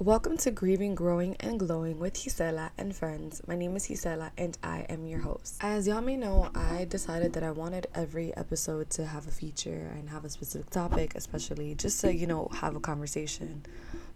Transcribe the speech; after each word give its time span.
Welcome 0.00 0.36
to 0.38 0.52
Grieving, 0.52 0.94
Growing, 0.94 1.34
and 1.40 1.58
Glowing 1.58 1.98
with 1.98 2.14
Gisela 2.14 2.70
and 2.78 2.94
friends. 2.94 3.42
My 3.48 3.56
name 3.56 3.74
is 3.74 3.88
Gisela 3.88 4.30
and 4.38 4.56
I 4.62 4.86
am 4.88 5.08
your 5.08 5.18
host. 5.18 5.56
As 5.60 5.88
y'all 5.88 6.00
may 6.00 6.16
know, 6.16 6.50
I 6.54 6.84
decided 6.84 7.32
that 7.32 7.42
I 7.42 7.50
wanted 7.50 7.88
every 7.96 8.32
episode 8.36 8.90
to 8.90 9.04
have 9.04 9.26
a 9.26 9.32
feature 9.32 9.90
and 9.96 10.08
have 10.10 10.24
a 10.24 10.30
specific 10.30 10.70
topic, 10.70 11.16
especially 11.16 11.74
just 11.74 12.00
to, 12.02 12.14
you 12.14 12.28
know, 12.28 12.48
have 12.52 12.76
a 12.76 12.80
conversation. 12.80 13.64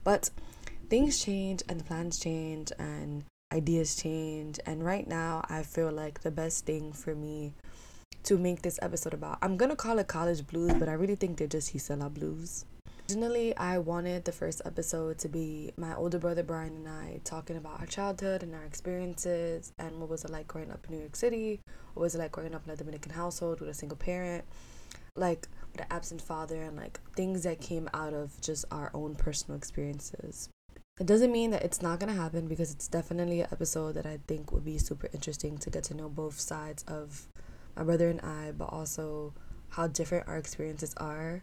But 0.04 0.30
things 0.88 1.20
change 1.20 1.64
and 1.68 1.84
plans 1.84 2.20
change 2.20 2.70
and 2.78 3.24
ideas 3.52 3.96
change. 3.96 4.60
And 4.64 4.84
right 4.84 5.08
now, 5.08 5.44
I 5.48 5.64
feel 5.64 5.90
like 5.90 6.20
the 6.20 6.30
best 6.30 6.64
thing 6.64 6.92
for 6.92 7.16
me 7.16 7.54
to 8.22 8.38
make 8.38 8.62
this 8.62 8.78
episode 8.82 9.14
about, 9.14 9.38
I'm 9.42 9.56
gonna 9.56 9.74
call 9.74 9.98
it 9.98 10.06
college 10.06 10.46
blues, 10.46 10.74
but 10.74 10.88
I 10.88 10.92
really 10.92 11.16
think 11.16 11.38
they're 11.38 11.48
just 11.48 11.72
Gisela 11.72 12.08
blues. 12.08 12.66
Originally, 13.08 13.54
I 13.56 13.78
wanted 13.78 14.24
the 14.24 14.32
first 14.32 14.62
episode 14.64 15.18
to 15.18 15.28
be 15.28 15.72
my 15.76 15.94
older 15.94 16.18
brother 16.18 16.42
Brian 16.42 16.76
and 16.76 16.88
I 16.88 17.20
talking 17.24 17.56
about 17.56 17.80
our 17.80 17.86
childhood 17.86 18.42
and 18.42 18.54
our 18.54 18.62
experiences 18.62 19.72
and 19.78 19.98
what 19.98 20.08
was 20.08 20.24
it 20.24 20.30
like 20.30 20.46
growing 20.46 20.70
up 20.70 20.86
in 20.88 20.94
New 20.94 21.00
York 21.00 21.16
City, 21.16 21.60
what 21.94 22.02
was 22.02 22.14
it 22.14 22.18
like 22.18 22.32
growing 22.32 22.54
up 22.54 22.64
in 22.64 22.72
a 22.72 22.76
Dominican 22.76 23.12
household 23.12 23.60
with 23.60 23.68
a 23.68 23.74
single 23.74 23.98
parent, 23.98 24.44
like 25.16 25.48
with 25.72 25.82
an 25.82 25.88
absent 25.90 26.22
father, 26.22 26.62
and 26.62 26.76
like 26.76 27.00
things 27.14 27.42
that 27.42 27.60
came 27.60 27.90
out 27.92 28.14
of 28.14 28.40
just 28.40 28.64
our 28.70 28.90
own 28.94 29.14
personal 29.14 29.58
experiences. 29.58 30.48
It 30.98 31.06
doesn't 31.06 31.32
mean 31.32 31.50
that 31.50 31.64
it's 31.64 31.82
not 31.82 31.98
gonna 31.98 32.14
happen 32.14 32.46
because 32.46 32.70
it's 32.70 32.88
definitely 32.88 33.40
an 33.40 33.48
episode 33.50 33.92
that 33.96 34.06
I 34.06 34.20
think 34.26 34.52
would 34.52 34.64
be 34.64 34.78
super 34.78 35.08
interesting 35.12 35.58
to 35.58 35.70
get 35.70 35.84
to 35.84 35.94
know 35.94 36.08
both 36.08 36.38
sides 36.38 36.82
of 36.84 37.26
my 37.76 37.82
brother 37.82 38.08
and 38.08 38.20
I, 38.20 38.52
but 38.52 38.66
also 38.66 39.34
how 39.70 39.88
different 39.88 40.28
our 40.28 40.38
experiences 40.38 40.94
are 40.98 41.42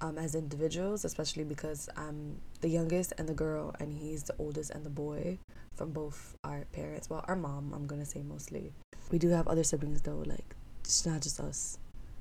um, 0.00 0.18
as 0.18 0.34
individuals, 0.34 1.04
especially 1.04 1.44
because 1.44 1.88
I'm 1.96 2.40
the 2.60 2.68
youngest 2.68 3.12
and 3.18 3.28
the 3.28 3.34
girl, 3.34 3.74
and 3.80 3.92
he's 3.92 4.24
the 4.24 4.34
oldest 4.38 4.70
and 4.70 4.84
the 4.84 4.90
boy 4.90 5.38
from 5.74 5.92
both 5.92 6.36
our 6.44 6.64
parents. 6.72 7.08
Well, 7.08 7.24
our 7.28 7.36
mom, 7.36 7.72
I'm 7.74 7.86
gonna 7.86 8.04
say 8.06 8.22
mostly. 8.22 8.72
We 9.10 9.18
do 9.18 9.28
have 9.30 9.48
other 9.48 9.64
siblings 9.64 10.02
though, 10.02 10.22
like 10.26 10.54
it's 10.80 11.06
not 11.06 11.22
just 11.22 11.40
us, 11.40 11.78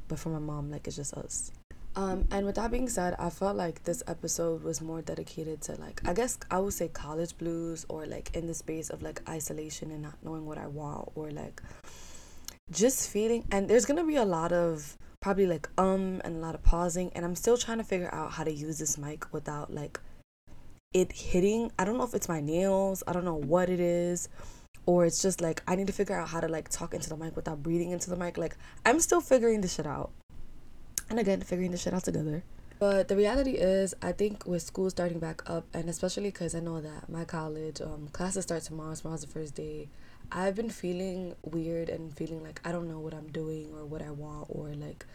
but 0.08 0.20
for 0.20 0.30
my 0.30 0.40
mom, 0.40 0.72
like 0.72 0.88
it's 0.88 0.96
just 0.96 1.14
us. 1.14 1.52
Um, 1.96 2.28
and 2.30 2.46
with 2.46 2.56
that 2.56 2.70
being 2.70 2.90
said, 2.90 3.16
I 3.18 3.32
felt 3.32 3.56
like 3.56 3.84
this 3.84 4.04
episode 4.06 4.62
was 4.64 4.82
more 4.82 5.02
dedicated 5.02 5.62
to 5.62 5.76
like 5.82 6.00
I 6.06 6.14
guess 6.14 6.38
I 6.52 6.60
would 6.60 6.74
say 6.74 6.90
college 6.90 7.36
blues 7.40 7.88
or 7.90 8.06
like 8.06 8.36
in 8.36 8.46
the 8.46 8.54
space 8.54 8.92
of 8.92 9.02
like 9.02 9.28
isolation 9.28 9.90
and 9.90 10.04
not 10.04 10.14
knowing 10.24 10.46
what 10.46 10.60
I 10.60 10.68
want 10.68 11.10
or 11.16 11.32
like 11.32 11.60
just 12.70 13.10
feeling 13.10 13.46
and 13.52 13.68
there's 13.68 13.86
gonna 13.86 14.06
be 14.06 14.18
a 14.18 14.26
lot 14.26 14.52
of 14.52 14.96
probably 15.20 15.46
like 15.46 15.68
um 15.78 16.22
and 16.24 16.38
a 16.38 16.40
lot 16.40 16.56
of 16.56 16.64
pausing 16.64 17.12
and 17.14 17.26
I'm 17.26 17.36
still 17.36 17.58
trying 17.58 17.80
to 17.80 17.84
figure 17.84 18.14
out 18.14 18.34
how 18.34 18.44
to 18.44 18.52
use 18.52 18.78
this 18.78 18.98
mic 18.98 19.32
without 19.34 19.74
like 19.74 20.00
it 20.94 21.12
hitting 21.12 21.72
I 21.78 21.86
don't 21.86 21.98
know 21.98 22.04
if 22.04 22.14
it's 22.14 22.30
my 22.30 22.40
nails, 22.40 23.04
I 23.08 23.14
don't 23.14 23.26
know 23.26 23.36
what 23.36 23.70
it 23.70 23.80
is 23.80 24.30
or 24.88 25.06
it's 25.06 25.22
just 25.22 25.42
like 25.42 25.62
I 25.68 25.76
need 25.76 25.88
to 25.88 25.94
figure 25.94 26.18
out 26.18 26.30
how 26.30 26.40
to 26.40 26.48
like 26.48 26.70
talk 26.70 26.94
into 26.94 27.10
the 27.10 27.18
mic 27.18 27.36
without 27.36 27.62
breathing 27.62 27.92
into 27.92 28.10
the 28.10 28.16
mic. 28.16 28.38
Like 28.38 28.58
I'm 28.86 29.00
still 29.00 29.22
figuring 29.22 29.62
this 29.62 29.76
shit 29.76 29.86
out. 29.86 30.12
And 31.10 31.20
again, 31.20 31.42
figuring 31.42 31.72
this 31.72 31.84
shit 31.84 31.94
out 31.94 32.04
together. 32.04 32.44
But 32.80 33.08
the 33.08 33.16
reality 33.16 33.52
is, 33.52 33.96
I 34.02 34.12
think 34.12 34.46
with 34.46 34.62
school 34.62 34.90
starting 34.90 35.20
back 35.20 35.42
up, 35.50 35.66
and 35.74 35.90
especially 35.90 36.30
because 36.30 36.54
I 36.54 36.60
know 36.60 36.80
that 36.80 37.10
my 37.10 37.26
college 37.26 37.82
um, 37.82 38.10
classes 38.12 38.44
start 38.44 38.64
tomorrow, 38.64 38.94
tomorrow's 38.94 39.22
the 39.22 39.28
first 39.28 39.56
day. 39.56 39.90
I've 40.32 40.56
been 40.56 40.70
feeling 40.70 41.36
weird 41.44 41.90
and 41.90 42.16
feeling 42.16 42.44
like 42.44 42.60
I 42.66 42.72
don't 42.72 42.90
know 42.90 43.00
what 43.00 43.14
I'm 43.14 43.28
doing 43.28 43.72
or 43.74 43.86
what 43.86 44.02
I 44.02 44.12
want 44.12 44.48
or 44.50 44.74
like 44.74 45.06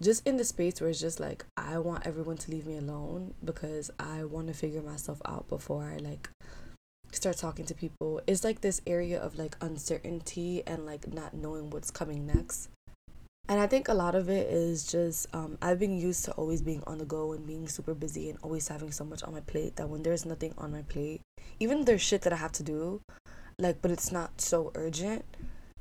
just 0.00 0.26
in 0.26 0.36
the 0.36 0.44
space 0.44 0.80
where 0.80 0.90
it's 0.90 1.00
just 1.00 1.20
like 1.20 1.44
I 1.56 1.78
want 1.78 2.06
everyone 2.06 2.36
to 2.38 2.50
leave 2.50 2.66
me 2.66 2.76
alone 2.76 3.34
because 3.44 3.90
I 3.98 4.24
want 4.24 4.48
to 4.48 4.54
figure 4.54 4.82
myself 4.82 5.20
out 5.24 5.48
before 5.48 5.84
I 5.84 5.96
like 5.96 6.28
start 7.12 7.38
talking 7.38 7.64
to 7.66 7.74
people. 7.74 8.20
It's 8.26 8.44
like 8.44 8.60
this 8.60 8.80
area 8.86 9.20
of 9.20 9.38
like 9.38 9.56
uncertainty 9.60 10.62
and 10.66 10.86
like 10.86 11.12
not 11.12 11.34
knowing 11.34 11.70
what's 11.70 11.90
coming 11.90 12.26
next. 12.26 12.68
And 13.48 13.60
I 13.60 13.66
think 13.68 13.88
a 13.88 13.94
lot 13.94 14.16
of 14.16 14.28
it 14.28 14.48
is 14.48 14.90
just 14.90 15.28
um, 15.34 15.56
I've 15.62 15.78
been 15.78 15.96
used 15.96 16.24
to 16.26 16.32
always 16.32 16.62
being 16.62 16.82
on 16.86 16.98
the 16.98 17.04
go 17.04 17.32
and 17.32 17.46
being 17.46 17.68
super 17.68 17.94
busy 17.94 18.28
and 18.28 18.38
always 18.42 18.68
having 18.68 18.90
so 18.90 19.04
much 19.04 19.22
on 19.22 19.32
my 19.32 19.40
plate 19.40 19.76
that 19.76 19.88
when 19.88 20.02
there's 20.02 20.26
nothing 20.26 20.52
on 20.58 20.72
my 20.72 20.82
plate, 20.82 21.20
even 21.60 21.84
there's 21.84 22.02
shit 22.02 22.22
that 22.22 22.32
I 22.32 22.36
have 22.36 22.52
to 22.52 22.64
do, 22.64 23.00
like 23.58 23.80
but 23.80 23.90
it's 23.90 24.12
not 24.12 24.40
so 24.40 24.70
urgent. 24.74 25.24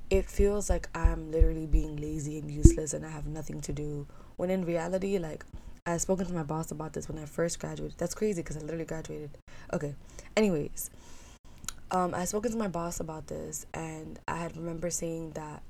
It 0.10 0.26
feels 0.26 0.70
like 0.70 0.88
i'm 0.96 1.32
literally 1.32 1.66
being 1.66 1.98
lazy 1.98 2.38
and 2.38 2.50
useless 2.50 2.94
and 2.94 3.06
i 3.06 3.10
have 3.10 3.28
nothing 3.28 3.60
to 3.62 3.74
do. 3.74 4.08
When 4.38 4.50
in 4.50 4.66
reality 4.66 5.18
like 5.18 5.46
i've 5.86 6.02
spoken 6.02 6.26
to 6.26 6.34
my 6.34 6.44
boss 6.44 6.72
about 6.72 6.94
this 6.94 7.10
when 7.10 7.18
i 7.22 7.26
first 7.26 7.60
graduated. 7.60 7.98
That's 7.98 8.16
crazy 8.16 8.42
because 8.42 8.58
i 8.58 8.62
literally 8.62 8.86
graduated. 8.86 9.32
Okay. 9.74 9.94
Anyways 10.38 10.90
um 11.92 12.14
i 12.16 12.26
spoken 12.26 12.52
to 12.52 12.58
my 12.58 12.68
boss 12.68 13.00
about 13.00 13.28
this 13.28 13.66
and 13.74 14.20
i 14.28 14.38
had 14.38 14.56
remember 14.58 14.90
saying 14.90 15.32
that 15.32 15.62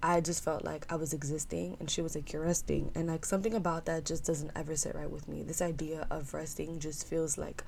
I 0.00 0.20
just 0.20 0.44
felt 0.44 0.64
like 0.64 0.86
I 0.88 0.94
was 0.94 1.12
existing 1.12 1.76
and 1.80 1.90
she 1.90 2.02
was 2.02 2.14
like, 2.14 2.32
You're 2.32 2.44
resting. 2.44 2.92
And 2.94 3.08
like 3.08 3.24
something 3.24 3.52
about 3.54 3.86
that 3.86 4.04
just 4.04 4.24
doesn't 4.24 4.52
ever 4.54 4.76
sit 4.76 4.94
right 4.94 5.10
with 5.10 5.26
me. 5.26 5.42
This 5.42 5.60
idea 5.60 6.06
of 6.08 6.32
resting 6.34 6.78
just 6.78 7.04
feels 7.04 7.36
like 7.36 7.64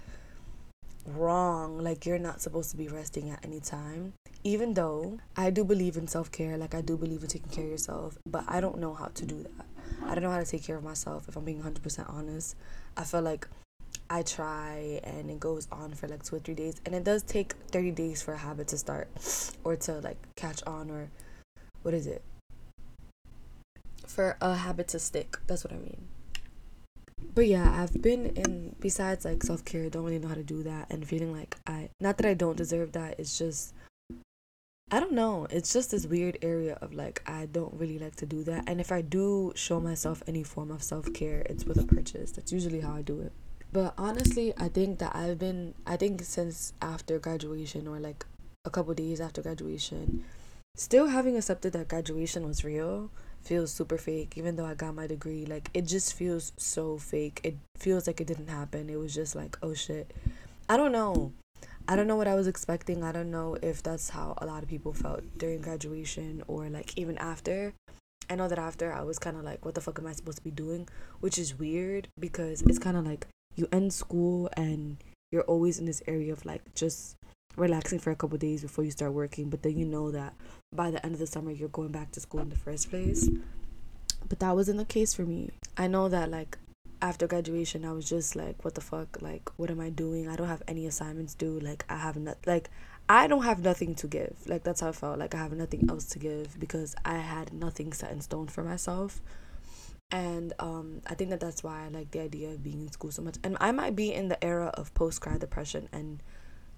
wrong. 1.06 1.78
Like 1.78 2.06
you're 2.06 2.18
not 2.18 2.40
supposed 2.40 2.70
to 2.70 2.76
be 2.76 2.88
resting 2.88 3.30
at 3.30 3.44
any 3.44 3.60
time. 3.60 4.14
Even 4.42 4.74
though 4.74 5.18
I 5.36 5.50
do 5.50 5.64
believe 5.64 5.96
in 5.96 6.06
self 6.06 6.30
care, 6.32 6.56
like 6.56 6.74
I 6.74 6.80
do 6.80 6.96
believe 6.96 7.22
in 7.22 7.28
taking 7.28 7.50
care 7.50 7.64
of 7.64 7.70
yourself, 7.70 8.18
but 8.26 8.44
I 8.48 8.60
don't 8.60 8.78
know 8.78 8.94
how 8.94 9.06
to 9.06 9.26
do 9.26 9.42
that. 9.42 9.66
I 10.04 10.14
don't 10.14 10.22
know 10.22 10.30
how 10.30 10.38
to 10.38 10.46
take 10.46 10.64
care 10.64 10.76
of 10.76 10.84
myself 10.84 11.28
if 11.28 11.36
I'm 11.36 11.44
being 11.44 11.62
100% 11.62 12.12
honest. 12.12 12.56
I 12.96 13.04
feel 13.04 13.22
like 13.22 13.46
I 14.08 14.22
try 14.22 15.00
and 15.04 15.30
it 15.30 15.38
goes 15.38 15.68
on 15.70 15.92
for 15.92 16.08
like 16.08 16.22
two 16.22 16.36
or 16.36 16.38
three 16.38 16.54
days. 16.54 16.80
And 16.86 16.94
it 16.94 17.04
does 17.04 17.22
take 17.22 17.54
30 17.70 17.90
days 17.92 18.22
for 18.22 18.34
a 18.34 18.38
habit 18.38 18.68
to 18.68 18.78
start 18.78 19.08
or 19.62 19.76
to 19.76 20.00
like 20.00 20.18
catch 20.36 20.62
on 20.64 20.90
or 20.90 21.10
what 21.82 21.94
is 21.94 22.06
it? 22.06 22.22
For 24.06 24.36
a 24.40 24.54
habit 24.54 24.88
to 24.88 24.98
stick. 24.98 25.38
That's 25.46 25.64
what 25.64 25.72
I 25.72 25.76
mean 25.76 26.08
but 27.34 27.46
yeah, 27.46 27.82
I've 27.82 28.00
been 28.00 28.26
in 28.26 28.74
besides 28.80 29.24
like 29.24 29.42
self 29.42 29.64
care, 29.64 29.88
don't 29.88 30.04
really 30.04 30.18
know 30.18 30.28
how 30.28 30.34
to 30.34 30.42
do 30.42 30.62
that 30.62 30.90
and 30.90 31.06
feeling 31.06 31.32
like 31.32 31.56
I 31.66 31.90
not 32.00 32.16
that 32.18 32.26
I 32.26 32.34
don't 32.34 32.56
deserve 32.56 32.92
that, 32.92 33.18
it's 33.18 33.38
just 33.38 33.74
I 34.92 34.98
don't 34.98 35.12
know. 35.12 35.46
It's 35.50 35.72
just 35.72 35.92
this 35.92 36.04
weird 36.04 36.38
area 36.42 36.76
of 36.80 36.92
like 36.92 37.22
I 37.24 37.46
don't 37.46 37.72
really 37.74 37.98
like 37.98 38.16
to 38.16 38.26
do 38.26 38.42
that. 38.44 38.64
And 38.66 38.80
if 38.80 38.90
I 38.90 39.02
do 39.02 39.52
show 39.54 39.78
myself 39.80 40.20
any 40.26 40.42
form 40.42 40.72
of 40.72 40.82
self 40.82 41.12
care, 41.12 41.42
it's 41.46 41.64
with 41.64 41.78
a 41.78 41.86
purchase. 41.86 42.32
That's 42.32 42.52
usually 42.52 42.80
how 42.80 42.94
I 42.94 43.02
do 43.02 43.20
it. 43.20 43.32
But 43.72 43.94
honestly, 43.96 44.52
I 44.58 44.68
think 44.68 44.98
that 44.98 45.14
I've 45.14 45.38
been 45.38 45.74
I 45.86 45.96
think 45.96 46.22
since 46.22 46.72
after 46.82 47.20
graduation 47.20 47.86
or 47.86 48.00
like 48.00 48.26
a 48.64 48.70
couple 48.70 48.92
days 48.94 49.20
after 49.20 49.42
graduation, 49.42 50.24
still 50.74 51.06
having 51.06 51.36
accepted 51.36 51.72
that 51.74 51.88
graduation 51.88 52.44
was 52.44 52.64
real 52.64 53.10
feels 53.42 53.72
super 53.72 53.98
fake 53.98 54.34
even 54.36 54.56
though 54.56 54.66
I 54.66 54.74
got 54.74 54.94
my 54.94 55.06
degree 55.06 55.46
like 55.46 55.70
it 55.74 55.82
just 55.82 56.14
feels 56.14 56.52
so 56.56 56.98
fake. 56.98 57.40
It 57.42 57.56
feels 57.76 58.06
like 58.06 58.20
it 58.20 58.26
didn't 58.26 58.48
happen. 58.48 58.90
It 58.90 58.98
was 58.98 59.14
just 59.14 59.34
like 59.34 59.56
oh 59.62 59.74
shit. 59.74 60.12
I 60.68 60.76
don't 60.76 60.92
know. 60.92 61.32
I 61.88 61.96
don't 61.96 62.06
know 62.06 62.16
what 62.16 62.28
I 62.28 62.34
was 62.34 62.46
expecting. 62.46 63.02
I 63.02 63.12
don't 63.12 63.30
know 63.30 63.56
if 63.62 63.82
that's 63.82 64.10
how 64.10 64.34
a 64.38 64.46
lot 64.46 64.62
of 64.62 64.68
people 64.68 64.92
felt 64.92 65.22
during 65.36 65.60
graduation 65.60 66.42
or 66.46 66.68
like 66.68 66.96
even 66.96 67.18
after. 67.18 67.72
I 68.28 68.36
know 68.36 68.46
that 68.46 68.58
after 68.58 68.92
I 68.92 69.02
was 69.02 69.18
kind 69.18 69.36
of 69.36 69.42
like 69.42 69.64
what 69.64 69.74
the 69.74 69.80
fuck 69.80 69.98
am 69.98 70.06
I 70.06 70.12
supposed 70.12 70.38
to 70.38 70.44
be 70.44 70.52
doing? 70.52 70.88
Which 71.20 71.38
is 71.38 71.58
weird 71.58 72.08
because 72.18 72.62
it's 72.62 72.78
kind 72.78 72.96
of 72.96 73.04
like 73.04 73.26
you 73.56 73.68
end 73.72 73.92
school 73.92 74.48
and 74.56 74.98
you're 75.32 75.42
always 75.42 75.78
in 75.78 75.86
this 75.86 76.02
area 76.06 76.32
of 76.32 76.44
like 76.44 76.62
just 76.74 77.16
relaxing 77.60 77.98
for 77.98 78.10
a 78.10 78.16
couple 78.16 78.38
days 78.38 78.62
before 78.62 78.84
you 78.84 78.90
start 78.90 79.12
working 79.12 79.48
but 79.50 79.62
then 79.62 79.76
you 79.78 79.84
know 79.84 80.10
that 80.10 80.34
by 80.72 80.90
the 80.90 81.04
end 81.04 81.14
of 81.14 81.20
the 81.20 81.26
summer 81.26 81.50
you're 81.50 81.68
going 81.68 81.92
back 81.92 82.10
to 82.12 82.20
school 82.20 82.40
in 82.40 82.48
the 82.48 82.56
first 82.56 82.90
place. 82.90 83.28
But 84.28 84.38
that 84.40 84.54
wasn't 84.54 84.78
the 84.78 84.84
case 84.84 85.14
for 85.14 85.22
me. 85.22 85.50
I 85.76 85.86
know 85.86 86.08
that 86.08 86.30
like 86.30 86.58
after 87.02 87.26
graduation 87.26 87.84
i 87.86 87.92
was 87.92 88.06
just 88.06 88.36
like 88.36 88.62
what 88.64 88.74
the 88.74 88.80
fuck? 88.80 89.20
Like 89.20 89.50
what 89.56 89.70
am 89.70 89.80
i 89.80 89.90
doing? 89.90 90.28
I 90.28 90.36
don't 90.36 90.48
have 90.48 90.62
any 90.68 90.86
assignments 90.86 91.34
due. 91.34 91.58
Like 91.58 91.84
i 91.88 91.96
have 91.96 92.16
not 92.16 92.38
like 92.46 92.70
i 93.08 93.26
don't 93.26 93.44
have 93.44 93.60
nothing 93.62 93.94
to 93.96 94.06
give. 94.06 94.36
Like 94.46 94.62
that's 94.62 94.80
how 94.80 94.88
i 94.88 94.92
felt. 94.92 95.18
Like 95.18 95.34
i 95.34 95.38
have 95.38 95.52
nothing 95.52 95.88
else 95.90 96.04
to 96.06 96.18
give 96.18 96.58
because 96.58 96.94
i 97.04 97.18
had 97.18 97.52
nothing 97.52 97.92
set 97.92 98.12
in 98.12 98.20
stone 98.20 98.46
for 98.46 98.62
myself. 98.62 99.20
And 100.12 100.52
um, 100.58 101.02
I 101.06 101.14
think 101.14 101.30
that 101.30 101.38
that's 101.38 101.62
why 101.62 101.84
I 101.84 101.88
like 101.88 102.10
the 102.10 102.20
idea 102.20 102.50
of 102.50 102.64
being 102.64 102.80
in 102.80 102.90
school 102.90 103.12
so 103.12 103.22
much. 103.22 103.36
And 103.44 103.56
I 103.60 103.70
might 103.70 103.94
be 103.94 104.12
in 104.12 104.28
the 104.28 104.42
era 104.44 104.66
of 104.74 104.92
post 104.92 105.20
grad 105.20 105.38
depression 105.38 105.88
and 105.92 106.20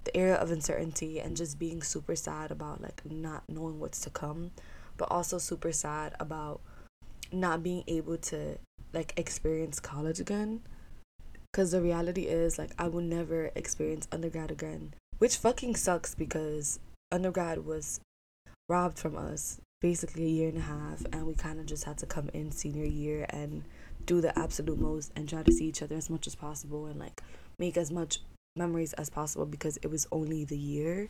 the 0.04 0.16
era 0.16 0.34
of 0.34 0.50
uncertainty 0.50 1.20
and 1.20 1.36
just 1.36 1.58
being 1.58 1.82
super 1.82 2.16
sad 2.16 2.50
about 2.50 2.80
like 2.80 3.02
not 3.04 3.42
knowing 3.48 3.78
what's 3.78 4.00
to 4.00 4.10
come 4.10 4.50
but 4.96 5.10
also 5.10 5.38
super 5.38 5.72
sad 5.72 6.14
about 6.20 6.60
not 7.32 7.62
being 7.62 7.82
able 7.86 8.16
to 8.18 8.58
like 8.92 9.14
experience 9.16 9.80
college 9.80 10.20
again. 10.20 10.60
Because 11.50 11.70
the 11.72 11.82
reality 11.82 12.22
is 12.22 12.58
like 12.58 12.70
i 12.78 12.88
will 12.88 13.02
never 13.02 13.50
experience 13.54 14.08
undergrad 14.10 14.50
again 14.50 14.94
which 15.18 15.36
fucking 15.36 15.76
sucks 15.76 16.14
because 16.14 16.80
undergrad 17.10 17.66
was 17.66 18.00
robbed 18.70 18.98
from 18.98 19.16
us 19.16 19.60
basically 19.82 20.24
a 20.24 20.28
year 20.28 20.48
and 20.48 20.58
a 20.58 20.62
half 20.62 21.04
and 21.12 21.26
we 21.26 21.34
kind 21.34 21.60
of 21.60 21.66
just 21.66 21.84
had 21.84 21.98
to 21.98 22.06
come 22.06 22.30
in 22.32 22.50
senior 22.50 22.86
year 22.86 23.26
and 23.28 23.64
do 24.06 24.22
the 24.22 24.36
absolute 24.38 24.80
most 24.80 25.12
and 25.14 25.28
try 25.28 25.42
to 25.42 25.52
see 25.52 25.66
each 25.66 25.82
other 25.82 25.94
as 25.94 26.08
much 26.08 26.26
as 26.26 26.34
possible 26.34 26.86
and 26.86 26.98
like 26.98 27.22
make 27.58 27.76
as 27.76 27.90
much 27.90 28.20
memories 28.56 28.92
as 28.94 29.10
possible 29.10 29.46
because 29.46 29.78
it 29.78 29.90
was 29.90 30.06
only 30.12 30.44
the 30.44 30.56
year 30.56 31.08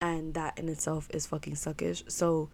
and 0.00 0.34
that 0.34 0.58
in 0.58 0.68
itself 0.68 1.08
is 1.10 1.26
fucking 1.26 1.54
suckish. 1.54 2.08
So 2.10 2.50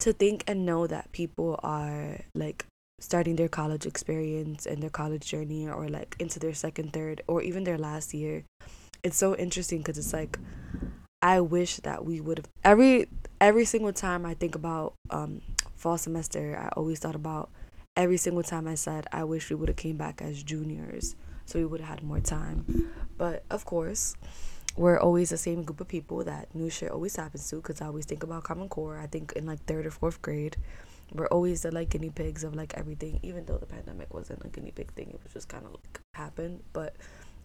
to 0.00 0.12
think 0.12 0.44
and 0.46 0.64
know 0.64 0.86
that 0.86 1.12
people 1.12 1.58
are 1.62 2.20
like 2.34 2.64
starting 3.00 3.36
their 3.36 3.48
college 3.48 3.86
experience 3.86 4.66
and 4.66 4.82
their 4.82 4.90
college 4.90 5.26
journey 5.26 5.68
or 5.68 5.88
like 5.88 6.16
into 6.18 6.38
their 6.38 6.54
second, 6.54 6.92
third, 6.92 7.22
or 7.26 7.42
even 7.42 7.64
their 7.64 7.78
last 7.78 8.14
year, 8.14 8.44
it's 9.02 9.16
so 9.16 9.34
interesting 9.36 9.78
because 9.78 9.98
it's 9.98 10.12
like 10.12 10.38
I 11.22 11.40
wish 11.40 11.76
that 11.78 12.04
we 12.04 12.20
would 12.20 12.38
have 12.38 12.48
every 12.64 13.08
every 13.40 13.64
single 13.64 13.92
time 13.92 14.24
I 14.24 14.34
think 14.34 14.54
about 14.54 14.94
um 15.10 15.40
fall 15.74 15.98
semester, 15.98 16.58
I 16.58 16.68
always 16.76 16.98
thought 16.98 17.14
about 17.14 17.50
every 17.96 18.16
single 18.16 18.42
time 18.42 18.68
I 18.68 18.74
said 18.74 19.06
I 19.12 19.24
wish 19.24 19.50
we 19.50 19.56
would 19.56 19.68
have 19.68 19.76
came 19.76 19.96
back 19.96 20.22
as 20.22 20.42
juniors 20.42 21.16
so 21.50 21.58
we 21.58 21.64
would 21.64 21.80
have 21.80 21.98
had 21.98 22.02
more 22.04 22.20
time. 22.20 22.90
But 23.18 23.44
of 23.50 23.64
course, 23.64 24.14
we're 24.76 24.98
always 24.98 25.30
the 25.30 25.36
same 25.36 25.64
group 25.64 25.80
of 25.80 25.88
people 25.88 26.22
that 26.24 26.54
new 26.54 26.70
shit 26.70 26.90
always 26.90 27.16
happens 27.16 27.48
to 27.50 27.56
because 27.56 27.80
I 27.80 27.86
always 27.86 28.06
think 28.06 28.22
about 28.22 28.44
Common 28.44 28.68
Core. 28.68 28.98
I 28.98 29.06
think 29.06 29.32
in 29.32 29.46
like 29.46 29.64
third 29.64 29.84
or 29.84 29.90
fourth 29.90 30.22
grade, 30.22 30.56
we're 31.12 31.26
always 31.26 31.62
the 31.62 31.72
like 31.72 31.90
guinea 31.90 32.10
pigs 32.10 32.44
of 32.44 32.54
like 32.54 32.74
everything, 32.76 33.18
even 33.22 33.44
though 33.46 33.58
the 33.58 33.66
pandemic 33.66 34.14
wasn't 34.14 34.44
a 34.44 34.48
guinea 34.48 34.70
pig 34.70 34.92
thing, 34.92 35.08
it 35.10 35.20
was 35.22 35.32
just 35.32 35.48
kind 35.48 35.66
of 35.66 35.72
like 35.72 36.00
happened. 36.14 36.62
But 36.72 36.94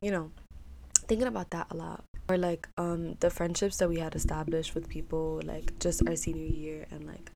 you 0.01 0.11
know, 0.11 0.31
thinking 1.07 1.27
about 1.27 1.49
that 1.49 1.67
a 1.71 1.75
lot. 1.75 2.03
Or 2.29 2.37
like 2.37 2.67
um 2.77 3.15
the 3.19 3.29
friendships 3.29 3.77
that 3.77 3.89
we 3.89 3.99
had 3.99 4.15
established 4.15 4.73
with 4.73 4.89
people 4.89 5.41
like 5.43 5.77
just 5.79 6.07
our 6.07 6.15
senior 6.15 6.45
year 6.45 6.87
and 6.89 7.05
like 7.05 7.31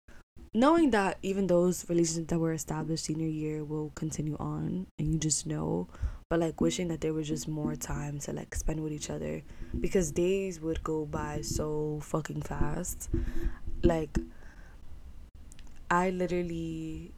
knowing 0.54 0.90
that 0.92 1.20
even 1.22 1.46
those 1.46 1.88
relationships 1.90 2.28
that 2.30 2.40
were 2.40 2.54
established 2.54 3.06
senior 3.06 3.28
year 3.28 3.64
will 3.64 3.92
continue 3.94 4.36
on 4.40 4.88
and 4.98 5.14
you 5.14 5.20
just 5.20 5.46
know 5.46 5.88
but 6.30 6.40
like 6.40 6.62
wishing 6.62 6.88
that 6.90 7.02
there 7.02 7.14
was 7.14 7.28
just 7.28 7.48
more 7.48 7.76
time 7.76 8.20
to 8.20 8.32
like 8.32 8.54
spend 8.54 8.82
with 8.82 8.94
each 8.94 9.10
other 9.10 9.42
because 9.80 10.12
days 10.12 10.60
would 10.62 10.84
go 10.84 11.06
by 11.06 11.42
so 11.42 12.00
fucking 12.04 12.42
fast. 12.42 13.10
Like 13.84 14.18
i 15.92 16.10
literally 16.12 17.12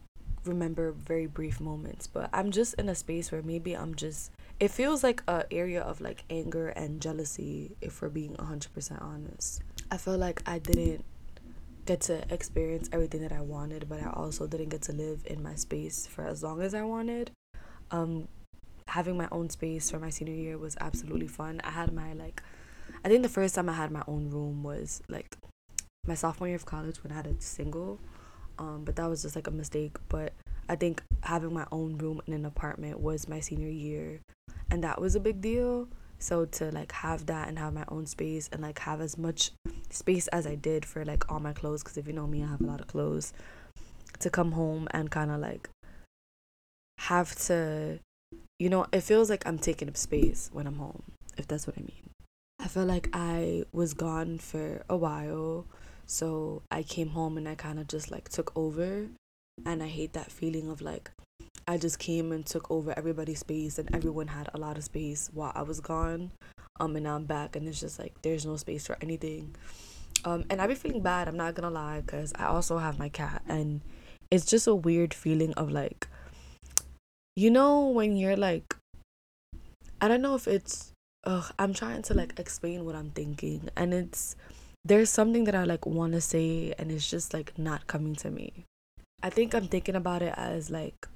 remember 0.46 0.92
very 0.92 1.28
brief 1.28 1.60
moments 1.60 2.08
but 2.08 2.30
i'm 2.34 2.50
just 2.52 2.74
in 2.76 2.90
a 2.90 2.96
space 2.96 3.32
where 3.32 3.42
maybe 3.44 3.76
i'm 3.76 3.94
just 3.94 4.32
it 4.60 4.72
feels 4.72 5.04
like 5.04 5.22
a 5.28 5.44
area 5.52 5.82
of 5.82 6.02
like 6.02 6.24
anger 6.30 6.70
and 6.70 7.02
jealousy 7.02 7.76
if 7.82 8.02
we're 8.02 8.10
being 8.10 8.36
100% 8.36 9.02
honest. 9.02 9.62
I 9.90 9.98
feel 9.98 10.18
like 10.18 10.42
i 10.48 10.60
didn't 10.60 11.04
get 11.86 12.02
to 12.02 12.24
experience 12.34 12.90
everything 12.94 13.22
that 13.22 13.32
i 13.32 13.42
wanted 13.42 13.90
but 13.90 14.02
i 14.02 14.10
also 14.10 14.48
didn't 14.48 14.70
get 14.70 14.84
to 14.84 14.94
live 14.94 15.24
in 15.26 15.44
my 15.44 15.56
space 15.56 16.08
for 16.08 16.26
as 16.26 16.44
long 16.44 16.62
as 16.62 16.74
i 16.74 16.82
wanted. 16.82 17.32
Um 17.92 18.28
having 18.88 19.18
my 19.18 19.28
own 19.32 19.50
space 19.50 19.90
for 19.90 20.00
my 20.00 20.10
senior 20.10 20.34
year 20.34 20.58
was 20.58 20.78
absolutely 20.82 21.28
fun. 21.28 21.62
I 21.64 21.72
had 21.72 21.94
my 21.94 22.14
like 22.14 22.42
I 23.04 23.10
think 23.10 23.24
the 23.24 23.30
first 23.30 23.56
time 23.56 23.70
I 23.70 23.74
had 23.74 23.92
my 23.92 24.04
own 24.08 24.30
room 24.30 24.64
was 24.64 25.02
like 25.10 25.38
my 26.06 26.14
sophomore 26.14 26.48
year 26.48 26.56
of 26.56 26.66
college 26.66 27.04
when 27.04 27.12
I 27.12 27.16
had 27.16 27.28
a 27.28 27.40
single. 27.40 28.00
Um, 28.60 28.84
but 28.84 28.96
that 28.98 29.10
was 29.10 29.24
just 29.24 29.36
like 29.36 29.48
a 29.48 29.52
mistake. 29.52 29.98
But 30.10 30.34
I 30.70 30.76
think 30.76 31.02
having 31.24 31.54
my 31.54 31.66
own 31.72 31.98
room 31.98 32.22
in 32.28 32.34
an 32.34 32.46
apartment 32.46 33.00
was 33.00 33.28
my 33.28 33.40
senior 33.40 33.70
year 33.70 34.22
and 34.70 34.84
that 34.84 35.02
was 35.02 35.16
a 35.16 35.20
big 35.20 35.42
deal. 35.42 35.88
So 36.20 36.46
to 36.46 36.72
like 36.72 36.92
have 36.92 37.26
that 37.26 37.48
and 37.48 37.58
have 37.58 37.74
my 37.74 37.86
own 37.88 38.06
space 38.06 38.50
and 38.52 38.62
like 38.62 38.80
have 38.80 39.02
as 39.02 39.18
much 39.18 39.52
space 39.90 40.28
as 40.28 40.46
I 40.46 40.56
did 40.56 40.86
for 40.86 41.04
like 41.04 41.32
all 41.32 41.40
my 41.40 41.54
clothes 41.54 41.82
because 41.84 41.98
if 41.98 42.08
you 42.08 42.14
know 42.14 42.28
me 42.28 42.44
I 42.44 42.48
have 42.48 42.62
a 42.62 42.66
lot 42.66 42.80
of 42.80 42.88
clothes 42.88 43.34
to 44.20 44.30
come 44.30 44.52
home 44.52 44.88
and 44.92 45.10
kind 45.10 45.32
of 45.32 45.40
like 45.40 45.70
have 47.00 47.36
to 47.48 48.00
you 48.62 48.70
know, 48.70 48.86
it 48.94 49.02
feels 49.02 49.28
like 49.28 49.48
I'm 49.48 49.58
taking 49.58 49.90
up 49.90 49.98
space 49.98 50.52
when 50.54 50.68
I'm 50.68 50.76
home, 50.76 51.02
if 51.36 51.48
that's 51.48 51.66
what 51.66 51.80
I 51.80 51.82
mean. 51.82 52.12
I 52.60 52.68
feel 52.68 52.86
like 52.86 53.10
I 53.12 53.64
was 53.72 53.96
gone 53.96 54.38
for 54.38 54.84
a 54.88 54.96
while, 54.96 55.66
so 56.06 56.62
I 56.70 56.84
came 56.84 57.10
home 57.10 57.38
and 57.40 57.50
I 57.50 57.56
kind 57.56 57.80
of 57.80 57.88
just 57.88 58.12
like 58.12 58.30
took 58.30 58.56
over. 58.56 59.08
And 59.66 59.82
I 59.82 59.88
hate 59.88 60.14
that 60.14 60.32
feeling 60.32 60.70
of 60.70 60.80
like 60.80 61.10
I 61.68 61.80
just 61.80 61.98
came 61.98 62.32
and 62.32 62.46
took 62.46 62.70
over 62.70 62.94
everybody's 62.96 63.40
space 63.40 63.80
and 63.80 63.90
everyone 63.96 64.28
had 64.28 64.48
a 64.54 64.60
lot 64.60 64.78
of 64.78 64.84
space 64.84 65.32
while 65.34 65.54
I 65.56 65.64
was 65.64 65.80
gone. 65.80 66.30
Um, 66.80 66.96
and 66.96 67.06
now 67.06 67.16
I'm 67.16 67.26
back 67.26 67.56
and 67.56 67.68
it's 67.68 67.80
just 67.80 67.98
like 67.98 68.14
there's 68.22 68.46
no 68.46 68.58
space 68.58 68.86
for 68.86 68.96
anything. 69.02 69.56
Um, 70.24 70.46
and 70.52 70.62
I 70.62 70.68
be 70.68 70.76
feeling 70.76 71.02
bad, 71.02 71.28
I'm 71.28 71.38
not 71.38 71.56
gonna 71.56 71.72
lie, 71.72 72.02
because 72.02 72.32
I 72.36 72.46
also 72.46 72.78
have 72.78 73.00
my 73.00 73.10
cat 73.10 73.42
and 73.48 73.82
it's 74.30 74.46
just 74.46 74.68
a 74.68 74.76
weird 74.76 75.16
feeling 75.16 75.54
of 75.54 75.72
like 75.72 76.08
you 77.36 77.50
know 77.50 77.88
when 77.88 78.18
you're 78.18 78.36
like 78.36 78.76
I 80.02 80.08
don't 80.08 80.22
know 80.22 80.36
if 80.36 80.48
it's 80.48 80.92
ugh, 81.24 81.52
I'm 81.60 81.74
trying 81.74 82.02
to 82.04 82.14
like 82.14 82.40
explain 82.40 82.86
what 82.86 82.96
I'm 82.96 83.12
thinking 83.12 83.70
and 83.76 83.94
it's 83.94 84.36
there's 84.84 85.10
something 85.10 85.44
that 85.46 85.56
I 85.56 85.64
like 85.64 85.86
want 85.86 86.14
to 86.14 86.22
say 86.22 86.74
and 86.78 86.92
it's 86.92 87.10
just 87.10 87.34
like 87.34 87.58
not 87.58 87.88
coming 87.88 88.16
to 88.16 88.32
me. 88.32 88.66
I 89.22 89.30
think 89.30 89.54
I'm 89.54 89.68
thinking 89.68 89.96
about 89.96 90.24
it 90.24 90.34
as 90.36 90.72
like 90.72 91.08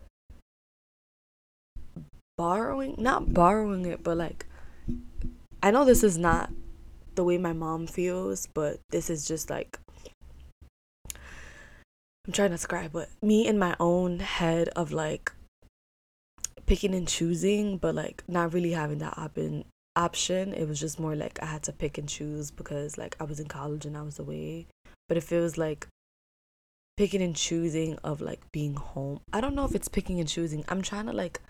borrowing, 2.37 2.95
not 2.97 3.33
borrowing 3.33 3.85
it, 3.85 4.03
but 4.03 4.17
like 4.17 4.45
I 5.63 5.71
know 5.71 5.83
this 5.83 6.03
is 6.03 6.17
not 6.17 6.51
the 7.15 7.23
way 7.23 7.37
my 7.37 7.53
mom 7.53 7.87
feels, 7.87 8.47
but 8.53 8.79
this 8.91 9.09
is 9.09 9.27
just 9.27 9.49
like 9.49 9.79
I'm 12.27 12.33
trying 12.33 12.49
to 12.49 12.55
describe 12.55 12.91
but 12.91 13.09
me 13.21 13.47
in 13.47 13.57
my 13.57 13.75
own 13.79 14.19
head 14.19 14.69
of 14.75 14.91
like 14.91 15.31
picking 16.65 16.95
and 16.95 17.07
choosing, 17.07 17.77
but 17.77 17.95
like 17.95 18.23
not 18.27 18.53
really 18.53 18.71
having 18.71 18.99
that 18.99 19.17
option 19.17 19.65
option. 19.95 20.53
It 20.53 20.67
was 20.67 20.79
just 20.79 20.99
more 20.99 21.15
like 21.15 21.41
I 21.41 21.45
had 21.45 21.63
to 21.63 21.73
pick 21.73 21.97
and 21.97 22.09
choose 22.09 22.51
because 22.51 22.97
like 22.97 23.15
I 23.19 23.23
was 23.23 23.39
in 23.39 23.47
college 23.47 23.85
and 23.85 23.97
I 23.97 24.01
was 24.01 24.19
away. 24.19 24.67
But 25.07 25.17
if 25.17 25.31
it 25.31 25.39
was 25.39 25.57
like 25.57 25.87
picking 26.97 27.21
and 27.21 27.35
choosing 27.35 27.97
of 28.03 28.21
like 28.21 28.51
being 28.51 28.75
home. 28.75 29.19
I 29.33 29.41
don't 29.41 29.55
know 29.55 29.65
if 29.65 29.75
it's 29.75 29.87
picking 29.87 30.19
and 30.19 30.29
choosing. 30.29 30.63
I'm 30.69 30.81
trying 30.81 31.07
to 31.07 31.13
like 31.13 31.41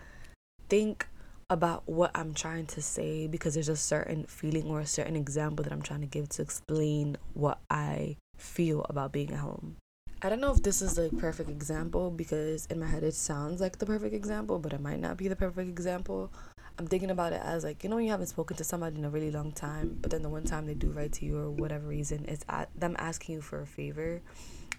think 0.68 1.06
about 1.48 1.88
what 1.88 2.10
I'm 2.14 2.34
trying 2.34 2.66
to 2.66 2.82
say 2.82 3.28
because 3.28 3.54
there's 3.54 3.68
a 3.68 3.76
certain 3.76 4.24
feeling 4.24 4.64
or 4.64 4.80
a 4.80 4.86
certain 4.86 5.14
example 5.14 5.62
that 5.62 5.72
I'm 5.72 5.82
trying 5.82 6.00
to 6.00 6.06
give 6.06 6.28
to 6.30 6.42
explain 6.42 7.16
what 7.34 7.58
I 7.70 8.16
feel 8.36 8.84
about 8.88 9.12
being 9.12 9.32
at 9.32 9.38
home. 9.38 9.76
I 10.22 10.30
don't 10.30 10.40
know 10.40 10.50
if 10.50 10.62
this 10.62 10.80
is 10.80 10.94
the 10.94 11.10
perfect 11.18 11.50
example 11.50 12.10
because 12.10 12.64
in 12.66 12.80
my 12.80 12.86
head 12.86 13.02
it 13.02 13.14
sounds 13.14 13.60
like 13.60 13.78
the 13.78 13.84
perfect 13.84 14.14
example, 14.14 14.58
but 14.58 14.72
it 14.72 14.80
might 14.80 14.98
not 14.98 15.18
be 15.18 15.28
the 15.28 15.36
perfect 15.36 15.68
example. 15.68 16.32
I'm 16.78 16.86
thinking 16.86 17.10
about 17.10 17.34
it 17.34 17.40
as 17.44 17.64
like 17.64 17.84
you 17.84 17.90
know 17.90 17.98
you 17.98 18.10
haven't 18.10 18.28
spoken 18.28 18.56
to 18.56 18.64
somebody 18.64 18.96
in 18.96 19.04
a 19.04 19.10
really 19.10 19.30
long 19.30 19.52
time, 19.52 19.98
but 20.00 20.10
then 20.10 20.22
the 20.22 20.30
one 20.30 20.44
time 20.44 20.66
they 20.66 20.74
do 20.74 20.88
write 20.90 21.12
to 21.14 21.26
you 21.26 21.36
or 21.36 21.50
whatever 21.50 21.86
reason, 21.86 22.24
it's 22.28 22.44
at 22.48 22.70
them 22.78 22.96
asking 22.98 23.34
you 23.36 23.40
for 23.42 23.60
a 23.60 23.66
favor, 23.66 24.22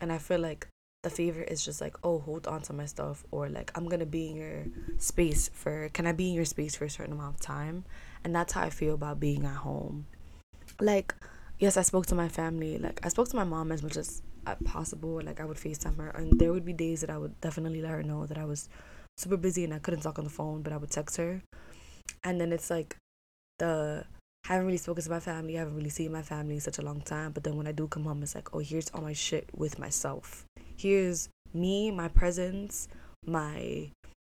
and 0.01 0.11
I 0.11 0.17
feel 0.17 0.39
like 0.39 0.67
the 1.03 1.09
favor 1.11 1.41
is 1.43 1.63
just 1.63 1.81
like 1.81 1.95
oh 2.03 2.17
hold 2.17 2.47
on 2.47 2.61
to 2.63 2.73
my 2.73 2.87
stuff 2.87 3.23
or 3.29 3.47
like 3.47 3.71
I'm 3.75 3.87
gonna 3.87 4.07
be 4.07 4.29
in 4.29 4.35
your 4.35 4.65
space 4.97 5.49
for 5.53 5.89
can 5.89 6.07
I 6.07 6.13
be 6.13 6.29
in 6.29 6.33
your 6.33 6.45
space 6.45 6.75
for 6.75 6.85
a 6.85 6.89
certain 6.89 7.13
amount 7.13 7.35
of 7.35 7.41
time, 7.41 7.85
and 8.23 8.35
that's 8.35 8.53
how 8.53 8.61
I 8.61 8.71
feel 8.71 8.95
about 8.95 9.19
being 9.19 9.45
at 9.45 9.57
home. 9.57 10.07
Like 10.79 11.13
yes, 11.59 11.77
I 11.77 11.83
spoke 11.83 12.07
to 12.07 12.15
my 12.15 12.27
family. 12.27 12.79
Like 12.79 12.99
I 13.03 13.09
spoke 13.09 13.29
to 13.29 13.35
my 13.35 13.43
mom 13.43 13.71
as 13.71 13.83
much 13.83 13.97
as 13.97 14.23
Uh, 14.47 14.55
possible. 14.63 15.19
Like 15.21 15.41
I 15.41 15.45
would 15.45 15.57
FaceTime 15.57 15.97
her, 15.97 16.09
and 16.15 16.39
there 16.39 16.53
would 16.53 16.63
be 16.63 16.71
days 16.71 17.01
that 17.01 17.09
I 17.09 17.17
would 17.17 17.39
definitely 17.41 17.81
let 17.81 17.91
her 17.91 18.01
know 18.01 18.25
that 18.25 18.37
I 18.37 18.45
was 18.45 18.69
super 19.17 19.35
busy 19.35 19.65
and 19.65 19.73
I 19.73 19.79
couldn't 19.79 19.99
talk 19.99 20.17
on 20.17 20.23
the 20.23 20.29
phone, 20.31 20.61
but 20.61 20.71
I 20.71 20.77
would 20.77 20.89
text 20.89 21.17
her. 21.17 21.41
And 22.23 22.39
then 22.39 22.53
it's 22.53 22.69
like 22.69 22.95
the 23.59 24.05
I 24.47 24.53
haven't 24.53 24.67
really 24.67 24.77
spoken 24.77 25.03
to 25.03 25.09
my 25.09 25.19
family, 25.19 25.57
I 25.57 25.59
haven't 25.59 25.75
really 25.75 25.89
seen 25.89 26.13
my 26.13 26.21
family 26.21 26.55
in 26.55 26.61
such 26.61 26.77
a 26.77 26.81
long 26.81 27.01
time. 27.01 27.33
But 27.33 27.43
then 27.43 27.57
when 27.57 27.67
I 27.67 27.73
do 27.73 27.89
come 27.89 28.05
home, 28.05 28.23
it's 28.23 28.35
like, 28.35 28.55
oh, 28.55 28.59
here's 28.59 28.89
all 28.91 29.01
my 29.01 29.11
shit 29.11 29.49
with 29.53 29.77
myself. 29.79 30.45
Here's 30.77 31.27
me, 31.53 31.91
my 31.91 32.07
presence, 32.07 32.87
my 33.25 33.91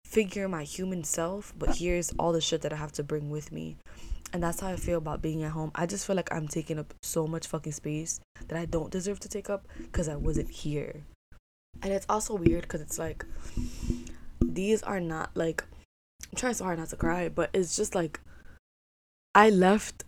figure, 0.05 0.47
my 0.47 0.63
human 0.63 1.03
self, 1.03 1.53
but 1.55 1.75
here's 1.75 2.11
all 2.17 2.31
the 2.31 2.41
shit 2.41 2.63
that 2.63 2.73
I 2.73 2.77
have 2.77 2.93
to 2.93 3.03
bring 3.03 3.29
with 3.29 3.51
me. 3.51 3.77
And 4.31 4.43
that's 4.43 4.59
how 4.59 4.67
I 4.67 4.75
feel 4.75 4.99
about 4.99 5.21
being 5.21 5.43
at 5.43 5.51
home. 5.51 5.71
I 5.73 5.85
just 5.85 6.05
feel 6.05 6.15
like 6.15 6.31
I'm 6.31 6.47
taking 6.47 6.77
up 6.77 6.93
so 7.01 7.25
much 7.25 7.47
fucking 7.47 7.73
space 7.73 8.19
that 8.47 8.57
I 8.57 8.65
don't 8.65 8.91
deserve 8.91 9.19
to 9.21 9.29
take 9.29 9.49
up 9.49 9.67
because 9.77 10.07
I 10.07 10.15
wasn't 10.15 10.51
here. 10.51 11.03
And 11.81 11.91
it's 11.93 12.05
also 12.09 12.35
weird 12.35 12.63
because 12.63 12.81
it's 12.81 12.99
like, 12.99 13.25
these 14.41 14.83
are 14.83 14.99
not 14.99 15.31
like, 15.33 15.63
I'm 16.29 16.35
trying 16.35 16.53
so 16.53 16.65
hard 16.65 16.77
not 16.77 16.89
to 16.89 16.95
cry, 16.95 17.29
but 17.29 17.49
it's 17.53 17.75
just 17.75 17.95
like, 17.95 18.19
I 19.33 19.49
left, 19.49 20.03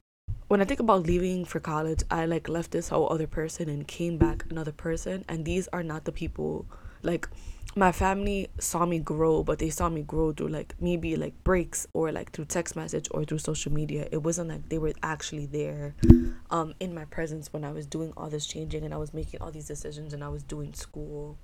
when 0.49 0.61
I 0.61 0.65
think 0.65 0.79
about 0.79 1.03
leaving 1.03 1.45
for 1.45 1.59
college, 1.59 2.03
I 2.11 2.25
like 2.25 2.49
left 2.49 2.71
this 2.71 2.89
whole 2.89 3.11
other 3.11 3.27
person 3.27 3.69
and 3.69 3.87
came 3.87 4.17
back 4.17 4.45
another 4.49 4.71
person. 4.71 5.25
And 5.27 5.45
these 5.45 5.67
are 5.69 5.83
not 5.83 6.05
the 6.05 6.11
people, 6.11 6.67
like, 7.01 7.27
my 7.75 7.91
family 7.91 8.47
saw 8.59 8.85
me 8.85 8.99
grow, 8.99 9.43
but 9.43 9.59
they 9.59 9.69
saw 9.69 9.89
me 9.89 10.01
grow 10.01 10.33
through 10.33 10.49
like 10.49 10.75
maybe 10.79 11.15
like 11.15 11.41
breaks 11.43 11.87
or 11.93 12.11
like 12.11 12.31
through 12.31 12.45
text 12.45 12.75
message 12.75 13.07
or 13.11 13.23
through 13.23 13.39
social 13.39 13.71
media. 13.71 14.07
It 14.11 14.23
wasn't 14.23 14.49
like 14.49 14.69
they 14.69 14.77
were 14.77 14.93
actually 15.03 15.45
there 15.45 15.95
um 16.49 16.73
in 16.79 16.93
my 16.93 17.05
presence 17.05 17.53
when 17.53 17.63
I 17.63 17.71
was 17.71 17.85
doing 17.85 18.13
all 18.17 18.29
this 18.29 18.45
changing 18.45 18.83
and 18.83 18.93
I 18.93 18.97
was 18.97 19.13
making 19.13 19.41
all 19.41 19.51
these 19.51 19.67
decisions 19.67 20.13
and 20.13 20.23
I 20.23 20.29
was 20.29 20.43
doing 20.43 20.73
school. 20.73 21.37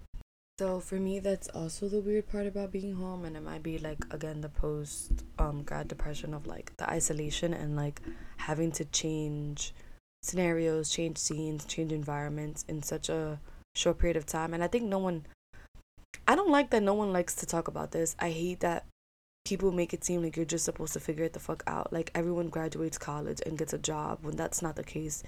So 0.59 0.79
for 0.79 0.95
me, 0.95 1.19
that's 1.19 1.47
also 1.49 1.87
the 1.87 2.01
weird 2.01 2.27
part 2.27 2.47
about 2.47 2.71
being 2.71 2.95
home, 2.95 3.25
and 3.25 3.37
it 3.37 3.43
might 3.43 3.61
be 3.61 3.77
like 3.77 3.99
again 4.11 4.41
the 4.41 4.49
post 4.49 5.23
um 5.37 5.63
grad 5.63 5.87
depression 5.87 6.33
of 6.33 6.47
like 6.47 6.75
the 6.77 6.89
isolation 6.89 7.53
and 7.53 7.75
like 7.75 8.01
having 8.37 8.71
to 8.73 8.85
change 8.85 9.73
scenarios, 10.23 10.89
change 10.89 11.19
scenes, 11.19 11.63
change 11.63 11.93
environments 11.93 12.65
in 12.67 12.81
such 12.81 13.07
a 13.07 13.39
short 13.75 13.99
period 13.99 14.17
of 14.17 14.25
time. 14.25 14.53
And 14.53 14.63
I 14.63 14.67
think 14.67 14.85
no 14.85 14.97
one, 14.97 15.27
I 16.27 16.35
don't 16.35 16.51
like 16.51 16.69
that 16.71 16.83
no 16.83 16.93
one 16.93 17.13
likes 17.13 17.35
to 17.35 17.45
talk 17.45 17.67
about 17.67 17.91
this. 17.91 18.15
I 18.19 18.29
hate 18.29 18.61
that 18.61 18.85
people 19.45 19.71
make 19.71 19.93
it 19.93 20.03
seem 20.03 20.21
like 20.21 20.35
you're 20.35 20.45
just 20.45 20.65
supposed 20.65 20.93
to 20.93 20.99
figure 20.99 21.23
it 21.23 21.33
the 21.33 21.39
fuck 21.39 21.63
out. 21.67 21.93
Like 21.93 22.11
everyone 22.13 22.49
graduates 22.49 22.97
college 22.97 23.41
and 23.45 23.57
gets 23.57 23.73
a 23.73 23.77
job 23.77 24.19
when 24.21 24.35
that's 24.35 24.61
not 24.61 24.75
the 24.75 24.83
case. 24.83 25.23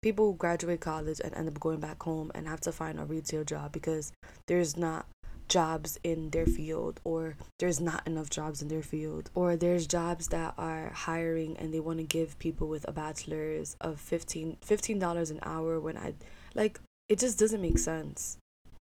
People 0.00 0.34
graduate 0.34 0.80
college 0.80 1.20
and 1.24 1.34
end 1.34 1.48
up 1.48 1.58
going 1.58 1.80
back 1.80 2.02
home 2.02 2.30
and 2.34 2.46
have 2.46 2.60
to 2.62 2.72
find 2.72 3.00
a 3.00 3.04
retail 3.04 3.42
job 3.42 3.72
because 3.72 4.12
there's 4.46 4.76
not 4.76 5.06
jobs 5.48 5.98
in 6.04 6.30
their 6.30 6.46
field 6.46 7.00
or 7.04 7.36
there's 7.58 7.80
not 7.80 8.06
enough 8.06 8.30
jobs 8.30 8.62
in 8.62 8.68
their 8.68 8.82
field 8.82 9.30
or 9.34 9.56
there's 9.56 9.86
jobs 9.86 10.28
that 10.28 10.54
are 10.56 10.90
hiring 10.90 11.56
and 11.58 11.72
they 11.72 11.80
want 11.80 11.98
to 11.98 12.04
give 12.04 12.38
people 12.38 12.68
with 12.68 12.86
a 12.88 12.92
bachelor's 12.92 13.76
of 13.80 14.00
15 14.00 14.56
dollars 14.98 15.30
an 15.30 15.40
hour 15.42 15.80
when 15.80 15.96
I 15.96 16.14
like 16.54 16.80
it 17.08 17.18
just 17.18 17.38
doesn't 17.38 17.60
make 17.60 17.78
sense 17.78 18.38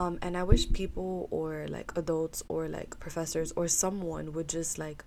um 0.00 0.18
and 0.22 0.36
I 0.36 0.42
wish 0.42 0.72
people 0.72 1.28
or 1.30 1.66
like 1.68 1.96
adults 1.96 2.42
or 2.48 2.68
like 2.68 2.98
professors 2.98 3.52
or 3.56 3.68
someone 3.68 4.32
would 4.32 4.48
just 4.48 4.78
like 4.78 5.04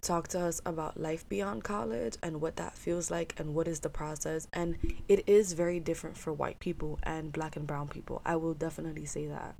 talk 0.00 0.28
to 0.28 0.40
us 0.40 0.60
about 0.66 1.00
life 1.00 1.28
beyond 1.28 1.64
college 1.64 2.16
and 2.22 2.40
what 2.40 2.56
that 2.56 2.76
feels 2.76 3.10
like 3.10 3.34
and 3.38 3.54
what 3.54 3.66
is 3.66 3.80
the 3.80 3.88
process. 3.88 4.46
And 4.52 4.76
it 5.08 5.28
is 5.28 5.54
very 5.54 5.80
different 5.80 6.16
for 6.16 6.32
white 6.32 6.60
people 6.60 6.98
and 7.02 7.32
black 7.32 7.56
and 7.56 7.66
brown 7.66 7.88
people. 7.88 8.22
I 8.24 8.36
will 8.36 8.54
definitely 8.54 9.06
say 9.06 9.26
that. 9.26 9.56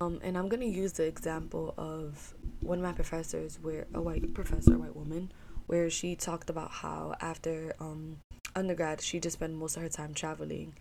Um, 0.00 0.20
and 0.22 0.36
I'm 0.36 0.48
gonna 0.48 0.66
use 0.66 0.92
the 0.92 1.04
example 1.04 1.74
of 1.78 2.34
one 2.60 2.78
of 2.78 2.84
my 2.84 2.92
professors, 2.92 3.58
where 3.62 3.86
a 3.94 4.00
white 4.00 4.34
professor, 4.34 4.74
a 4.74 4.78
white 4.78 4.96
woman, 4.96 5.32
where 5.66 5.88
she 5.88 6.14
talked 6.14 6.50
about 6.50 6.70
how 6.70 7.14
after 7.20 7.74
um 7.80 8.18
undergrad 8.54 9.00
she 9.00 9.20
just 9.20 9.36
spent 9.38 9.54
most 9.54 9.76
of 9.76 9.82
her 9.82 9.88
time 9.88 10.12
traveling, 10.14 10.74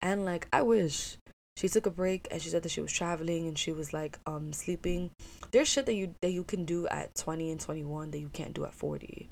and 0.00 0.24
like 0.24 0.46
I 0.52 0.62
wish 0.62 1.16
she 1.60 1.68
took 1.68 1.84
a 1.84 1.90
break 1.90 2.26
and 2.30 2.40
she 2.40 2.48
said 2.48 2.62
that 2.62 2.70
she 2.70 2.80
was 2.80 2.92
traveling 2.92 3.46
and 3.46 3.58
she 3.58 3.72
was 3.72 3.92
like 3.92 4.18
um 4.26 4.52
sleeping. 4.52 5.10
There's 5.50 5.68
shit 5.68 5.86
that 5.86 5.94
you 5.94 6.14
that 6.22 6.32
you 6.32 6.44
can 6.44 6.64
do 6.64 6.86
at 6.88 7.14
20 7.14 7.50
and 7.50 7.60
21 7.60 8.12
that 8.12 8.18
you 8.18 8.30
can't 8.32 8.54
do 8.54 8.64
at 8.64 8.72
40 8.72 9.28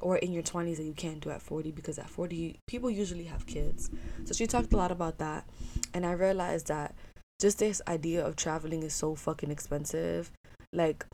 or 0.00 0.16
in 0.16 0.32
your 0.32 0.42
20s 0.42 0.76
that 0.76 0.84
you 0.84 0.92
can't 0.92 1.20
do 1.20 1.30
at 1.30 1.40
40 1.40 1.70
because 1.70 1.98
at 1.98 2.10
40 2.10 2.58
people 2.66 2.90
usually 2.90 3.24
have 3.24 3.46
kids. 3.46 3.88
So 4.24 4.34
she 4.34 4.46
talked 4.46 4.72
a 4.72 4.76
lot 4.76 4.90
about 4.90 5.18
that 5.18 5.46
and 5.94 6.04
I 6.04 6.12
realized 6.12 6.66
that 6.66 6.94
just 7.40 7.58
this 7.58 7.80
idea 7.88 8.24
of 8.24 8.36
traveling 8.36 8.82
is 8.82 8.94
so 8.94 9.14
fucking 9.14 9.50
expensive. 9.50 10.30
Like, 10.72 11.06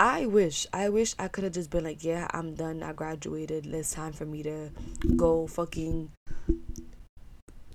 I 0.00 0.26
wish, 0.26 0.66
I 0.72 0.88
wish 0.88 1.14
I 1.18 1.28
could 1.28 1.44
have 1.44 1.52
just 1.52 1.70
been 1.70 1.84
like, 1.84 2.04
yeah, 2.04 2.28
I'm 2.30 2.54
done. 2.54 2.82
I 2.82 2.92
graduated. 2.92 3.66
It's 3.66 3.92
time 3.92 4.12
for 4.12 4.24
me 4.24 4.42
to 4.44 4.70
go 5.16 5.46
fucking 5.46 6.10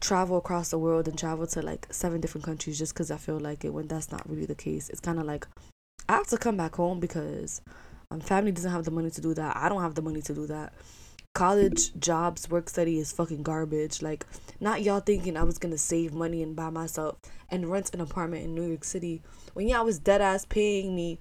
travel 0.03 0.37
across 0.37 0.69
the 0.69 0.77
world 0.77 1.07
and 1.07 1.17
travel 1.17 1.47
to 1.47 1.61
like 1.61 1.87
seven 1.91 2.21
different 2.21 2.45
countries 2.45 2.77
just 2.77 2.93
because 2.93 3.09
I 3.09 3.17
feel 3.17 3.39
like 3.39 3.63
it 3.63 3.73
when 3.73 3.87
that's 3.87 4.11
not 4.11 4.29
really 4.29 4.45
the 4.45 4.55
case. 4.55 4.89
It's 4.89 4.99
kind 4.99 5.17
of 5.17 5.25
like 5.25 5.47
I 6.09 6.13
have 6.13 6.27
to 6.27 6.37
come 6.37 6.57
back 6.57 6.75
home 6.75 6.99
because 6.99 7.61
my 8.11 8.19
family 8.19 8.51
doesn't 8.51 8.71
have 8.71 8.85
the 8.85 8.91
money 8.91 9.09
to 9.09 9.21
do 9.21 9.33
that. 9.33 9.55
I 9.55 9.69
don't 9.69 9.81
have 9.81 9.95
the 9.95 10.01
money 10.01 10.21
to 10.21 10.33
do 10.33 10.45
that 10.47 10.73
college 11.33 11.97
jobs 11.99 12.47
work 12.49 12.69
study 12.69 12.99
is 12.99 13.11
fucking 13.11 13.41
garbage 13.41 14.03
like 14.03 14.25
not 14.59 14.83
y'all 14.83 14.99
thinking 14.99 15.35
i 15.35 15.43
was 15.43 15.57
gonna 15.57 15.77
save 15.77 16.13
money 16.13 16.43
and 16.43 16.55
buy 16.55 16.69
myself 16.69 17.17
and 17.49 17.71
rent 17.71 17.91
an 17.93 18.01
apartment 18.01 18.43
in 18.43 18.53
new 18.53 18.67
york 18.67 18.83
city 18.83 19.19
when 19.53 19.67
y'all 19.67 19.83
was 19.83 19.97
dead 19.97 20.21
ass 20.21 20.45
paying 20.45 20.95
me 20.95 21.17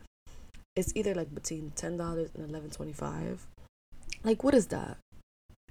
it's 0.76 0.92
either 0.94 1.14
like 1.14 1.34
between 1.34 1.70
$10 1.76 2.34
and 2.34 2.50
$11.25 2.50 3.38
like 4.22 4.44
what 4.44 4.54
is 4.54 4.66
that 4.66 4.98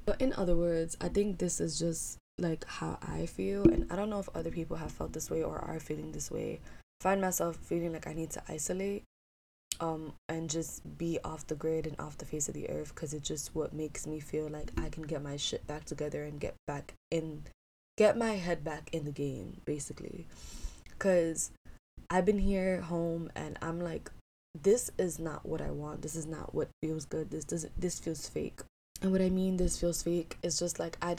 but 0.05 0.19
in 0.19 0.33
other 0.33 0.55
words 0.55 0.97
i 0.99 1.07
think 1.07 1.37
this 1.37 1.59
is 1.59 1.77
just 1.77 2.17
like 2.41 2.65
how 2.65 2.97
i 3.01 3.25
feel 3.25 3.63
and 3.63 3.85
i 3.91 3.95
don't 3.95 4.09
know 4.09 4.19
if 4.19 4.29
other 4.35 4.51
people 4.51 4.77
have 4.77 4.91
felt 4.91 5.13
this 5.13 5.29
way 5.29 5.43
or 5.43 5.59
are 5.59 5.79
feeling 5.79 6.11
this 6.11 6.31
way. 6.31 6.59
I 7.01 7.03
find 7.03 7.21
myself 7.21 7.55
feeling 7.55 7.93
like 7.93 8.07
i 8.07 8.13
need 8.13 8.31
to 8.31 8.43
isolate 8.47 9.03
um 9.81 10.13
and 10.29 10.49
just 10.49 10.97
be 10.97 11.17
off 11.23 11.47
the 11.47 11.55
grid 11.55 11.87
and 11.87 11.99
off 11.99 12.17
the 12.17 12.25
face 12.25 12.47
of 12.47 12.53
the 12.53 12.69
earth 12.69 12.93
because 12.93 13.13
it's 13.13 13.27
just 13.27 13.55
what 13.55 13.73
makes 13.73 14.05
me 14.05 14.19
feel 14.19 14.47
like 14.47 14.71
I 14.77 14.89
can 14.89 15.03
get 15.03 15.23
my 15.23 15.37
shit 15.37 15.65
back 15.67 15.85
together 15.85 16.23
and 16.23 16.39
get 16.39 16.55
back 16.67 16.93
in 17.09 17.43
get 17.97 18.17
my 18.17 18.33
head 18.33 18.63
back 18.63 18.89
in 18.93 19.03
the 19.03 19.11
game 19.11 19.61
basically. 19.65 20.27
Cuz 20.99 21.51
I've 22.09 22.25
been 22.25 22.39
here 22.39 22.81
home 22.81 23.31
and 23.35 23.57
I'm 23.61 23.81
like 23.81 24.11
this 24.53 24.91
is 24.97 25.17
not 25.17 25.45
what 25.45 25.61
I 25.61 25.71
want. 25.71 26.01
This 26.01 26.15
is 26.15 26.27
not 26.27 26.53
what 26.53 26.69
feels 26.81 27.05
good. 27.05 27.31
This 27.31 27.45
doesn't 27.45 27.79
this 27.79 27.99
feels 27.99 28.29
fake. 28.29 28.61
And 29.01 29.11
what 29.11 29.21
I 29.21 29.29
mean 29.29 29.57
this 29.57 29.79
feels 29.79 30.03
fake 30.03 30.37
is 30.43 30.59
just 30.59 30.79
like 30.79 30.97
I 31.01 31.15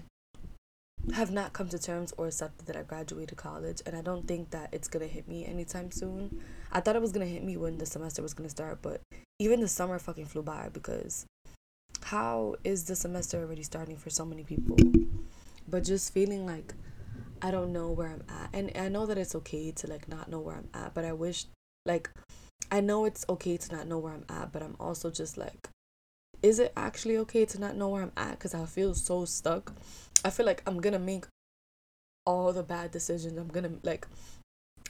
have 1.15 1.31
not 1.31 1.53
come 1.53 1.69
to 1.69 1.79
terms 1.79 2.13
or 2.17 2.29
accepted 2.29 2.67
that 2.67 2.77
I 2.77 2.83
graduated 2.83 3.37
college, 3.37 3.83
and 3.85 3.97
I 3.97 4.03
don't 4.03 4.27
think 4.27 4.51
that 4.51 4.69
it's 4.73 4.89
gonna 4.89 5.07
hit 5.07 5.29
me 5.29 5.45
anytime 5.45 5.91
soon. 5.91 6.43
I 6.71 6.81
thought 6.81 6.97
it 6.97 7.03
was 7.03 7.13
gonna 7.13 7.27
hit 7.27 7.43
me 7.43 7.57
when 7.57 7.79
the 7.79 7.87
semester 7.87 8.23
was 8.23 8.35
gonna 8.35 8.49
start, 8.49 8.79
but 8.83 9.01
even 9.39 9.61
the 9.61 9.69
summer 9.69 9.99
fucking 9.99 10.27
flew 10.27 10.43
by 10.43 10.69
because 10.73 11.27
how 12.05 12.57
is 12.65 12.85
the 12.85 12.97
semester 12.97 13.41
already 13.41 13.63
starting 13.63 13.97
for 13.97 14.11
so 14.11 14.25
many 14.25 14.45
people? 14.45 14.77
But 15.69 15.85
just 15.85 16.13
feeling 16.13 16.47
like 16.47 16.75
I 17.41 17.51
don't 17.51 17.73
know 17.73 17.91
where 17.91 18.09
I'm 18.09 18.23
at, 18.29 18.51
and 18.53 18.71
I 18.77 18.89
know 18.89 19.07
that 19.07 19.19
it's 19.19 19.35
okay 19.35 19.73
to 19.73 19.87
like 19.89 20.09
not 20.09 20.31
know 20.31 20.41
where 20.41 20.57
I'm 20.57 20.69
at, 20.73 20.95
but 20.95 21.05
I 21.05 21.13
wish 21.13 21.47
like 21.85 22.11
I 22.71 22.81
know 22.81 23.05
it's 23.05 23.25
okay 23.29 23.57
to 23.57 23.73
not 23.75 23.89
know 23.89 23.99
where 23.99 24.15
I'm 24.15 24.25
at, 24.29 24.53
but 24.53 24.63
I'm 24.63 24.77
also 24.79 25.11
just 25.11 25.37
like 25.37 25.69
is 26.43 26.59
it 26.59 26.73
actually 26.77 27.17
okay 27.19 27.45
to 27.45 27.61
not 27.61 27.77
know 27.77 27.89
where 27.89 28.03
I'm 28.03 28.13
at? 28.17 28.33
Because 28.33 28.55
I 28.55 28.65
feel 28.67 28.95
so 28.95 29.25
stuck. 29.25 29.73
I 30.25 30.31
feel 30.31 30.47
like 30.47 30.63
I'm 30.67 30.81
gonna 30.81 30.99
make 30.99 31.27
all 32.25 32.53
the 32.53 32.63
bad 32.63 32.93
decisions. 32.93 33.37
I'm 33.37 33.49
gonna 33.49 33.73
like, 33.83 34.07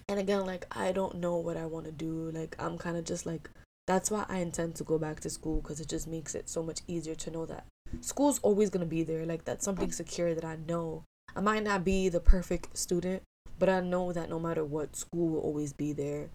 and 0.09 0.19
again, 0.19 0.45
like, 0.45 0.67
I 0.71 0.93
don't 0.93 1.17
know 1.17 1.37
what 1.37 1.57
I 1.57 1.67
want 1.67 1.87
to 1.87 1.93
do. 1.93 2.31
Like, 2.33 2.55
I'm 2.59 2.77
kind 2.77 2.97
of 2.97 3.05
just 3.05 3.25
like, 3.25 3.49
that's 3.87 4.11
why 4.11 4.27
I 4.29 4.39
intend 4.39 4.75
to 4.77 4.85
go 4.85 4.99
back 4.99 5.21
to 5.21 5.31
school 5.31 5.61
because 5.61 5.81
it 5.81 5.89
just 5.89 6.07
makes 6.07 6.35
it 6.35 6.49
so 6.49 6.63
much 6.63 6.81
easier 6.87 7.15
to 7.15 7.31
know 7.31 7.47
that 7.47 7.67
school's 8.01 8.39
always 8.41 8.69
gonna 8.69 8.87
be 8.87 9.03
there. 9.03 9.25
Like, 9.25 9.45
that's 9.45 9.65
something 9.65 9.91
secure 9.93 10.35
that 10.35 10.45
I 10.45 10.57
know. 10.69 11.05
I 11.35 11.41
might 11.41 11.63
not 11.63 11.85
be 11.85 12.11
the 12.11 12.21
perfect 12.21 12.77
student, 12.77 13.23
but 13.59 13.71
I 13.71 13.81
know 13.81 14.13
that 14.13 14.29
no 14.29 14.39
matter 14.39 14.65
what, 14.65 14.97
school 14.97 15.31
will 15.31 15.41
always 15.41 15.73
be 15.73 15.95
there. 15.95 16.29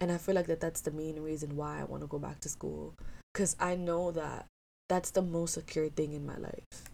And 0.00 0.12
I 0.12 0.18
feel 0.18 0.34
like 0.34 0.46
that 0.46 0.60
that's 0.60 0.80
the 0.80 0.90
main 0.92 1.20
reason 1.20 1.56
why 1.56 1.80
I 1.80 1.84
want 1.84 2.02
to 2.02 2.06
go 2.06 2.18
back 2.18 2.40
to 2.40 2.48
school 2.48 2.94
because 3.32 3.56
I 3.58 3.74
know 3.74 4.12
that 4.12 4.46
that's 4.88 5.10
the 5.10 5.22
most 5.22 5.54
secure 5.54 5.88
thing 5.88 6.12
in 6.12 6.24
my 6.26 6.36
life 6.36 6.93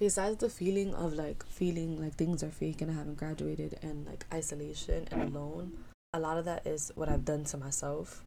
besides 0.00 0.38
the 0.38 0.48
feeling 0.48 0.94
of 0.94 1.12
like 1.12 1.44
feeling 1.46 2.02
like 2.02 2.14
things 2.14 2.42
are 2.42 2.50
fake 2.50 2.80
and 2.80 2.90
I 2.90 2.94
haven't 2.94 3.18
graduated 3.18 3.78
and 3.82 4.06
like 4.06 4.24
isolation 4.32 5.06
and 5.12 5.22
alone, 5.22 5.74
a 6.14 6.18
lot 6.18 6.38
of 6.38 6.46
that 6.46 6.66
is 6.66 6.90
what 6.94 7.10
I've 7.10 7.26
done 7.26 7.44
to 7.44 7.58
myself. 7.58 8.24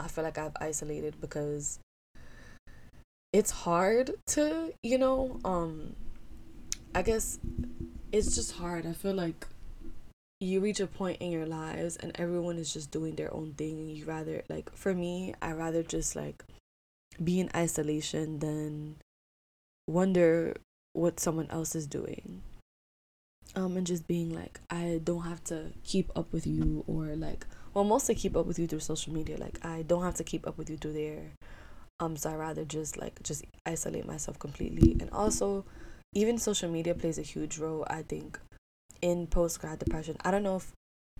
I 0.00 0.08
feel 0.08 0.24
like 0.24 0.38
I've 0.38 0.56
isolated 0.58 1.20
because 1.20 1.78
it's 3.34 3.50
hard 3.50 4.12
to, 4.28 4.72
you 4.82 4.96
know, 4.96 5.38
um 5.44 5.94
I 6.94 7.02
guess 7.02 7.38
it's 8.10 8.34
just 8.34 8.52
hard. 8.52 8.86
I 8.86 8.94
feel 8.94 9.14
like 9.14 9.46
you 10.40 10.60
reach 10.60 10.80
a 10.80 10.86
point 10.86 11.18
in 11.20 11.30
your 11.30 11.44
lives 11.44 11.96
and 11.98 12.12
everyone 12.18 12.56
is 12.56 12.72
just 12.72 12.90
doing 12.90 13.14
their 13.14 13.32
own 13.34 13.52
thing 13.52 13.78
and 13.78 13.90
you 13.90 14.06
rather 14.06 14.42
like 14.48 14.74
for 14.74 14.94
me, 14.94 15.34
I 15.42 15.52
rather 15.52 15.82
just 15.82 16.16
like 16.16 16.42
be 17.22 17.40
in 17.40 17.50
isolation 17.54 18.38
than 18.38 18.96
wonder 19.86 20.56
what 20.92 21.20
someone 21.20 21.48
else 21.50 21.74
is 21.74 21.86
doing. 21.86 22.42
Um 23.54 23.76
and 23.76 23.86
just 23.86 24.06
being 24.06 24.32
like 24.32 24.60
i 24.70 25.00
don't 25.02 25.22
have 25.22 25.42
to 25.44 25.72
keep 25.82 26.10
up 26.14 26.32
with 26.32 26.46
you 26.46 26.84
or 26.86 27.16
like 27.16 27.46
well 27.74 27.82
mostly 27.84 28.14
keep 28.14 28.36
up 28.36 28.46
with 28.46 28.58
you 28.58 28.66
through 28.66 28.80
social 28.80 29.12
media. 29.12 29.36
Like 29.38 29.64
i 29.64 29.82
don't 29.82 30.02
have 30.04 30.14
to 30.14 30.24
keep 30.24 30.46
up 30.46 30.56
with 30.56 30.70
you 30.70 30.76
through 30.76 30.92
there. 30.92 31.32
Um 31.98 32.16
so 32.16 32.30
i 32.30 32.34
rather 32.34 32.64
just 32.64 32.96
like 32.96 33.22
just 33.22 33.44
isolate 33.66 34.06
myself 34.06 34.38
completely. 34.38 34.96
And 35.00 35.10
also 35.10 35.64
even 36.12 36.38
social 36.38 36.70
media 36.70 36.94
plays 36.94 37.18
a 37.18 37.22
huge 37.22 37.58
role 37.58 37.86
i 37.88 38.02
think 38.02 38.38
in 39.02 39.26
post 39.26 39.60
grad 39.60 39.78
depression. 39.78 40.16
I 40.24 40.30
don't 40.30 40.42
know 40.42 40.56
if 40.56 40.72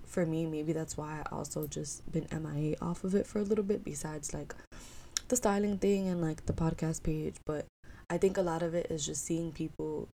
for 0.06 0.26
me 0.26 0.44
maybe 0.46 0.72
that's 0.72 0.96
why 0.96 1.22
i 1.24 1.34
also 1.34 1.68
just 1.68 2.10
been 2.10 2.26
mia 2.42 2.76
off 2.82 3.04
of 3.04 3.14
it 3.14 3.26
for 3.26 3.38
a 3.38 3.44
little 3.44 3.62
bit 3.62 3.84
besides 3.84 4.34
like 4.34 4.54
the 5.30 5.36
styling 5.36 5.78
thing 5.78 6.08
and 6.08 6.20
like 6.20 6.44
the 6.46 6.52
podcast 6.52 7.02
page, 7.02 7.36
but 7.46 7.64
I 8.10 8.18
think 8.18 8.36
a 8.36 8.42
lot 8.42 8.62
of 8.62 8.74
it 8.74 8.88
is 8.90 9.06
just 9.06 9.24
seeing 9.24 9.52
people, 9.52 10.08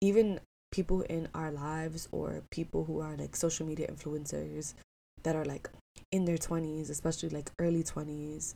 even 0.00 0.40
people 0.72 1.02
in 1.02 1.28
our 1.32 1.52
lives 1.52 2.08
or 2.10 2.42
people 2.50 2.84
who 2.84 3.00
are 3.00 3.16
like 3.16 3.36
social 3.36 3.64
media 3.64 3.86
influencers 3.88 4.74
that 5.22 5.36
are 5.36 5.44
like 5.44 5.70
in 6.10 6.24
their 6.24 6.36
20s, 6.36 6.90
especially 6.90 7.28
like 7.28 7.52
early 7.60 7.84
20s, 7.84 8.54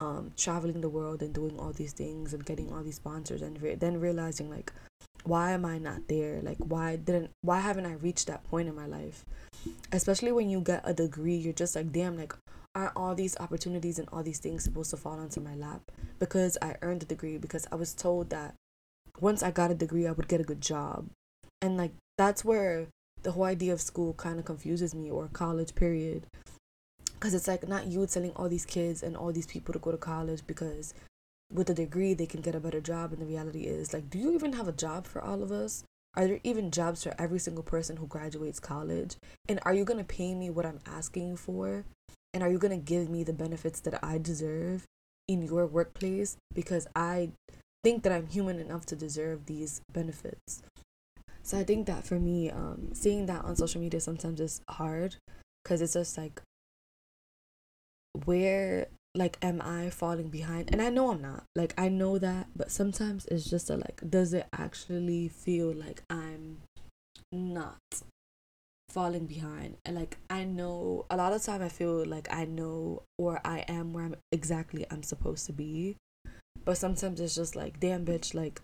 um, 0.00 0.32
traveling 0.36 0.82
the 0.82 0.88
world 0.88 1.22
and 1.22 1.32
doing 1.32 1.58
all 1.58 1.72
these 1.72 1.94
things 1.94 2.34
and 2.34 2.44
getting 2.44 2.70
all 2.72 2.82
these 2.82 2.96
sponsors 2.96 3.40
and 3.40 3.60
re- 3.62 3.74
then 3.74 3.98
realizing 3.98 4.50
like 4.50 4.70
why 5.24 5.52
am 5.52 5.64
I 5.64 5.78
not 5.78 6.06
there? 6.08 6.40
Like 6.42 6.58
why 6.58 6.96
didn't 6.96 7.30
why 7.42 7.60
haven't 7.60 7.86
I 7.86 7.94
reached 7.94 8.28
that 8.28 8.44
point 8.44 8.68
in 8.68 8.76
my 8.76 8.86
life? 8.86 9.24
Especially 9.92 10.30
when 10.30 10.50
you 10.50 10.60
get 10.60 10.82
a 10.84 10.94
degree, 10.94 11.34
you're 11.36 11.52
just 11.52 11.74
like, 11.74 11.90
damn, 11.90 12.16
like 12.16 12.34
are 12.76 12.92
all 12.94 13.14
these 13.14 13.36
opportunities 13.40 13.98
and 13.98 14.06
all 14.12 14.22
these 14.22 14.38
things 14.38 14.62
supposed 14.62 14.90
to 14.90 14.98
fall 14.98 15.18
onto 15.18 15.40
my 15.40 15.54
lap 15.54 15.80
because 16.18 16.58
I 16.60 16.76
earned 16.82 17.02
a 17.02 17.06
degree 17.06 17.38
because 17.38 17.66
I 17.72 17.74
was 17.74 17.94
told 17.94 18.28
that 18.30 18.54
once 19.18 19.42
I 19.42 19.50
got 19.50 19.70
a 19.70 19.74
degree 19.74 20.06
I 20.06 20.12
would 20.12 20.28
get 20.28 20.42
a 20.42 20.44
good 20.44 20.60
job. 20.60 21.08
And 21.62 21.78
like 21.78 21.92
that's 22.18 22.44
where 22.44 22.88
the 23.22 23.32
whole 23.32 23.44
idea 23.44 23.72
of 23.72 23.80
school 23.80 24.12
kind 24.12 24.38
of 24.38 24.44
confuses 24.44 24.94
me 24.94 25.10
or 25.10 25.28
college 25.28 25.74
period. 25.74 26.26
Because 27.14 27.32
it's 27.32 27.48
like 27.48 27.66
not 27.66 27.86
you 27.86 28.06
telling 28.06 28.32
all 28.32 28.50
these 28.50 28.66
kids 28.66 29.02
and 29.02 29.16
all 29.16 29.32
these 29.32 29.46
people 29.46 29.72
to 29.72 29.78
go 29.78 29.90
to 29.90 29.96
college 29.96 30.42
because 30.46 30.92
with 31.50 31.70
a 31.70 31.74
degree 31.74 32.12
they 32.12 32.26
can 32.26 32.42
get 32.42 32.54
a 32.54 32.60
better 32.60 32.80
job 32.82 33.10
and 33.12 33.22
the 33.22 33.26
reality 33.26 33.62
is 33.62 33.94
like 33.94 34.10
do 34.10 34.18
you 34.18 34.34
even 34.34 34.52
have 34.52 34.68
a 34.68 34.72
job 34.72 35.06
for 35.06 35.22
all 35.24 35.42
of 35.42 35.50
us? 35.50 35.82
Are 36.14 36.26
there 36.26 36.40
even 36.44 36.70
jobs 36.70 37.02
for 37.02 37.14
every 37.18 37.38
single 37.38 37.62
person 37.62 37.96
who 37.96 38.06
graduates 38.06 38.60
college? 38.60 39.16
And 39.48 39.60
are 39.62 39.74
you 39.74 39.84
going 39.84 39.98
to 39.98 40.04
pay 40.04 40.34
me 40.34 40.50
what 40.50 40.66
i'm 40.66 40.80
asking 40.86 41.36
for 41.36 41.86
and 42.32 42.42
are 42.42 42.50
you 42.50 42.58
going 42.58 42.78
to 42.78 42.84
give 42.84 43.08
me 43.08 43.24
the 43.24 43.32
benefits 43.32 43.80
that 43.80 44.02
i 44.04 44.18
deserve 44.18 44.84
in 45.28 45.42
your 45.42 45.66
workplace? 45.66 46.36
Because 46.54 46.86
i 46.94 47.30
think 47.82 48.02
that 48.02 48.12
i'm 48.12 48.26
human 48.26 48.58
enough 48.58 48.84
to 48.86 48.96
deserve 48.96 49.46
these 49.46 49.80
benefits. 49.92 50.62
So 51.42 51.58
i 51.58 51.64
think 51.64 51.86
that 51.86 52.04
for 52.04 52.18
me 52.18 52.50
um, 52.50 52.90
seeing 52.94 53.26
that 53.26 53.44
on 53.44 53.56
social 53.56 53.80
media 53.80 54.00
sometimes 54.00 54.40
is 54.40 54.60
hard 54.68 55.16
because 55.62 55.80
it's 55.80 55.94
just 55.94 56.18
like 56.18 56.42
where 58.24 58.86
like 59.14 59.38
am 59.42 59.62
i 59.62 59.90
falling 59.90 60.28
behind? 60.28 60.68
And 60.72 60.82
i 60.82 60.90
know 60.90 61.10
i'm 61.10 61.22
not. 61.22 61.44
Like 61.54 61.74
i 61.78 61.88
know 61.88 62.18
that 62.18 62.48
but 62.56 62.70
sometimes 62.70 63.26
it's 63.26 63.48
just 63.48 63.70
a 63.70 63.76
like 63.76 64.00
does 64.08 64.34
it 64.34 64.46
actually 64.52 65.28
feel 65.28 65.72
like 65.72 66.02
i'm 66.10 66.58
not 67.32 67.78
falling 68.88 69.26
behind 69.26 69.76
and 69.84 69.96
like 69.96 70.16
i 70.30 70.44
know 70.44 71.04
a 71.10 71.16
lot 71.16 71.32
of 71.32 71.42
time 71.42 71.62
i 71.62 71.68
feel 71.68 72.06
like 72.06 72.28
i 72.32 72.44
know 72.44 73.02
or 73.18 73.40
i 73.44 73.58
am 73.68 73.92
where 73.92 74.04
i'm 74.04 74.14
exactly 74.32 74.86
i'm 74.90 75.02
supposed 75.02 75.44
to 75.44 75.52
be 75.52 75.96
but 76.64 76.78
sometimes 76.78 77.20
it's 77.20 77.34
just 77.34 77.56
like 77.56 77.78
damn 77.80 78.04
bitch 78.04 78.34
like 78.34 78.60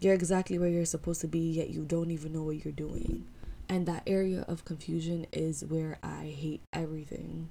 you're 0.00 0.14
exactly 0.14 0.58
where 0.58 0.68
you're 0.68 0.84
supposed 0.84 1.20
to 1.20 1.28
be 1.28 1.38
yet 1.38 1.70
you 1.70 1.84
don't 1.84 2.10
even 2.10 2.32
know 2.32 2.42
what 2.42 2.64
you're 2.64 2.72
doing 2.72 3.26
and 3.68 3.86
that 3.86 4.02
area 4.06 4.44
of 4.48 4.64
confusion 4.64 5.26
is 5.32 5.64
where 5.64 5.98
i 6.02 6.24
hate 6.24 6.62
everything 6.72 7.50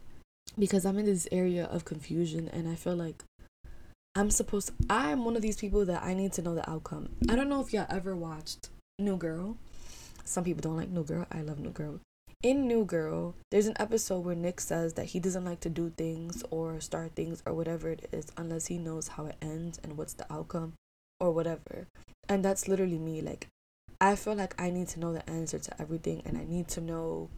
because 0.58 0.86
I'm 0.86 0.98
in 0.98 1.06
this 1.06 1.28
area 1.32 1.66
of 1.66 1.86
confusion 1.86 2.50
and 2.50 2.68
I 2.68 2.76
feel 2.76 2.96
like 2.96 3.24
I'm 4.16 4.30
supposed 4.30 4.68
to, 4.68 4.74
I'm 4.90 5.24
one 5.24 5.36
of 5.36 5.42
these 5.42 5.58
people 5.58 5.86
that 5.86 6.04
I 6.04 6.14
need 6.14 6.34
to 6.34 6.42
know 6.42 6.54
the 6.56 6.70
outcome. 6.70 7.10
I 7.30 7.36
don't 7.36 7.50
know 7.50 7.62
if 7.62 7.72
y'all 7.74 7.88
ever 7.90 8.16
watched 8.16 8.70
New 9.00 9.16
Girl. 9.16 9.58
Some 10.24 10.44
people 10.44 10.62
don't 10.62 10.78
like 10.78 10.90
New 10.90 11.04
Girl. 11.04 11.26
I 11.32 11.42
love 11.42 11.60
New 11.60 11.72
Girl. 11.72 12.00
In 12.44 12.68
New 12.68 12.86
Girl, 12.86 13.36
there's 13.52 13.68
an 13.68 13.76
episode 13.80 14.26
where 14.26 14.36
Nick 14.36 14.60
says 14.60 14.94
that 14.94 15.08
he 15.08 15.20
doesn't 15.20 15.46
like 15.46 15.60
to 15.62 15.70
do 15.70 15.92
things 15.96 16.44
or 16.50 16.80
start 16.80 17.12
things 17.16 17.44
or 17.46 17.54
whatever 17.54 17.90
it 17.90 18.10
is 18.12 18.32
unless 18.38 18.68
he 18.68 18.78
knows 18.78 19.10
how 19.10 19.26
it 19.28 19.36
ends 19.42 19.80
and 19.84 19.98
what's 19.98 20.14
the 20.14 20.32
outcome 20.34 20.74
or 21.20 21.32
whatever. 21.32 21.88
And 22.28 22.44
that's 22.44 22.68
literally 22.68 22.98
me. 22.98 23.22
Like, 23.22 23.48
I 24.00 24.16
feel 24.16 24.34
like 24.34 24.60
I 24.60 24.72
need 24.72 24.88
to 24.90 25.00
know 25.00 25.14
the 25.14 25.30
answer 25.30 25.60
to 25.60 25.82
everything 25.82 26.24
and 26.26 26.38
I 26.38 26.44
need 26.44 26.68
to 26.70 26.82
know 26.82 27.30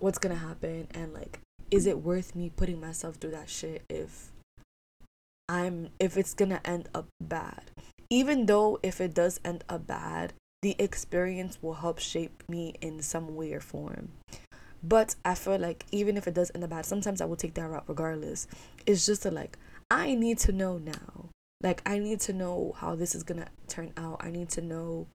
what's 0.00 0.18
gonna 0.18 0.34
happen 0.34 0.88
and 0.92 1.14
like 1.14 1.38
is 1.70 1.86
it 1.86 2.02
worth 2.02 2.34
me 2.34 2.50
putting 2.54 2.80
myself 2.80 3.16
through 3.16 3.30
that 3.30 3.48
shit 3.48 3.82
if 3.88 4.30
I'm 5.48 5.90
if 5.98 6.16
it's 6.16 6.34
gonna 6.34 6.60
end 6.64 6.88
up 6.94 7.06
bad? 7.20 7.70
Even 8.10 8.46
though 8.46 8.78
if 8.82 9.00
it 9.00 9.14
does 9.14 9.40
end 9.44 9.64
up 9.68 9.86
bad, 9.86 10.32
the 10.64 10.74
experience 10.78 11.58
will 11.60 11.74
help 11.74 11.98
shape 11.98 12.42
me 12.48 12.72
in 12.80 13.02
some 13.02 13.36
way 13.36 13.52
or 13.52 13.60
form. 13.60 14.12
But 14.82 15.14
I 15.22 15.34
feel 15.34 15.58
like 15.58 15.84
even 15.92 16.16
if 16.16 16.26
it 16.26 16.32
does 16.32 16.50
end 16.54 16.64
up 16.64 16.70
bad, 16.70 16.86
sometimes 16.86 17.20
I 17.20 17.26
will 17.26 17.36
take 17.36 17.52
that 17.54 17.68
route 17.68 17.84
regardless. 17.86 18.46
It's 18.86 19.04
just 19.04 19.26
a 19.26 19.30
like 19.30 19.58
I 19.90 20.14
need 20.14 20.38
to 20.38 20.52
know 20.52 20.78
now. 20.78 21.28
Like 21.62 21.82
I 21.84 21.98
need 21.98 22.20
to 22.20 22.32
know 22.32 22.74
how 22.78 22.94
this 22.94 23.14
is 23.14 23.22
gonna 23.22 23.48
turn 23.68 23.92
out. 23.98 24.24
I 24.24 24.30
need 24.30 24.48
to 24.50 24.62
know 24.62 25.06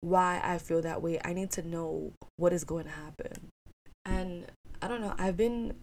why 0.00 0.40
I 0.42 0.56
feel 0.56 0.80
that 0.80 1.02
way. 1.02 1.20
I 1.22 1.34
need 1.34 1.50
to 1.52 1.62
know 1.62 2.12
what 2.38 2.54
is 2.54 2.64
going 2.64 2.84
to 2.84 2.90
happen. 2.90 3.48
And 4.06 4.46
I 4.80 4.88
don't 4.88 5.02
know, 5.02 5.14
I've 5.18 5.36
been 5.36 5.74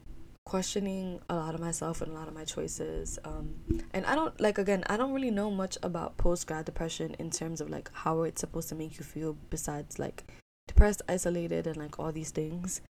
questioning 0.46 1.20
a 1.30 1.36
lot 1.36 1.56
of 1.56 1.62
myself 1.62 2.02
and 2.02 2.12
a 2.12 2.16
lot 2.16 2.28
of 2.28 2.34
my 2.34 2.44
choices 2.44 3.18
um 3.24 3.56
and 3.92 4.06
i 4.06 4.14
don't 4.14 4.40
like 4.42 4.58
again 4.58 4.84
i 4.88 4.98
don't 4.98 5.14
really 5.14 5.32
know 5.32 5.50
much 5.50 5.78
about 5.82 6.18
post 6.18 6.46
grad 6.48 6.66
depression 6.66 7.16
in 7.18 7.30
terms 7.30 7.62
of 7.62 7.70
like 7.70 7.90
how 7.94 8.24
it's 8.24 8.42
supposed 8.42 8.68
to 8.68 8.76
make 8.76 8.98
you 8.98 9.06
feel 9.06 9.38
besides 9.50 10.00
like 10.00 10.26
depressed 10.68 11.02
isolated 11.08 11.68
and 11.68 11.78
like 11.78 12.00
all 12.00 12.12
these 12.12 12.32
things. 12.32 12.82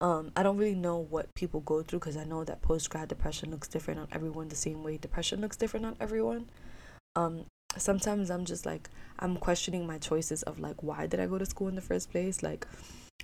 Um 0.00 0.32
i 0.36 0.42
don't 0.42 0.56
really 0.56 0.74
know 0.74 0.98
what 0.98 1.34
people 1.34 1.60
go 1.60 1.82
through 1.82 1.98
because 1.98 2.16
i 2.16 2.24
know 2.24 2.44
that 2.44 2.62
post 2.62 2.90
grad 2.90 3.08
depression 3.08 3.50
looks 3.50 3.68
different 3.68 4.00
on 4.00 4.08
everyone 4.12 4.48
the 4.48 4.56
same 4.56 4.82
way 4.82 4.96
depression 4.96 5.40
looks 5.40 5.56
different 5.56 5.86
on 5.86 5.96
everyone. 6.00 6.50
Um 7.16 7.44
sometimes 7.76 8.30
i'm 8.30 8.44
just 8.44 8.66
like 8.66 8.90
i'm 9.20 9.36
questioning 9.36 9.86
my 9.86 9.96
choices 9.96 10.42
of 10.42 10.58
like 10.58 10.82
why 10.82 11.06
did 11.06 11.20
i 11.20 11.26
go 11.26 11.38
to 11.38 11.46
school 11.46 11.68
in 11.68 11.76
the 11.76 11.80
first 11.80 12.10
place? 12.10 12.42
Like 12.42 12.66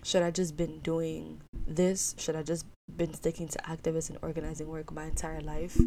should 0.03 0.23
I 0.23 0.31
just 0.31 0.57
been 0.57 0.79
doing 0.81 1.41
this? 1.67 2.15
Should 2.19 2.37
I 2.37 2.43
just 2.43 2.67
been 2.97 3.15
sticking 3.15 3.49
to 3.49 3.59
activist 3.59 4.11
and 4.11 4.19
organizing 4.23 4.69
work 4.69 4.93
my 4.93 5.05
entire 5.05 5.41
life? 5.41 5.79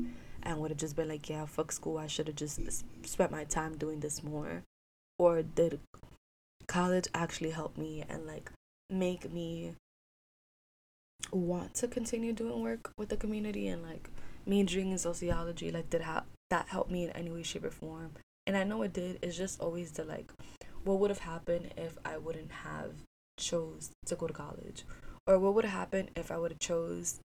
And 0.43 0.59
would 0.59 0.71
have 0.71 0.77
just 0.77 0.95
been 0.95 1.09
like, 1.09 1.29
yeah, 1.29 1.45
fuck 1.45 1.71
school. 1.71 1.97
I 1.97 2.07
should 2.07 2.27
have 2.27 2.35
just 2.35 2.59
spent 3.05 3.31
my 3.31 3.43
time 3.43 3.77
doing 3.77 3.99
this 3.99 4.23
more. 4.23 4.63
Or 5.17 5.41
did 5.41 5.79
college 6.67 7.07
actually 7.13 7.51
help 7.51 7.77
me 7.77 8.03
and 8.07 8.25
like 8.25 8.51
make 8.89 9.31
me 9.31 9.73
want 11.31 11.73
to 11.75 11.87
continue 11.87 12.33
doing 12.33 12.61
work 12.61 12.91
with 12.97 13.09
the 13.09 13.17
community 13.17 13.67
and 13.67 13.83
like 13.83 14.09
majoring 14.45 14.91
in 14.91 14.97
sociology? 14.97 15.71
Like, 15.71 15.89
did 15.89 16.01
ha- 16.01 16.23
that 16.49 16.69
help 16.69 16.89
me 16.89 17.03
in 17.03 17.11
any 17.11 17.31
way, 17.31 17.43
shape, 17.43 17.65
or 17.65 17.71
form? 17.71 18.11
And 18.47 18.55
I 18.57 18.63
know 18.63 18.81
it 18.81 18.93
did. 18.93 19.19
It's 19.21 19.37
just 19.37 19.59
always 19.59 19.91
the 19.91 20.05
like, 20.05 20.31
what 20.83 20.99
would 20.99 21.09
have 21.09 21.19
happened 21.19 21.73
if 21.77 21.97
I 22.05 22.17
wouldn't 22.17 22.51
have 22.51 22.93
chose 23.39 23.89
to 24.05 24.15
go 24.15 24.27
to 24.27 24.33
college? 24.33 24.85
Or 25.25 25.39
what 25.39 25.53
would 25.55 25.65
have 25.65 25.73
happened 25.73 26.11
if 26.15 26.31
i 26.31 26.37
would 26.37 26.51
have 26.51 26.59
chose 26.59 27.19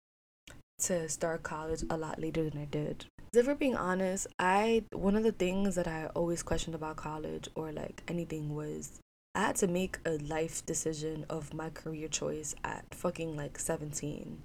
to 0.80 1.08
start 1.08 1.42
college 1.42 1.84
a 1.90 1.96
lot 1.96 2.20
later 2.20 2.48
than 2.48 2.60
i 2.60 2.64
did? 2.64 3.06
If 3.34 3.46
we're 3.48 3.54
being 3.56 3.76
honest 3.76 4.28
i 4.38 4.84
one 4.92 5.16
of 5.16 5.24
the 5.24 5.32
things 5.32 5.74
that 5.74 5.88
i 5.88 6.06
always 6.14 6.42
questioned 6.42 6.76
about 6.76 6.96
college 6.96 7.48
or 7.56 7.72
like 7.72 8.02
anything 8.06 8.54
was 8.54 9.00
i 9.34 9.40
had 9.40 9.56
to 9.56 9.66
make 9.66 9.98
a 10.06 10.18
life 10.18 10.64
decision 10.64 11.26
of 11.28 11.52
my 11.52 11.68
career 11.70 12.06
choice 12.06 12.54
at 12.62 12.84
fucking 12.94 13.36
like 13.36 13.58
17 13.58 14.42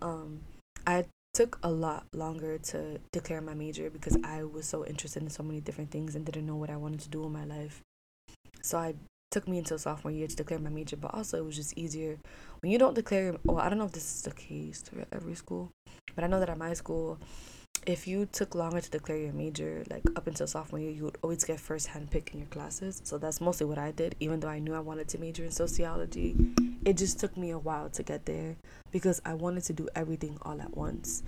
um 0.00 0.42
i 0.86 1.04
took 1.34 1.58
a 1.62 1.70
lot 1.70 2.06
longer 2.12 2.58
to 2.58 2.98
declare 3.12 3.40
my 3.40 3.54
major 3.54 3.90
because 3.90 4.16
i 4.22 4.44
was 4.44 4.66
so 4.66 4.84
interested 4.84 5.22
in 5.22 5.30
so 5.30 5.42
many 5.42 5.60
different 5.60 5.90
things 5.90 6.14
and 6.14 6.24
didn't 6.24 6.46
know 6.46 6.56
what 6.56 6.70
i 6.70 6.76
wanted 6.76 7.00
to 7.00 7.08
do 7.08 7.24
in 7.24 7.32
my 7.32 7.44
life. 7.44 7.80
So 8.62 8.78
i 8.78 8.94
took 9.30 9.46
me 9.46 9.58
until 9.58 9.78
sophomore 9.78 10.12
year 10.12 10.26
to 10.26 10.36
declare 10.36 10.58
my 10.58 10.70
major, 10.70 10.96
but 10.96 11.14
also 11.14 11.38
it 11.38 11.44
was 11.44 11.56
just 11.56 11.76
easier 11.78 12.18
when 12.60 12.72
you 12.72 12.78
don't 12.78 12.94
declare. 12.94 13.36
Well, 13.44 13.58
I 13.58 13.68
don't 13.68 13.78
know 13.78 13.84
if 13.84 13.92
this 13.92 14.16
is 14.16 14.22
the 14.22 14.32
case 14.32 14.82
for 14.82 15.04
every 15.12 15.34
school, 15.34 15.70
but 16.14 16.24
I 16.24 16.26
know 16.26 16.40
that 16.40 16.50
at 16.50 16.58
my 16.58 16.74
school, 16.74 17.18
if 17.86 18.06
you 18.06 18.26
took 18.26 18.54
longer 18.54 18.80
to 18.80 18.90
declare 18.90 19.18
your 19.18 19.32
major, 19.32 19.84
like 19.88 20.02
up 20.16 20.26
until 20.26 20.46
sophomore 20.46 20.80
year, 20.80 20.90
you 20.90 21.04
would 21.04 21.18
always 21.22 21.44
get 21.44 21.60
first 21.60 21.86
hand 21.86 22.10
pick 22.10 22.32
in 22.32 22.40
your 22.40 22.48
classes. 22.48 23.00
So 23.04 23.16
that's 23.18 23.40
mostly 23.40 23.66
what 23.66 23.78
I 23.78 23.90
did, 23.90 24.16
even 24.20 24.40
though 24.40 24.48
I 24.48 24.58
knew 24.58 24.74
I 24.74 24.80
wanted 24.80 25.08
to 25.08 25.18
major 25.18 25.44
in 25.44 25.50
sociology. 25.50 26.36
It 26.84 26.96
just 26.96 27.18
took 27.20 27.36
me 27.36 27.50
a 27.50 27.58
while 27.58 27.88
to 27.90 28.02
get 28.02 28.26
there 28.26 28.56
because 28.90 29.20
I 29.24 29.34
wanted 29.34 29.64
to 29.64 29.72
do 29.72 29.88
everything 29.94 30.38
all 30.42 30.60
at 30.60 30.76
once. 30.76 31.22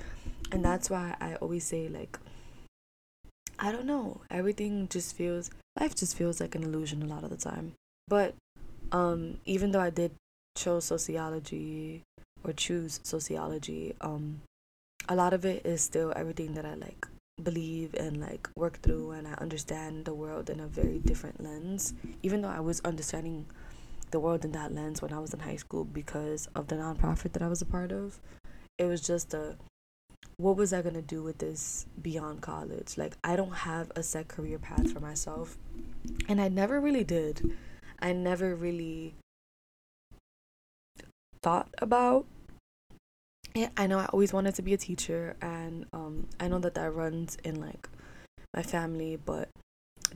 And 0.51 0.65
that's 0.65 0.91
why 0.91 1.17
I 1.21 1.37
always 1.37 1.65
say, 1.65 1.89
like, 1.89 2.19
I 3.59 3.71
don't 3.71 3.87
know, 3.87 4.21
everything 4.31 4.89
just 4.89 5.15
feels, 5.15 5.51
life 5.79 5.95
just 5.95 6.17
feels 6.17 6.41
like 6.41 6.55
an 6.55 6.65
illusion 6.65 7.03
a 7.03 7.07
lot 7.07 7.25
of 7.25 7.31
the 7.31 7.37
time. 7.37 7.75
But 8.13 8.35
um, 8.93 9.39
even 9.47 9.71
though 9.71 9.81
I 9.81 9.89
did 9.89 10.13
chose 10.55 10.85
sociology 10.85 12.03
or 12.45 12.53
choose 12.53 13.01
sociology, 13.03 13.95
um, 14.03 14.43
a 15.09 15.17
lot 15.17 15.33
of 15.33 15.47
it 15.47 15.65
is 15.65 15.81
still 15.81 16.13
everything 16.15 16.53
that 16.53 16.67
I 16.67 16.75
like 16.75 17.07
believe 17.43 17.95
and 17.95 18.21
like 18.21 18.51
work 18.55 18.83
through 18.83 19.13
and 19.13 19.27
I 19.27 19.33
understand 19.41 20.05
the 20.05 20.13
world 20.13 20.51
in 20.51 20.61
a 20.61 20.67
very 20.67 20.99
different 20.99 21.43
lens. 21.43 21.95
Even 22.23 22.43
though 22.43 22.51
I 22.51 22.61
was 22.61 22.83
understanding 22.85 23.47
the 24.11 24.21
world 24.21 24.45
in 24.45 24.53
that 24.53 24.75
lens 24.75 25.01
when 25.01 25.15
I 25.15 25.19
was 25.19 25.33
in 25.33 25.41
high 25.41 25.57
school 25.57 25.85
because 25.87 26.51
of 26.55 26.69
the 26.69 26.77
nonprofit 26.77 27.33
that 27.33 27.41
I 27.41 27.49
was 27.49 27.63
a 27.63 27.67
part 27.67 27.93
of, 27.93 28.21
it 28.77 28.85
was 28.85 29.01
just 29.01 29.33
a 29.33 29.57
what 30.37 30.59
was 30.59 30.75
I 30.75 30.83
gonna 30.83 31.01
do 31.01 31.23
with 31.23 31.39
this 31.39 31.87
beyond 32.03 32.43
college? 32.43 32.99
Like 32.99 33.17
I 33.25 33.37
don't 33.37 33.55
have 33.55 33.91
a 33.97 34.03
set 34.03 34.29
career 34.29 34.59
path 34.59 34.93
for 34.93 35.01
myself. 35.01 35.57
And 36.29 36.43
I 36.43 36.49
never 36.49 36.79
really 36.79 37.05
did. 37.05 37.57
I 38.03 38.13
never 38.13 38.55
really 38.55 39.15
thought 41.43 41.69
about 41.79 42.27
it. 43.55 43.71
I 43.77 43.87
know 43.87 43.99
I 43.99 44.07
always 44.07 44.33
wanted 44.33 44.57
to 44.57 44.63
be 44.63 44.75
a 44.75 44.79
teacher, 44.79 45.37
and 45.41 45.87
um, 45.93 46.29
I 46.41 46.49
know 46.49 46.59
that 46.59 46.75
that 46.75 46.95
runs 46.95 47.37
in 47.45 47.61
like 47.61 47.89
my 48.55 48.63
family, 48.63 49.17
but 49.17 49.49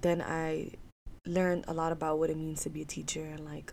then 0.01 0.21
I 0.21 0.73
learned 1.27 1.65
a 1.69 1.75
lot 1.75 1.93
about 1.93 2.19
what 2.19 2.31
it 2.31 2.37
means 2.37 2.63
to 2.63 2.71
be 2.71 2.83
a 2.83 2.85
teacher 2.85 3.25
and 3.25 3.45
like 3.45 3.73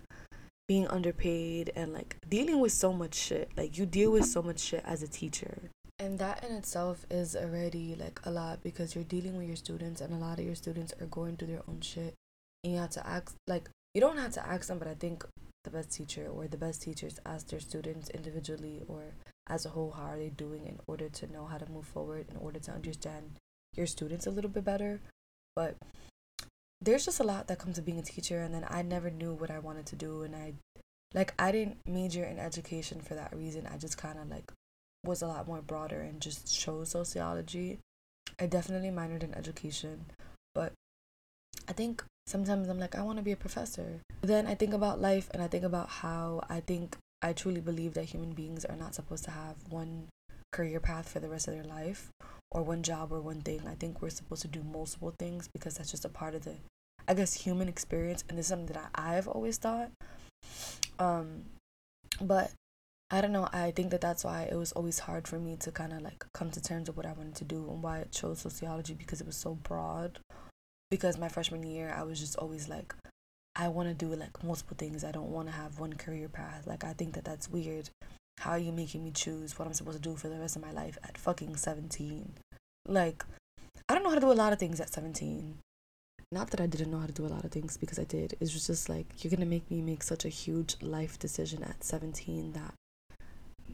being 0.67 0.87
underpaid 0.87 1.71
and 1.75 1.93
like 1.93 2.17
dealing 2.29 2.59
with 2.59 2.71
so 2.71 2.93
much 2.93 3.15
shit. 3.15 3.51
Like 3.57 3.77
you 3.77 3.85
deal 3.85 4.11
with 4.11 4.25
so 4.25 4.41
much 4.41 4.59
shit 4.59 4.83
as 4.85 5.03
a 5.03 5.07
teacher. 5.07 5.69
And 5.99 6.17
that 6.19 6.43
in 6.43 6.55
itself 6.55 7.05
is 7.09 7.35
already 7.35 7.95
like 7.95 8.19
a 8.25 8.31
lot 8.31 8.63
because 8.63 8.95
you're 8.95 9.03
dealing 9.03 9.37
with 9.37 9.47
your 9.47 9.55
students 9.55 10.01
and 10.01 10.13
a 10.13 10.17
lot 10.17 10.39
of 10.39 10.45
your 10.45 10.55
students 10.55 10.93
are 10.99 11.05
going 11.05 11.37
through 11.37 11.49
their 11.49 11.63
own 11.67 11.81
shit. 11.81 12.13
And 12.63 12.73
you 12.73 12.79
have 12.79 12.89
to 12.91 13.07
ask 13.07 13.35
like 13.47 13.69
you 13.93 14.01
don't 14.01 14.17
have 14.17 14.33
to 14.33 14.47
ask 14.47 14.67
them, 14.67 14.79
but 14.79 14.87
I 14.87 14.95
think 14.95 15.25
the 15.63 15.69
best 15.69 15.91
teacher 15.91 16.27
or 16.27 16.47
the 16.47 16.57
best 16.57 16.81
teachers 16.81 17.19
ask 17.25 17.47
their 17.47 17.59
students 17.59 18.09
individually 18.09 18.81
or 18.87 19.13
as 19.47 19.65
a 19.65 19.69
whole 19.69 19.91
how 19.91 20.03
are 20.03 20.17
they 20.17 20.29
doing 20.29 20.65
in 20.65 20.79
order 20.87 21.09
to 21.09 21.31
know 21.31 21.45
how 21.45 21.57
to 21.57 21.71
move 21.71 21.85
forward 21.85 22.25
in 22.29 22.37
order 22.37 22.59
to 22.59 22.71
understand 22.71 23.39
your 23.75 23.87
students 23.87 24.27
a 24.27 24.31
little 24.31 24.49
bit 24.49 24.65
better. 24.65 24.99
But 25.55 25.75
there's 26.81 27.05
just 27.05 27.19
a 27.19 27.23
lot 27.23 27.47
that 27.47 27.59
comes 27.59 27.75
to 27.75 27.81
being 27.81 27.99
a 27.99 28.03
teacher 28.03 28.41
and 28.41 28.53
then 28.53 28.65
I 28.69 28.81
never 28.81 29.09
knew 29.09 29.33
what 29.33 29.51
I 29.51 29.59
wanted 29.59 29.85
to 29.87 29.95
do 29.95 30.23
and 30.23 30.35
I 30.35 30.53
like 31.13 31.33
I 31.37 31.51
didn't 31.51 31.77
major 31.87 32.23
in 32.23 32.39
education 32.39 32.99
for 32.99 33.15
that 33.15 33.35
reason. 33.35 33.67
I 33.71 33.77
just 33.77 33.97
kind 33.97 34.19
of 34.19 34.29
like 34.29 34.51
was 35.05 35.21
a 35.21 35.27
lot 35.27 35.47
more 35.47 35.61
broader 35.61 36.01
and 36.01 36.21
just 36.21 36.53
chose 36.57 36.89
sociology. 36.89 37.79
I 38.39 38.47
definitely 38.47 38.89
minored 38.89 39.23
in 39.23 39.33
education, 39.33 40.05
but 40.55 40.73
I 41.67 41.73
think 41.73 42.03
sometimes 42.27 42.69
I'm 42.69 42.79
like 42.79 42.95
I 42.95 43.01
want 43.03 43.17
to 43.17 43.23
be 43.23 43.31
a 43.31 43.37
professor. 43.37 44.01
Then 44.21 44.47
I 44.47 44.55
think 44.55 44.73
about 44.73 45.01
life 45.01 45.29
and 45.33 45.41
I 45.41 45.47
think 45.47 45.63
about 45.63 45.89
how 45.89 46.41
I 46.49 46.59
think 46.59 46.97
I 47.21 47.33
truly 47.33 47.61
believe 47.61 47.93
that 47.93 48.05
human 48.05 48.33
beings 48.33 48.65
are 48.65 48.75
not 48.75 48.95
supposed 48.95 49.23
to 49.25 49.31
have 49.31 49.55
one 49.69 50.07
career 50.51 50.79
path 50.79 51.09
for 51.09 51.19
the 51.19 51.29
rest 51.29 51.47
of 51.47 51.53
their 51.55 51.63
life 51.63 52.11
or 52.51 52.61
one 52.61 52.83
job 52.83 53.11
or 53.11 53.21
one 53.21 53.41
thing. 53.41 53.61
I 53.67 53.75
think 53.75 54.01
we're 54.01 54.09
supposed 54.09 54.43
to 54.43 54.47
do 54.47 54.63
multiple 54.63 55.13
things 55.17 55.49
because 55.51 55.75
that's 55.75 55.91
just 55.91 56.05
a 56.05 56.09
part 56.09 56.35
of 56.35 56.43
the 56.43 56.55
I 57.07 57.13
guess 57.13 57.33
human 57.33 57.67
experience 57.67 58.23
and 58.29 58.37
this 58.37 58.45
is 58.45 58.49
something 58.49 58.73
that 58.73 58.89
I've 58.95 59.27
always 59.27 59.57
thought. 59.57 59.91
Um 60.99 61.45
but 62.21 62.51
I 63.11 63.21
don't 63.21 63.31
know, 63.31 63.47
I 63.53 63.71
think 63.71 63.91
that 63.91 64.01
that's 64.01 64.23
why 64.23 64.47
it 64.49 64.55
was 64.55 64.71
always 64.71 64.99
hard 64.99 65.27
for 65.27 65.37
me 65.37 65.55
to 65.57 65.71
kind 65.71 65.93
of 65.93 66.01
like 66.01 66.25
come 66.33 66.49
to 66.51 66.61
terms 66.61 66.87
with 66.87 66.97
what 66.97 67.05
I 67.05 67.13
wanted 67.13 67.35
to 67.35 67.43
do 67.43 67.69
and 67.69 67.83
why 67.83 67.99
I 67.99 68.03
chose 68.05 68.39
sociology 68.39 68.95
because 68.95 69.21
it 69.21 69.27
was 69.27 69.35
so 69.35 69.53
broad. 69.55 70.19
Because 70.93 71.17
my 71.17 71.27
freshman 71.27 71.63
year, 71.63 71.91
I 71.97 72.03
was 72.03 72.19
just 72.19 72.35
always 72.35 72.69
like 72.69 72.93
I 73.55 73.67
want 73.67 73.89
to 73.89 73.95
do 73.95 74.13
like 74.15 74.43
multiple 74.43 74.77
things. 74.77 75.03
I 75.03 75.11
don't 75.11 75.31
want 75.31 75.47
to 75.47 75.51
have 75.55 75.79
one 75.79 75.93
career 75.93 76.29
path. 76.29 76.67
Like 76.67 76.83
I 76.83 76.93
think 76.93 77.15
that 77.15 77.25
that's 77.25 77.49
weird. 77.49 77.89
How 78.37 78.51
are 78.51 78.59
you 78.59 78.71
making 78.71 79.03
me 79.03 79.09
choose 79.09 79.57
what 79.57 79.67
I'm 79.67 79.73
supposed 79.73 79.97
to 79.97 80.09
do 80.09 80.15
for 80.15 80.29
the 80.29 80.37
rest 80.37 80.55
of 80.55 80.61
my 80.61 80.71
life 80.71 80.99
at 81.03 81.17
fucking 81.17 81.55
17? 81.55 82.33
Like 82.87 83.25
I 83.89 83.95
don't 83.95 84.03
know 84.03 84.09
how 84.09 84.15
to 84.15 84.21
do 84.21 84.31
a 84.31 84.33
lot 84.43 84.53
of 84.53 84.59
things 84.59 84.79
at 84.79 84.93
17 84.93 85.57
not 86.31 86.49
that 86.49 86.61
I 86.61 86.65
didn't 86.65 86.91
know 86.91 86.99
how 86.99 87.05
to 87.05 87.11
do 87.11 87.25
a 87.25 87.35
lot 87.35 87.45
of 87.45 87.51
things 87.51 87.77
because 87.77 87.99
I 87.99 88.05
did. 88.05 88.33
It 88.33 88.39
was 88.39 88.67
just 88.67 88.89
like 88.89 89.23
you're 89.23 89.31
gonna 89.31 89.45
make 89.45 89.69
me 89.69 89.81
make 89.81 90.03
such 90.03 90.25
a 90.25 90.29
huge 90.29 90.75
life 90.81 91.19
decision 91.19 91.63
at 91.63 91.83
17 91.83 92.53
that 92.53 92.73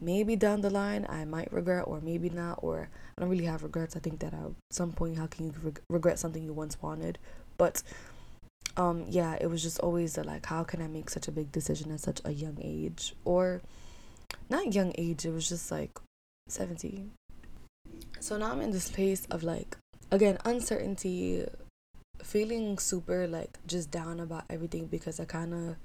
maybe 0.00 0.36
down 0.36 0.60
the 0.60 0.70
line 0.70 1.06
I 1.08 1.24
might 1.24 1.52
regret 1.52 1.84
or 1.86 2.00
maybe 2.00 2.30
not 2.30 2.60
or 2.62 2.88
I 3.16 3.20
don't 3.20 3.30
really 3.30 3.44
have 3.44 3.62
regrets. 3.62 3.96
I 3.96 4.00
think 4.00 4.20
that 4.20 4.32
at 4.32 4.50
some 4.70 4.92
point 4.92 5.18
how 5.18 5.26
can 5.26 5.46
you 5.46 5.54
reg- 5.62 5.82
regret 5.88 6.18
something 6.18 6.42
you 6.42 6.52
once 6.52 6.80
wanted? 6.80 7.18
But 7.58 7.82
um 8.76 9.04
yeah, 9.08 9.36
it 9.40 9.48
was 9.48 9.62
just 9.62 9.78
always 9.80 10.14
the, 10.14 10.24
like 10.24 10.46
how 10.46 10.64
can 10.64 10.80
I 10.80 10.86
make 10.86 11.10
such 11.10 11.28
a 11.28 11.32
big 11.32 11.52
decision 11.52 11.92
at 11.92 12.00
such 12.00 12.20
a 12.24 12.32
young 12.32 12.58
age 12.62 13.14
or 13.24 13.60
not 14.48 14.74
young 14.74 14.92
age, 14.96 15.24
it 15.24 15.32
was 15.32 15.48
just 15.48 15.70
like 15.70 15.98
17. 16.48 17.10
So 18.20 18.36
now 18.36 18.52
I'm 18.52 18.60
in 18.60 18.70
this 18.70 18.90
place 18.90 19.26
of 19.30 19.42
like 19.42 19.76
again 20.10 20.38
uncertainty 20.44 21.46
feeling 22.22 22.78
super 22.78 23.26
like 23.26 23.58
just 23.66 23.90
down 23.90 24.20
about 24.20 24.44
everything 24.50 24.86
because 24.86 25.20
I 25.20 25.24
kind 25.24 25.54
of 25.54 25.76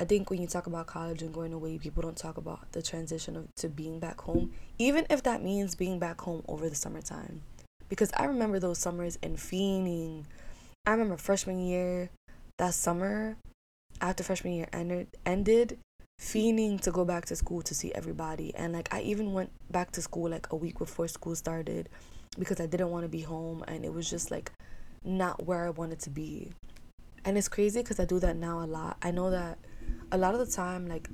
I 0.00 0.04
think 0.06 0.30
when 0.30 0.40
you 0.40 0.46
talk 0.46 0.66
about 0.66 0.86
college 0.86 1.20
and 1.20 1.30
going 1.30 1.52
away, 1.52 1.76
people 1.76 2.02
don't 2.02 2.16
talk 2.16 2.38
about 2.38 2.72
the 2.72 2.80
transition 2.80 3.36
of 3.36 3.54
to 3.56 3.68
being 3.68 4.00
back 4.00 4.18
home, 4.22 4.54
even 4.78 5.04
if 5.10 5.22
that 5.24 5.42
means 5.44 5.74
being 5.74 5.98
back 5.98 6.22
home 6.22 6.42
over 6.48 6.70
the 6.70 6.74
summertime. 6.74 7.42
Because 7.90 8.10
I 8.16 8.24
remember 8.24 8.58
those 8.58 8.78
summers 8.78 9.18
and 9.22 9.36
fiending. 9.36 10.24
I 10.86 10.92
remember 10.92 11.18
freshman 11.18 11.60
year, 11.60 12.08
that 12.56 12.72
summer, 12.72 13.36
after 14.00 14.24
freshman 14.24 14.54
year 14.54 14.68
ended, 14.72 15.08
ended, 15.26 15.76
fiending 16.18 16.80
to 16.80 16.90
go 16.90 17.04
back 17.04 17.26
to 17.26 17.36
school 17.36 17.60
to 17.60 17.74
see 17.74 17.92
everybody. 17.92 18.54
And 18.54 18.72
like 18.72 18.88
I 18.94 19.02
even 19.02 19.34
went 19.34 19.50
back 19.70 19.92
to 19.92 20.00
school 20.00 20.30
like 20.30 20.50
a 20.50 20.56
week 20.56 20.78
before 20.78 21.08
school 21.08 21.36
started 21.36 21.90
because 22.38 22.58
I 22.58 22.64
didn't 22.64 22.88
want 22.88 23.04
to 23.04 23.10
be 23.10 23.20
home, 23.20 23.62
and 23.68 23.84
it 23.84 23.92
was 23.92 24.08
just 24.08 24.30
like 24.30 24.50
not 25.04 25.44
where 25.44 25.66
I 25.66 25.70
wanted 25.70 25.98
to 26.00 26.10
be. 26.10 26.52
And 27.22 27.36
it's 27.36 27.48
crazy 27.48 27.82
because 27.82 28.00
I 28.00 28.06
do 28.06 28.18
that 28.20 28.36
now 28.36 28.64
a 28.64 28.64
lot. 28.64 28.96
I 29.02 29.10
know 29.10 29.30
that 29.30 29.58
a 30.12 30.18
lot 30.18 30.34
of 30.34 30.40
the 30.40 30.52
time, 30.52 30.86
like 30.86 31.08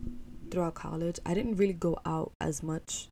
throughout 0.50 0.74
college, 0.74 1.18
I 1.26 1.34
didn't 1.34 1.56
really 1.56 1.72
go 1.72 1.98
out 2.04 2.32
as 2.40 2.62
much 2.62 3.08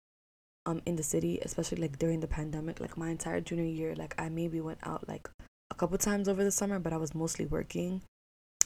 um 0.66 0.80
in 0.86 0.96
the 0.96 1.02
city, 1.02 1.38
especially 1.42 1.80
like 1.82 1.98
during 1.98 2.20
the 2.20 2.26
pandemic. 2.26 2.80
Like 2.80 2.96
my 2.96 3.10
entire 3.10 3.40
junior 3.40 3.64
year, 3.64 3.94
like 3.94 4.14
I 4.18 4.28
maybe 4.28 4.60
went 4.60 4.78
out 4.82 5.08
like 5.08 5.28
a 5.70 5.74
couple 5.74 5.98
times 5.98 6.28
over 6.28 6.44
the 6.44 6.50
summer, 6.50 6.78
but 6.78 6.92
I 6.92 6.96
was 6.96 7.14
mostly 7.14 7.46
working. 7.46 8.02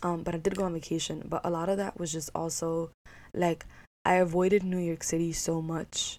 Um, 0.03 0.23
but 0.23 0.35
I 0.35 0.39
did 0.39 0.57
go 0.57 0.65
on 0.65 0.75
vacation. 0.75 1.25
But 1.29 1.41
a 1.45 1.51
lot 1.51 1.69
of 1.69 1.77
that 1.79 1.99
was 1.99 2.13
just 2.13 2.31
also 2.35 2.91
like 3.35 3.67
I 4.05 4.15
avoided 4.15 4.63
New 4.63 4.79
York 4.79 5.03
City 5.03 5.33
so 5.33 5.61
much 5.61 6.19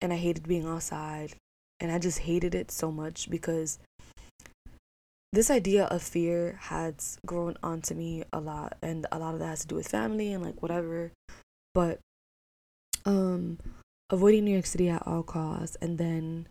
and 0.00 0.12
I 0.12 0.16
hated 0.16 0.48
being 0.48 0.66
outside 0.66 1.34
and 1.80 1.92
I 1.92 1.98
just 1.98 2.20
hated 2.20 2.54
it 2.54 2.70
so 2.70 2.90
much 2.90 3.30
because 3.30 3.78
this 5.32 5.50
idea 5.50 5.84
of 5.84 6.02
fear 6.02 6.58
has 6.62 7.18
grown 7.26 7.56
onto 7.62 7.94
me 7.94 8.24
a 8.32 8.40
lot 8.40 8.76
and 8.82 9.06
a 9.12 9.18
lot 9.18 9.34
of 9.34 9.40
that 9.40 9.48
has 9.48 9.60
to 9.60 9.66
do 9.66 9.74
with 9.74 9.88
family 9.88 10.32
and 10.32 10.44
like 10.44 10.62
whatever. 10.62 11.12
But 11.74 12.00
um 13.04 13.58
avoiding 14.10 14.44
new 14.44 14.52
york 14.52 14.66
city 14.66 14.88
at 14.88 15.06
all 15.06 15.22
costs 15.22 15.76
and 15.80 15.98
then 15.98 16.46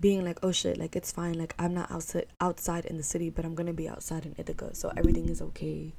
being 0.00 0.24
like 0.24 0.38
oh 0.42 0.52
shit 0.52 0.78
like 0.78 0.96
it's 0.96 1.12
fine 1.12 1.34
like 1.34 1.54
i'm 1.58 1.74
not 1.74 1.90
outside 1.90 2.26
outside 2.40 2.84
in 2.86 2.96
the 2.96 3.02
city 3.02 3.28
but 3.28 3.44
i'm 3.44 3.54
gonna 3.54 3.72
be 3.72 3.88
outside 3.88 4.24
in 4.24 4.34
ithaca 4.38 4.74
so 4.74 4.92
everything 4.96 5.28
is 5.28 5.42
okay. 5.42 5.92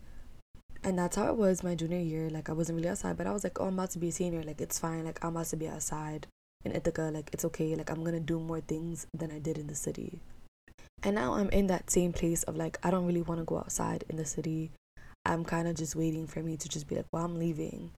And 0.83 0.97
that's 0.97 1.15
how 1.15 1.27
it 1.27 1.37
was 1.37 1.61
my 1.61 1.75
junior 1.75 1.99
year 1.99 2.27
like 2.31 2.49
i 2.49 2.53
wasn't 2.53 2.77
really 2.77 2.89
outside 2.89 3.15
but 3.15 3.27
i 3.27 3.31
was 3.31 3.43
like 3.43 3.59
oh 3.59 3.67
i'm 3.67 3.75
about 3.75 3.91
to 3.91 3.99
be 3.99 4.07
a 4.07 4.11
senior 4.11 4.41
like 4.41 4.59
it's 4.59 4.79
fine 4.79 5.05
like 5.05 5.23
i'm 5.23 5.35
about 5.35 5.45
to 5.47 5.55
be 5.55 5.67
outside 5.67 6.25
in 6.65 6.71
ithaca 6.71 7.11
like 7.13 7.29
it's 7.31 7.45
okay 7.45 7.75
like 7.75 7.91
i'm 7.91 8.03
gonna 8.03 8.19
do 8.19 8.39
more 8.39 8.61
things 8.61 9.05
than 9.13 9.31
i 9.31 9.37
did 9.37 9.59
in 9.59 9.67
the 9.67 9.75
city 9.75 10.21
and 11.03 11.15
now 11.15 11.33
I'm 11.33 11.49
in 11.49 11.67
that 11.67 11.89
same 11.89 12.13
place 12.13 12.43
of 12.43 12.55
like, 12.55 12.77
I 12.83 12.91
don't 12.91 13.05
really 13.05 13.21
want 13.21 13.39
to 13.39 13.45
go 13.45 13.57
outside 13.57 14.03
in 14.09 14.17
the 14.17 14.25
city. 14.25 14.71
I'm 15.25 15.43
kind 15.43 15.67
of 15.67 15.75
just 15.75 15.95
waiting 15.95 16.27
for 16.27 16.41
me 16.41 16.57
to 16.57 16.69
just 16.69 16.87
be 16.87 16.95
like, 16.95 17.05
well, 17.11 17.25
I'm 17.25 17.39
leaving. 17.39 17.91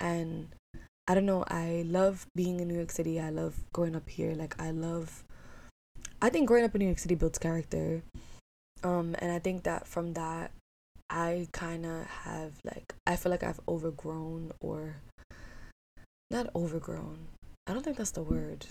And 0.00 0.48
I 1.06 1.14
don't 1.14 1.26
know, 1.26 1.44
I 1.48 1.84
love 1.86 2.26
being 2.34 2.60
in 2.60 2.68
New 2.68 2.74
York 2.74 2.90
City. 2.90 3.20
I 3.20 3.30
love 3.30 3.56
growing 3.72 3.96
up 3.96 4.08
here. 4.08 4.34
Like, 4.34 4.60
I 4.60 4.70
love, 4.70 5.24
I 6.20 6.28
think 6.28 6.46
growing 6.48 6.64
up 6.64 6.74
in 6.74 6.80
New 6.80 6.86
York 6.86 6.98
City 6.98 7.14
builds 7.14 7.38
character. 7.38 8.02
Um, 8.84 9.14
and 9.18 9.30
I 9.32 9.38
think 9.38 9.64
that 9.64 9.86
from 9.86 10.14
that, 10.14 10.50
I 11.10 11.48
kind 11.52 11.84
of 11.84 12.06
have 12.06 12.52
like, 12.64 12.94
I 13.06 13.16
feel 13.16 13.30
like 13.30 13.42
I've 13.42 13.60
overgrown 13.68 14.52
or 14.60 14.96
not 16.30 16.48
overgrown. 16.54 17.28
I 17.66 17.72
don't 17.72 17.82
think 17.82 17.98
that's 17.98 18.12
the 18.12 18.22
word 18.22 18.66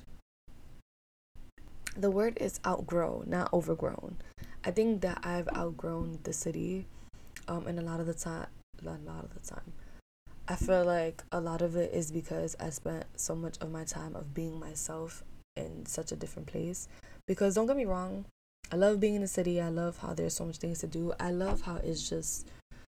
the 1.96 2.12
word 2.12 2.38
is 2.40 2.60
outgrow, 2.66 3.24
not 3.28 3.52
overgrown. 3.54 4.18
I 4.64 4.72
think 4.72 5.02
that 5.02 5.22
I've 5.24 5.50
outgrown 5.56 6.20
the 6.24 6.34
city, 6.34 6.86
um, 7.48 7.68
and 7.68 7.80
a 7.80 7.82
lot 7.82 8.00
of 8.00 8.06
the 8.06 8.14
time, 8.14 8.48
a 8.82 8.86
lot 8.86 9.24
of 9.24 9.34
the 9.34 9.40
time, 9.40 9.74
I 10.48 10.56
feel 10.56 10.86
like 10.86 11.24
a 11.32 11.40
lot 11.40 11.62
of 11.62 11.76
it 11.76 11.94
is 11.94 12.12
because 12.12 12.56
I 12.60 12.70
spent 12.70 13.06
so 13.16 13.36
much 13.36 13.58
of 13.62 13.72
my 13.72 13.84
time 13.84 14.16
of 14.16 14.34
being 14.34 14.60
myself 14.60 15.24
in 15.56 15.86
such 15.86 16.12
a 16.12 16.16
different 16.16 16.48
place. 16.48 16.88
Because 17.28 17.56
don't 17.56 17.68
get 17.68 17.78
me 17.78 17.86
wrong, 17.86 18.26
I 18.72 18.76
love 18.76 19.00
being 19.00 19.16
in 19.16 19.22
the 19.22 19.28
city. 19.28 19.62
I 19.62 19.70
love 19.70 19.98
how 19.98 20.14
there's 20.14 20.36
so 20.36 20.46
much 20.46 20.58
things 20.58 20.80
to 20.80 20.88
do. 20.88 21.14
I 21.20 21.32
love 21.32 21.62
how 21.62 21.78
it's 21.78 22.10
just, 22.10 22.48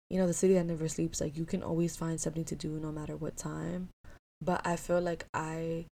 you 0.09 0.17
know, 0.17 0.27
the 0.27 0.33
city 0.33 0.53
that 0.55 0.65
never 0.65 0.87
sleeps. 0.87 1.21
Like 1.21 1.37
you 1.37 1.45
can 1.45 1.63
always 1.63 1.95
find 1.95 2.19
something 2.19 2.45
to 2.45 2.55
do 2.55 2.79
no 2.79 2.91
matter 2.91 3.15
what 3.15 3.37
time. 3.37 3.89
But 4.41 4.61
I 4.65 4.75
feel 4.75 5.01
like 5.01 5.25
I, 5.33 5.85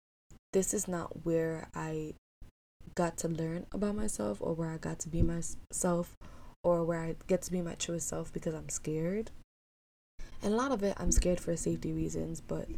this 0.52 0.74
is 0.74 0.86
not 0.88 1.24
where 1.24 1.68
I 1.74 2.14
got 2.94 3.16
to 3.18 3.28
learn 3.28 3.66
about 3.72 3.94
myself 3.94 4.38
or 4.40 4.54
where 4.54 4.70
I 4.70 4.76
got 4.76 4.98
to 5.00 5.08
be 5.08 5.22
myself 5.22 6.16
or 6.62 6.84
where 6.84 7.00
I 7.00 7.16
get 7.26 7.42
to 7.42 7.52
be 7.52 7.60
my 7.60 7.74
truest 7.74 8.08
self 8.08 8.32
because 8.32 8.54
I'm 8.54 8.68
scared. 8.68 9.30
And 10.42 10.52
a 10.52 10.56
lot 10.56 10.72
of 10.72 10.82
it 10.82 10.94
I'm 10.98 11.12
scared 11.12 11.40
for 11.40 11.56
safety 11.56 11.92
reasons, 11.92 12.40
but 12.40 12.68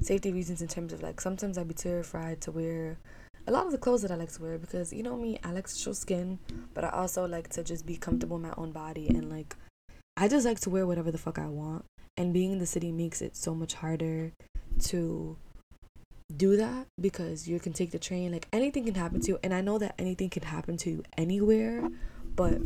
safety 0.00 0.32
reasons 0.32 0.62
in 0.62 0.68
terms 0.68 0.92
of 0.92 1.02
like 1.02 1.20
sometimes 1.20 1.58
I'd 1.58 1.68
be 1.68 1.74
terrified 1.74 2.40
to 2.42 2.50
wear 2.50 2.98
a 3.46 3.52
lot 3.52 3.66
of 3.66 3.72
the 3.72 3.78
clothes 3.78 4.02
that 4.02 4.10
I 4.10 4.16
like 4.16 4.32
to 4.32 4.42
wear 4.42 4.58
because 4.58 4.92
you 4.92 5.02
know 5.02 5.16
me, 5.16 5.38
I 5.44 5.52
like 5.52 5.66
to 5.68 5.74
show 5.74 5.92
skin, 5.92 6.38
but 6.74 6.84
I 6.84 6.90
also 6.90 7.26
like 7.26 7.48
to 7.50 7.64
just 7.64 7.86
be 7.86 7.96
comfortable 7.96 8.36
in 8.36 8.42
my 8.42 8.54
own 8.56 8.72
body 8.72 9.08
and 9.08 9.30
like 9.30 9.56
I 10.16 10.28
just 10.28 10.46
like 10.46 10.60
to 10.60 10.70
wear 10.70 10.86
whatever 10.86 11.10
the 11.10 11.18
fuck 11.18 11.38
I 11.38 11.46
want. 11.46 11.84
And 12.16 12.34
being 12.34 12.52
in 12.52 12.58
the 12.58 12.66
city 12.66 12.92
makes 12.92 13.22
it 13.22 13.36
so 13.36 13.54
much 13.54 13.74
harder 13.74 14.32
to 14.84 15.36
do 16.40 16.56
that 16.56 16.86
because 16.98 17.46
you 17.46 17.60
can 17.60 17.72
take 17.72 17.90
the 17.90 17.98
train 17.98 18.32
like 18.32 18.48
anything 18.52 18.84
can 18.84 18.94
happen 18.94 19.20
to 19.20 19.28
you 19.32 19.38
and 19.42 19.52
i 19.52 19.60
know 19.60 19.76
that 19.76 19.94
anything 19.98 20.30
can 20.30 20.42
happen 20.42 20.76
to 20.76 20.88
you 20.90 21.02
anywhere 21.18 21.86
but 22.34 22.58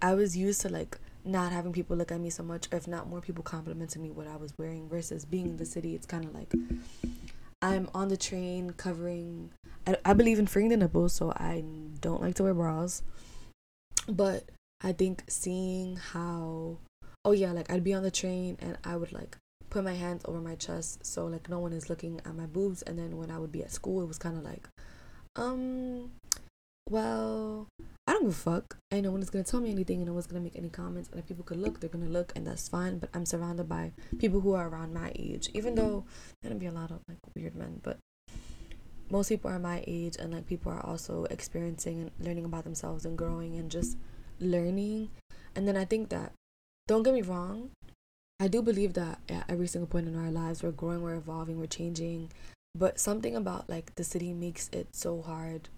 i 0.00 0.14
was 0.14 0.36
used 0.36 0.60
to 0.60 0.68
like 0.68 0.98
not 1.24 1.52
having 1.52 1.72
people 1.72 1.96
look 1.96 2.10
at 2.10 2.20
me 2.20 2.30
so 2.30 2.42
much, 2.42 2.68
if 2.72 2.88
not 2.88 3.08
more 3.08 3.20
people 3.20 3.44
complimenting 3.44 4.02
me 4.02 4.10
what 4.10 4.26
I 4.26 4.36
was 4.36 4.52
wearing 4.58 4.88
versus 4.88 5.24
being 5.24 5.46
in 5.46 5.56
the 5.56 5.66
city. 5.66 5.94
It's 5.94 6.06
kind 6.06 6.24
of 6.24 6.34
like 6.34 6.52
I'm 7.60 7.88
on 7.94 8.08
the 8.08 8.16
train 8.16 8.70
covering. 8.70 9.50
I, 9.86 9.96
I 10.04 10.12
believe 10.14 10.38
in 10.38 10.46
freeing 10.46 10.68
the 10.68 10.76
nipples, 10.76 11.12
so 11.14 11.30
I 11.30 11.64
don't 12.00 12.22
like 12.22 12.34
to 12.36 12.44
wear 12.44 12.54
bras. 12.54 13.02
But 14.08 14.44
I 14.82 14.92
think 14.92 15.24
seeing 15.28 15.96
how, 15.96 16.78
oh 17.24 17.32
yeah, 17.32 17.52
like 17.52 17.70
I'd 17.70 17.84
be 17.84 17.94
on 17.94 18.02
the 18.02 18.10
train 18.10 18.56
and 18.60 18.78
I 18.84 18.96
would 18.96 19.12
like 19.12 19.36
put 19.70 19.84
my 19.84 19.94
hands 19.94 20.22
over 20.24 20.40
my 20.40 20.54
chest 20.54 21.04
so 21.04 21.26
like 21.26 21.48
no 21.48 21.58
one 21.58 21.72
is 21.72 21.90
looking 21.90 22.20
at 22.24 22.34
my 22.34 22.46
boobs. 22.46 22.82
And 22.82 22.98
then 22.98 23.16
when 23.16 23.30
I 23.30 23.38
would 23.38 23.52
be 23.52 23.62
at 23.62 23.72
school, 23.72 24.02
it 24.02 24.06
was 24.06 24.18
kind 24.18 24.36
of 24.36 24.44
like, 24.44 24.68
um, 25.36 26.10
well, 26.88 27.66
I 28.06 28.12
don't 28.12 28.22
give 28.22 28.30
a 28.30 28.34
fuck. 28.34 28.78
I 28.90 29.00
no 29.00 29.10
one 29.10 29.20
is 29.20 29.30
gonna 29.30 29.44
tell 29.44 29.60
me 29.60 29.70
anything, 29.70 29.98
and 29.98 30.06
no 30.06 30.14
one's 30.14 30.26
gonna 30.26 30.40
make 30.40 30.56
any 30.56 30.70
comments. 30.70 31.10
And 31.10 31.20
if 31.20 31.26
people 31.26 31.44
could 31.44 31.58
look, 31.58 31.80
they're 31.80 31.90
gonna 31.90 32.06
look, 32.06 32.32
and 32.34 32.46
that's 32.46 32.68
fine. 32.68 32.98
But 32.98 33.10
I'm 33.12 33.26
surrounded 33.26 33.68
by 33.68 33.92
people 34.18 34.40
who 34.40 34.54
are 34.54 34.68
around 34.68 34.94
my 34.94 35.12
age, 35.14 35.50
even 35.52 35.74
though 35.74 36.04
there's 36.40 36.50
gonna 36.50 36.60
be 36.60 36.66
a 36.66 36.72
lot 36.72 36.90
of 36.90 37.00
like 37.06 37.18
weird 37.36 37.54
men, 37.54 37.80
but 37.82 37.98
most 39.10 39.28
people 39.28 39.50
are 39.50 39.58
my 39.58 39.84
age, 39.86 40.16
and 40.18 40.32
like 40.32 40.46
people 40.46 40.72
are 40.72 40.84
also 40.84 41.24
experiencing 41.24 42.00
and 42.00 42.10
learning 42.26 42.44
about 42.44 42.64
themselves 42.64 43.04
and 43.04 43.18
growing 43.18 43.56
and 43.56 43.70
just 43.70 43.98
learning. 44.40 45.10
And 45.54 45.68
then 45.68 45.76
I 45.76 45.84
think 45.84 46.08
that, 46.08 46.32
don't 46.86 47.02
get 47.02 47.14
me 47.14 47.22
wrong, 47.22 47.70
I 48.48 48.50
do 48.50 48.62
believe 48.62 48.94
that 48.94 49.18
at 49.28 49.44
every 49.46 49.66
single 49.66 49.86
point 49.86 50.08
in 50.08 50.16
our 50.16 50.30
lives, 50.30 50.62
we're 50.62 50.70
growing, 50.70 51.02
we're 51.02 51.16
evolving, 51.16 51.60
we're 51.60 51.66
changing. 51.66 52.30
But 52.74 52.98
something 52.98 53.36
about 53.36 53.68
like 53.68 53.94
the 53.96 54.04
city 54.04 54.32
makes 54.32 54.70
it 54.72 54.96
so 54.96 55.20
hard 55.20 55.68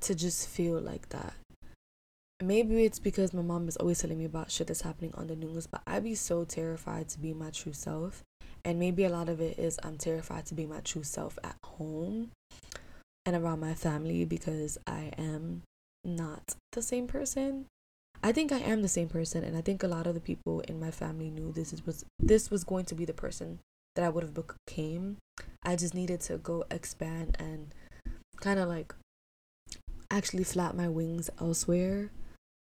to 0.00 0.14
just 0.14 0.48
feel 0.48 0.80
like 0.80 1.10
that. 1.10 1.34
Maybe 2.42 2.82
it's 2.86 2.98
because 2.98 3.34
my 3.34 3.42
mom 3.42 3.68
is 3.68 3.76
always 3.76 4.00
telling 4.00 4.16
me 4.16 4.24
about 4.24 4.50
shit 4.50 4.68
that's 4.68 4.80
happening 4.80 5.12
on 5.18 5.26
the 5.26 5.36
news, 5.36 5.66
but 5.66 5.82
I'd 5.86 6.04
be 6.04 6.14
so 6.14 6.46
terrified 6.46 7.10
to 7.10 7.18
be 7.18 7.34
my 7.34 7.50
true 7.50 7.74
self. 7.74 8.22
And 8.64 8.78
maybe 8.78 9.04
a 9.04 9.10
lot 9.10 9.28
of 9.28 9.42
it 9.42 9.58
is 9.58 9.78
I'm 9.82 9.98
terrified 9.98 10.46
to 10.46 10.54
be 10.54 10.64
my 10.64 10.80
true 10.80 11.04
self 11.04 11.38
at 11.44 11.56
home 11.62 12.30
and 13.26 13.36
around 13.36 13.60
my 13.60 13.74
family 13.74 14.24
because 14.24 14.78
I 14.86 15.12
am 15.18 15.60
not 16.06 16.54
the 16.72 16.80
same 16.80 17.06
person. 17.06 17.66
I 18.22 18.32
think 18.32 18.50
I 18.50 18.58
am 18.58 18.82
the 18.82 18.88
same 18.88 19.08
person 19.08 19.44
and 19.44 19.56
I 19.56 19.60
think 19.60 19.82
a 19.82 19.88
lot 19.88 20.06
of 20.06 20.14
the 20.14 20.20
people 20.20 20.60
in 20.60 20.80
my 20.80 20.90
family 20.90 21.30
knew 21.30 21.52
this 21.52 21.74
was 21.86 22.04
this 22.18 22.50
was 22.50 22.64
going 22.64 22.84
to 22.86 22.94
be 22.94 23.04
the 23.04 23.12
person 23.12 23.60
that 23.94 24.04
I 24.04 24.08
would 24.08 24.24
have 24.24 24.34
became. 24.34 25.18
I 25.62 25.76
just 25.76 25.94
needed 25.94 26.20
to 26.22 26.38
go 26.38 26.64
expand 26.70 27.36
and 27.38 27.74
kind 28.40 28.58
of 28.58 28.68
like 28.68 28.94
actually 30.10 30.44
flap 30.44 30.74
my 30.74 30.88
wings 30.88 31.30
elsewhere 31.40 32.10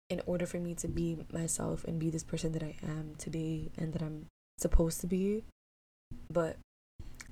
in 0.08 0.20
order 0.26 0.46
for 0.46 0.58
me 0.58 0.74
to 0.74 0.88
be 0.88 1.18
myself 1.32 1.84
and 1.84 1.98
be 1.98 2.10
this 2.10 2.24
person 2.24 2.52
that 2.52 2.62
I 2.62 2.76
am 2.82 3.14
today 3.18 3.70
and 3.76 3.92
that 3.92 4.02
I'm 4.02 4.26
supposed 4.58 5.00
to 5.02 5.06
be. 5.06 5.44
But 6.30 6.56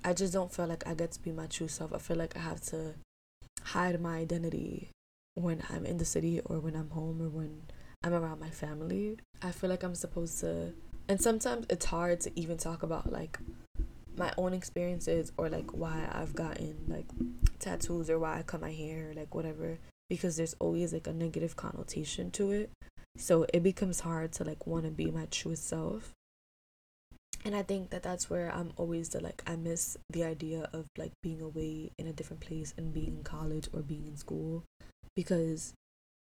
I 0.05 0.13
just 0.13 0.33
don't 0.33 0.53
feel 0.53 0.67
like 0.67 0.87
I 0.87 0.95
get 0.95 1.13
to 1.13 1.23
be 1.23 1.33
my 1.33 1.47
true 1.47 1.69
self. 1.69 1.93
I 1.93 1.99
feel 1.99 2.17
like 2.17 2.37
I 2.37 2.41
have 2.41 2.61
to 2.67 2.95
hide 3.63 4.01
my 4.01 4.19
identity 4.19 4.91
when 5.35 5.63
I'm 5.71 5.87
in 5.87 5.99
the 5.99 6.05
city 6.05 6.41
or 6.45 6.61
when 6.61 6.77
I'm 6.77 6.91
home 6.91 7.23
or 7.23 7.29
when 7.29 7.63
I'm 8.05 8.13
around 8.13 8.39
my 8.39 8.51
family. 8.51 9.17
I 9.43 9.51
feel 9.51 9.71
like 9.71 9.83
I'm 9.83 9.95
supposed 9.95 10.41
to 10.41 10.75
and 11.09 11.21
sometimes 11.21 11.67
it's 11.69 11.87
hard 11.87 12.21
to 12.21 12.39
even 12.39 12.59
talk 12.59 12.83
about 12.83 13.11
like 13.11 13.39
my 14.17 14.33
own 14.39 14.53
experiences 14.53 15.33
or 15.37 15.49
like 15.49 15.71
why 15.73 16.09
I've 16.13 16.35
gotten 16.35 16.77
like 16.87 17.07
tattoos 17.59 18.09
or 18.09 18.19
why 18.19 18.39
I 18.39 18.43
cut 18.43 18.61
my 18.61 18.73
hair 18.73 19.11
or 19.11 19.15
like 19.15 19.35
whatever 19.35 19.79
because 20.09 20.37
there's 20.37 20.55
always 20.61 20.93
like 20.93 21.07
a 21.07 21.13
negative 21.13 21.57
connotation 21.57 22.31
to 22.33 22.53
it. 22.53 22.71
So 23.17 23.47
it 23.53 23.63
becomes 23.63 24.01
hard 24.01 24.33
to 24.33 24.45
like 24.45 24.67
want 24.67 24.85
to 24.85 24.91
be 24.91 25.11
my 25.11 25.27
true 25.31 25.57
self. 25.57 26.13
And 27.45 27.55
I 27.55 27.63
think 27.63 27.91
that 27.91 28.03
that's 28.03 28.31
where 28.31 28.55
I'm 28.55 28.73
always 28.77 29.11
the 29.11 29.21
like 29.21 29.43
I 29.47 29.57
miss 29.57 29.97
the 30.11 30.25
idea 30.25 30.69
of 30.73 30.87
like 30.97 31.13
being 31.23 31.41
away 31.41 31.91
in 31.99 32.07
a 32.07 32.13
different 32.13 32.41
place 32.41 32.73
and 32.77 32.93
being 32.93 33.17
in 33.17 33.23
college 33.25 33.69
or 33.73 33.81
being 33.81 34.07
in 34.07 34.17
school 34.17 34.65
because 35.17 35.75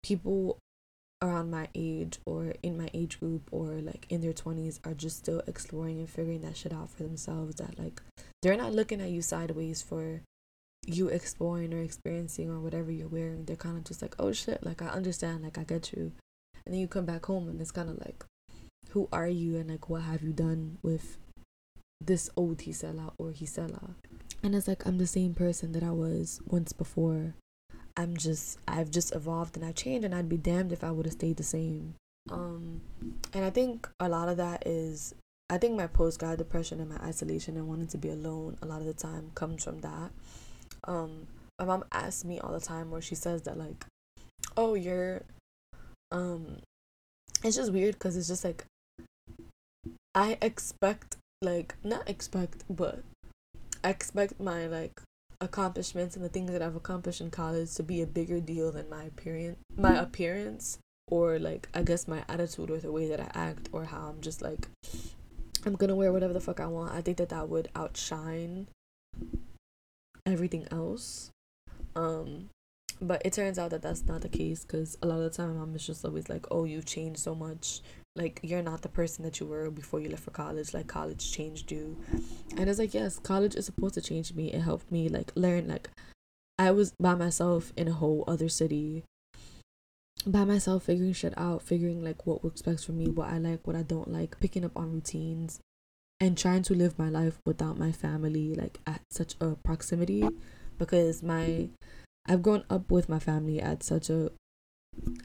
people 0.04 0.58
around 1.22 1.50
my 1.50 1.68
age 1.74 2.20
or 2.26 2.54
in 2.62 2.78
my 2.78 2.90
age 2.94 3.20
group 3.20 3.50
or 3.52 3.80
like 3.82 4.06
in 4.10 4.22
their 4.22 4.34
20s 4.34 4.80
are 4.86 4.94
just 4.94 5.18
still 5.18 5.42
exploring 5.48 6.00
and 6.00 6.10
figuring 6.10 6.42
that 6.42 6.56
shit 6.56 6.72
out 6.72 6.90
for 6.90 7.04
themselves 7.04 7.56
that 7.56 7.80
like 7.80 8.02
they're 8.42 8.58
not 8.58 8.74
looking 8.74 9.02
at 9.02 9.10
you 9.10 9.22
sideways 9.22 9.82
for 9.82 10.22
you 10.88 11.10
exploring 11.10 11.74
or 11.74 11.82
experiencing 11.82 12.50
or 12.50 12.60
whatever 12.60 12.92
you're 12.92 13.08
wearing, 13.10 13.46
they're 13.46 13.56
kind 13.56 13.78
of 13.78 13.84
just 13.84 14.02
like, 14.02 14.16
oh 14.20 14.32
shit, 14.32 14.66
like 14.66 14.82
I 14.82 14.88
understand, 14.88 15.44
like 15.44 15.58
I 15.58 15.64
get 15.64 15.92
you. 15.92 16.14
And 16.66 16.74
then 16.74 16.80
you 16.80 16.88
come 16.88 17.06
back 17.06 17.26
home 17.26 17.50
and 17.50 17.60
it's 17.60 17.72
kind 17.72 17.90
of 17.90 18.00
like, 18.00 18.24
who 18.90 19.10
are 19.12 19.28
you 19.28 19.58
and 19.58 19.70
like 19.70 19.90
what 19.90 20.04
have 20.04 20.24
you 20.24 20.32
done 20.32 20.78
with 20.82 21.18
this 22.00 22.30
old 22.38 22.60
Hisela 22.60 23.12
or 23.18 23.32
Hisela? 23.32 23.96
And 24.42 24.56
it's 24.56 24.68
like, 24.68 24.86
I'm 24.86 24.98
the 24.98 25.08
same 25.08 25.34
person 25.34 25.74
that 25.74 25.84
I 25.84 25.92
was 25.92 26.40
once 26.46 26.72
before. 26.72 27.34
I'm 27.98 28.16
just, 28.16 28.60
I've 28.68 28.92
just 28.92 29.14
evolved 29.16 29.58
and 29.58 29.66
I've 29.66 29.76
changed 29.76 30.06
and 30.06 30.16
I'd 30.16 30.30
be 30.30 30.38
damned 30.38 30.72
if 30.72 30.84
I 30.84 30.92
would 30.92 31.06
have 31.06 31.14
stayed 31.14 31.38
the 31.38 31.44
same. 31.44 31.96
Um, 32.30 32.82
and 33.34 33.44
I 33.44 33.50
think 33.50 33.90
a 34.00 34.08
lot 34.08 34.30
of 34.30 34.38
that 34.38 34.64
is 34.66 35.14
I 35.50 35.58
think 35.58 35.76
my 35.78 35.88
post 35.88 36.20
grad 36.20 36.38
depression 36.38 36.80
and 36.80 36.90
my 36.90 36.98
isolation 36.98 37.56
and 37.56 37.68
wanting 37.68 37.88
to 37.88 37.98
be 37.98 38.10
alone 38.10 38.58
a 38.62 38.66
lot 38.66 38.82
of 38.82 38.86
the 38.86 38.94
time 38.94 39.32
comes 39.34 39.64
from 39.64 39.80
that 39.80 40.12
um 40.84 41.28
my 41.58 41.66
mom 41.66 41.86
asks 41.92 42.26
me 42.26 42.38
all 42.40 42.52
the 42.52 42.60
time 42.60 42.92
where 42.92 43.02
she 43.02 43.16
says 43.16 43.44
that 43.44 43.58
like 43.58 43.86
oh 44.58 44.74
you're 44.74 45.22
um 46.12 46.58
it's 47.44 47.56
just 47.56 47.72
weird 47.72 47.94
because 47.96 48.18
it's 48.18 48.28
just 48.28 48.44
like 48.44 48.66
i 50.14 50.38
expect 50.42 51.16
like 51.42 51.76
not 51.84 52.10
expect 52.10 52.64
but 52.70 53.04
I 53.84 53.90
expect 53.90 54.40
my 54.40 54.68
like 54.68 55.02
accomplishments 55.40 56.16
and 56.16 56.26
the 56.26 56.30
things 56.30 56.52
that 56.52 56.62
I've 56.62 56.76
accomplished 56.76 57.22
in 57.22 57.30
college 57.30 57.74
to 57.76 57.84
be 57.84 58.02
a 58.02 58.08
bigger 58.08 58.40
deal 58.40 58.72
than 58.72 58.90
my 58.90 59.04
appearance 59.04 59.60
my 59.76 59.96
appearance 59.96 60.80
or 61.10 61.38
like 61.40 61.70
I 61.74 61.84
guess 61.84 62.08
my 62.08 62.24
attitude 62.28 62.72
or 62.72 62.80
the 62.80 62.92
way 62.92 63.08
that 63.10 63.20
I 63.20 63.30
act 63.34 63.70
or 63.72 63.86
how 63.86 64.08
I'm 64.08 64.22
just 64.22 64.42
like 64.42 64.68
I'm 65.66 65.76
gonna 65.76 65.96
wear 65.96 66.14
whatever 66.14 66.34
the 66.34 66.40
fuck 66.40 66.60
I 66.60 66.68
want. 66.68 66.94
I 66.94 67.02
think 67.02 67.18
that 67.18 67.30
that 67.30 67.50
would 67.50 67.70
outshine 67.76 68.68
everything 70.26 70.68
else. 70.72 71.32
Um, 71.96 72.50
but 73.02 73.22
it 73.26 73.34
turns 73.34 73.60
out 73.60 73.72
that 73.72 73.82
that's 73.82 74.06
not 74.06 74.22
the 74.22 74.30
case 74.30 74.64
because 74.64 74.98
a 75.02 75.08
lot 75.08 75.20
of 75.20 75.24
the 75.24 75.30
time 75.30 75.54
my 75.54 75.60
mom 75.60 75.76
is 75.76 75.86
just 75.86 76.04
always 76.06 76.30
like, 76.30 76.46
"Oh, 76.52 76.64
you've 76.64 76.86
changed 76.86 77.20
so 77.20 77.36
much. 77.36 77.82
Like 78.16 78.40
you're 78.42 78.64
not 78.64 78.82
the 78.82 78.90
person 78.90 79.24
that 79.24 79.40
you 79.40 79.46
were 79.46 79.70
before 79.70 80.00
you 80.00 80.10
left 80.10 80.24
for 80.24 80.32
college. 80.32 80.74
Like 80.74 80.88
college 80.88 81.32
changed 81.32 81.72
you." 81.72 81.98
And 82.58 82.70
it's 82.70 82.80
like, 82.80 82.94
yes, 82.94 83.20
college 83.20 83.56
is 83.56 83.66
supposed 83.66 83.96
to 83.96 84.02
change 84.02 84.34
me. 84.34 84.52
It 84.52 84.62
helped 84.62 84.92
me 84.92 85.10
like 85.10 85.32
learn. 85.36 85.68
Like 85.68 85.90
I 86.58 86.72
was 86.72 86.94
by 87.00 87.16
myself 87.16 87.72
in 87.78 87.88
a 87.88 87.94
whole 87.94 88.24
other 88.28 88.50
city 88.50 89.04
by 90.26 90.44
myself 90.44 90.84
figuring 90.84 91.14
shit 91.14 91.34
out 91.38 91.62
figuring 91.62 92.04
like 92.04 92.26
what 92.26 92.44
works 92.44 92.62
best 92.62 92.86
for 92.86 92.92
me 92.92 93.08
what 93.08 93.30
i 93.30 93.38
like 93.38 93.66
what 93.66 93.76
i 93.76 93.82
don't 93.82 94.12
like 94.12 94.38
picking 94.40 94.66
up 94.66 94.76
on 94.76 94.92
routines 94.92 95.62
and 96.20 96.38
trying 96.38 96.64
to 96.64 96.74
live 96.74 96.98
my 96.98 97.08
life 97.08 97.40
without 97.46 97.78
my 97.78 97.92
family 97.92 98.54
like 98.56 98.80
at 98.86 99.02
such 99.12 99.36
a 99.40 99.56
proximity 99.64 100.28
because 100.78 101.22
my 101.24 101.70
I've 102.28 102.42
grown 102.42 102.64
up 102.70 102.92
with 102.92 103.08
my 103.08 103.20
family 103.20 103.62
at 103.62 103.84
such 103.84 104.10
a 104.10 104.32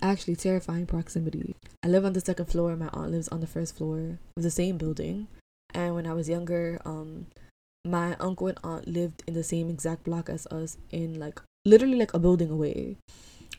actually 0.00 0.36
terrifying 0.36 0.86
proximity. 0.86 1.56
I 1.82 1.88
live 1.88 2.04
on 2.04 2.12
the 2.12 2.20
second 2.20 2.46
floor, 2.46 2.76
my 2.76 2.90
aunt 2.92 3.10
lives 3.10 3.28
on 3.28 3.40
the 3.40 3.46
first 3.46 3.76
floor 3.76 4.18
of 4.36 4.42
the 4.42 4.50
same 4.50 4.78
building. 4.78 5.28
And 5.74 5.94
when 5.94 6.06
I 6.06 6.12
was 6.12 6.28
younger, 6.28 6.80
um 6.84 7.26
my 7.84 8.14
uncle 8.20 8.46
and 8.46 8.58
aunt 8.62 8.86
lived 8.86 9.24
in 9.26 9.34
the 9.34 9.42
same 9.42 9.68
exact 9.68 10.04
block 10.04 10.28
as 10.28 10.46
us 10.46 10.76
in 10.90 11.18
like 11.18 11.40
literally 11.64 11.96
like 11.96 12.14
a 12.14 12.18
building 12.18 12.50
away. 12.50 12.96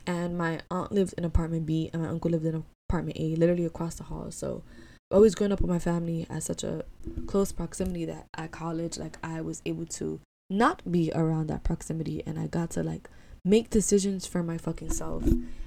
And 0.08 0.38
my 0.38 0.62
aunt 0.72 0.92
lived 0.92 1.14
in 1.18 1.26
apartment 1.26 1.66
B 1.66 1.90
and 1.92 2.02
my 2.02 2.10
uncle 2.10 2.32
lived 2.32 2.46
in 2.46 2.64
apartment 2.90 3.18
A, 3.20 3.36
literally 3.36 3.66
across 3.66 3.96
the 3.96 4.06
hall. 4.06 4.32
So 4.32 4.64
I've 5.12 5.18
always 5.18 5.36
growing 5.36 5.52
up 5.52 5.62
with 5.62 5.70
my 5.70 5.80
family 5.80 6.26
at 6.30 6.44
such 6.44 6.64
a 6.64 6.86
close 7.28 7.52
proximity 7.52 8.06
that 8.06 8.28
at 8.38 8.52
college 8.52 8.98
like 8.98 9.18
I 9.24 9.42
was 9.42 9.62
able 9.66 9.86
to 9.88 10.22
not 10.50 10.90
be 10.90 11.12
around 11.14 11.48
that 11.48 11.64
proximity 11.64 12.24
and 12.26 12.40
I 12.40 12.48
got 12.48 12.70
to 12.72 12.84
like 12.84 13.10
make 13.46 13.70
decisions 13.70 14.26
for 14.26 14.44
my 14.44 14.58
fucking 14.58 14.92
self. 14.92 15.24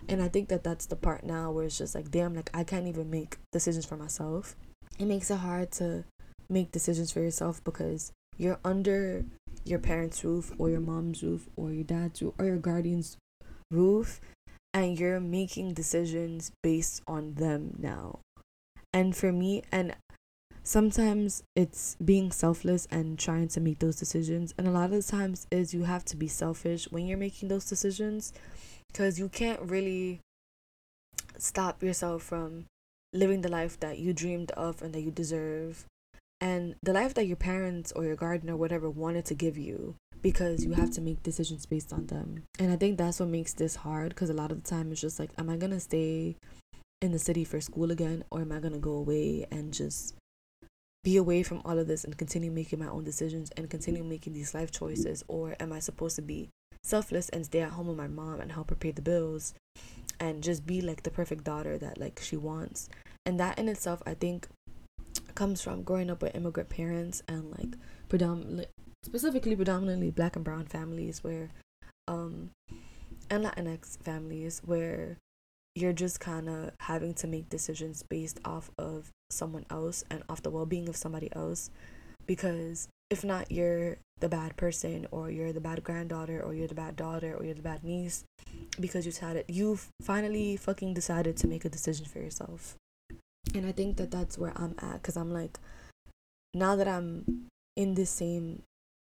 And 0.09 0.23
I 0.23 0.29
think 0.29 0.49
that 0.49 0.65
that's 0.65 0.87
the 0.87 0.97
part 0.97 1.25
now 1.25 1.51
where 1.51 1.65
it's 1.65 1.79
just 1.79 1.95
like 1.95 2.11
damn 2.11 2.35
like 2.35 2.51
I 2.55 2.65
can't 2.65 2.87
even 2.87 3.11
make 3.11 3.39
decisions 3.53 3.85
for 3.85 3.97
myself. 3.97 4.57
It 4.99 5.07
makes 5.07 5.31
it 5.31 5.39
hard 5.39 5.73
to 5.73 6.05
make 6.49 6.73
decisions 6.73 7.11
for 7.11 7.21
yourself 7.21 7.63
because 7.65 8.13
you're 8.39 8.59
under 8.65 9.25
your 9.65 9.79
parents' 9.79 10.25
roof 10.25 10.53
or 10.59 10.71
your 10.71 10.81
mom's 10.81 11.23
roof 11.23 11.49
or 11.57 11.73
your 11.73 11.85
dad's 11.85 12.23
roof 12.23 12.35
or 12.39 12.45
your 12.45 12.57
guardian's 12.57 13.17
roof 13.71 14.21
and 14.73 14.99
you're 14.99 15.21
making 15.21 15.75
decisions 15.75 16.53
based 16.63 17.03
on 17.09 17.35
them 17.35 17.75
now 17.79 18.21
and 18.93 19.17
for 19.17 19.33
me 19.33 19.63
and 19.73 19.95
sometimes 20.67 21.45
it's 21.55 21.97
being 22.05 22.33
selfless 22.33 22.89
and 22.91 23.19
trying 23.21 23.47
to 23.47 23.61
make 23.61 23.79
those 23.79 23.95
decisions 23.95 24.53
and 24.59 24.67
a 24.67 24.71
lot 24.71 24.87
of 24.87 24.91
the 24.91 25.03
times 25.03 25.47
is 25.53 25.73
you 25.73 25.85
have 25.85 26.05
to 26.05 26.17
be 26.17 26.27
selfish 26.27 26.91
when 26.91 27.07
you're 27.07 27.17
making 27.17 27.49
those 27.49 27.67
decisions 27.67 28.33
because 28.89 29.17
you 29.17 29.29
can't 29.29 29.61
really 29.61 30.19
stop 31.39 31.85
yourself 31.85 32.21
from 32.21 32.65
living 33.13 33.43
the 33.43 33.49
life 33.49 33.79
that 33.79 33.99
you 33.99 34.13
dreamed 34.13 34.51
of 34.53 34.83
and 34.83 34.93
that 34.93 35.03
you 35.03 35.11
deserve 35.13 35.85
and 36.41 36.75
the 36.83 36.93
life 36.93 37.15
that 37.15 37.29
your 37.29 37.37
parents 37.37 37.93
or 37.93 38.05
your 38.05 38.17
guardian 38.17 38.53
or 38.53 38.57
whatever 38.57 38.91
wanted 38.91 39.25
to 39.25 39.35
give 39.35 39.57
you 39.57 39.95
because 40.21 40.65
you 40.65 40.73
have 40.73 40.91
to 40.91 41.01
make 41.01 41.23
decisions 41.23 41.65
based 41.65 41.93
on 41.93 42.07
them. 42.07 42.43
And 42.59 42.73
I 42.73 42.77
think 42.77 42.99
that's 42.99 43.21
what 43.21 43.29
makes 43.29 43.53
this 43.53 43.77
hard 43.77 44.09
because 44.09 44.29
a 44.29 44.35
lot 44.35 44.51
of 44.51 44.63
the 44.63 44.69
time 44.69 44.91
it's 44.91 45.01
just 45.01 45.21
like, 45.21 45.31
am 45.39 45.49
I 45.49 45.57
gonna 45.57 45.79
stay 45.79 46.37
in 47.01 47.13
the 47.13 47.19
city 47.19 47.45
for 47.45 47.61
school 47.61 47.93
again 47.93 48.25
or 48.31 48.41
am 48.41 48.51
I 48.51 48.59
gonna 48.59 48.79
go 48.79 48.95
away 48.95 49.47
and 49.53 49.73
just 49.73 50.15
be 51.07 51.17
away 51.17 51.45
from 51.45 51.63
all 51.65 51.79
of 51.79 51.87
this 51.87 52.03
and 52.03 52.19
continue 52.19 52.51
making 52.51 52.81
my 52.81 52.89
own 52.89 53.05
decisions 53.05 53.53
and 53.57 53.71
continue 53.71 54.03
making 54.03 54.33
these 54.33 54.55
life 54.55 54.73
choices? 54.73 55.23
Or 55.29 55.55
am 55.61 55.73
I 55.73 55.79
supposed 55.79 56.17
to 56.17 56.23
be 56.23 56.49
selfless 56.83 57.29
and 57.29 57.47
stay 57.47 57.61
at 57.61 57.71
home 57.71 57.87
with 57.87 57.97
my 57.97 58.09
mom 58.09 58.41
and 58.41 58.51
help 58.51 58.71
her 58.71 58.77
pay 58.77 58.91
the 58.91 59.03
bills 59.03 59.55
and 60.19 60.43
just 60.43 60.67
be 60.67 60.81
like 60.81 61.05
the 61.05 61.11
perfect 61.13 61.45
daughter 61.45 61.79
that 61.79 61.99
like 61.99 62.19
she 62.21 62.37
wants? 62.37 62.89
And 63.25 63.39
that 63.39 63.57
in 63.57 63.69
itself 63.69 64.03
i 64.05 64.15
think 64.15 64.49
comes 65.35 65.61
from 65.63 65.83
growing 65.83 66.11
up 66.11 66.23
with 66.23 66.35
immigrant 66.35 66.71
parents 66.71 67.23
and 67.29 67.51
like 67.51 67.77
predominantly 68.09 68.67
specifically 69.05 69.55
predominantly 69.55 70.11
black 70.11 70.35
and 70.37 70.45
brown 70.45 70.65
families 70.65 71.23
where 71.23 71.51
um 72.09 72.51
and 73.31 73.45
latinx 73.45 73.99
families 74.03 74.63
where 74.65 75.19
you're 75.77 75.93
just 75.93 76.19
kind 76.19 76.49
of 76.49 76.71
having 76.81 77.13
to 77.13 77.27
make 77.27 77.51
decisions 77.51 78.03
based 78.03 78.41
off 78.45 78.71
of 78.79 79.11
someone 79.31 79.67
else 79.71 80.05
and 80.11 80.23
off 80.29 80.43
the 80.43 80.51
well-being 80.51 80.89
of 80.89 80.97
somebody 80.97 81.29
else. 81.37 81.71
Because 82.27 82.89
if 83.11 83.23
not 83.23 83.53
you're 83.53 83.99
the 84.21 84.29
bad 84.29 84.57
person 84.57 85.07
or 85.11 85.31
you're 85.31 85.53
the 85.53 85.61
bad 85.61 85.85
granddaughter 85.85 86.43
or 86.43 86.55
you're 86.55 86.67
the 86.67 86.75
bad 86.75 86.97
daughter 86.97 87.35
or 87.35 87.45
you're 87.45 87.55
the 87.55 87.63
bad 87.63 87.85
niece 87.85 88.25
because 88.81 89.05
you 89.05 89.13
decided 89.13 89.45
you've 89.49 89.89
finally 90.01 90.57
fucking 90.57 90.95
decided 90.95 91.37
to 91.37 91.47
make 91.47 91.65
a 91.65 91.69
decision 91.69 92.07
for 92.07 92.19
yourself. 92.19 92.75
And 93.55 93.67
i 93.67 93.73
think 93.73 93.97
that 93.99 94.11
that's 94.11 94.37
where 94.37 94.53
i'm 94.57 94.75
at 94.79 94.95
because 94.95 95.17
i'm 95.17 95.31
like 95.31 95.59
now 96.53 96.75
that 96.75 96.89
i'm 96.89 97.47
in 97.77 97.95
the 97.95 98.05
same 98.05 98.63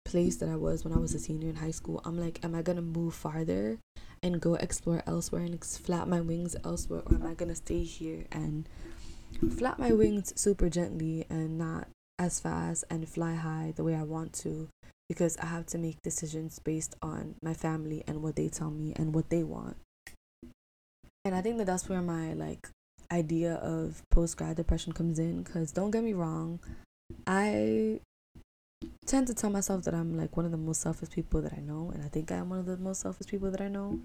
place 0.05 0.37
that 0.37 0.49
i 0.49 0.57
was 0.57 0.85
when 0.85 0.93
i 0.93 0.99
was 0.99 1.15
a 1.15 1.19
senior 1.19 1.49
in 1.49 1.57
high 1.57 1.71
school 1.71 2.03
i'm 2.05 2.19
like 2.21 2.45
am 2.45 2.55
i 2.55 2.63
gonna 2.63 2.83
move 2.83 3.15
farther 3.15 3.79
and 4.27 4.41
go 4.41 4.55
explore 4.55 5.03
elsewhere 5.07 5.43
and 5.43 5.65
flap 5.65 6.07
my 6.07 6.21
wings 6.21 6.57
elsewhere 6.65 7.03
or 7.07 7.15
am 7.15 7.27
i 7.27 7.35
gonna 7.35 7.55
stay 7.55 7.83
here 7.83 8.25
and 8.31 8.69
flap 9.57 9.79
my 9.79 9.93
wings 9.93 10.33
super 10.37 10.69
gently 10.69 11.25
and 11.31 11.59
not 11.59 11.89
as 12.19 12.41
fast 12.41 12.85
and 12.91 13.09
fly 13.09 13.35
high 13.35 13.73
the 13.77 13.85
way 13.85 13.95
I 13.95 14.03
want 14.03 14.33
to 14.35 14.69
because 15.09 15.37
I 15.39 15.47
have 15.47 15.67
to 15.67 15.79
make 15.79 16.03
decisions 16.03 16.59
based 16.59 16.97
on 17.03 17.37
my 17.43 17.55
family 17.55 18.03
and 18.07 18.23
what 18.23 18.37
they 18.37 18.49
tell 18.49 18.71
me 18.71 18.93
and 18.97 19.15
what 19.15 19.31
they 19.31 19.43
want. 19.43 19.77
And 21.25 21.35
I 21.35 21.43
think 21.43 21.59
that 21.59 21.67
that's 21.67 21.89
where 21.89 22.03
my 22.03 22.33
like 22.33 22.69
idea 23.13 23.55
of 23.55 24.03
post 24.11 24.37
grad 24.37 24.57
depression 24.57 24.93
comes 24.93 25.19
in 25.19 25.45
cuz 25.45 25.73
don't 25.73 25.91
get 25.91 26.03
me 26.03 26.13
wrong, 26.13 26.59
I 27.27 28.01
tend 29.07 29.27
to 29.29 29.35
tell 29.35 29.51
myself 29.51 29.85
that 29.85 29.95
I'm 29.95 30.17
like 30.17 30.37
one 30.37 30.45
of 30.45 30.51
the 30.51 30.59
most 30.59 30.81
selfish 30.81 31.11
people 31.11 31.41
that 31.43 31.53
I 31.53 31.61
know 31.61 31.91
and 31.95 32.03
I 32.03 32.09
think 32.09 32.31
I 32.31 32.37
am 32.37 32.51
one 32.51 32.59
of 32.59 32.67
the 32.67 32.77
most 32.77 33.01
selfish 33.01 33.29
people 33.29 33.51
that 33.51 33.61
I 33.61 33.69
know. 33.69 34.01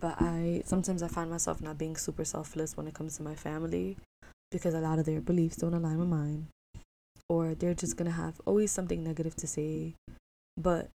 But 0.00 0.20
I 0.20 0.62
sometimes 0.66 1.02
I 1.02 1.08
find 1.08 1.30
myself 1.30 1.60
not 1.60 1.78
being 1.78 1.96
super 1.96 2.24
selfless 2.24 2.76
when 2.76 2.86
it 2.86 2.94
comes 2.94 3.16
to 3.16 3.22
my 3.22 3.34
family 3.34 3.96
because 4.50 4.74
a 4.74 4.80
lot 4.80 4.98
of 4.98 5.06
their 5.06 5.20
beliefs 5.20 5.56
don't 5.56 5.74
align 5.74 5.98
with 5.98 6.08
mine 6.08 6.48
or 7.28 7.54
they're 7.54 7.74
just 7.74 7.96
gonna 7.96 8.10
have 8.10 8.40
always 8.44 8.70
something 8.70 9.02
negative 9.02 9.34
to 9.36 9.46
say. 9.46 9.94
But 10.56 10.90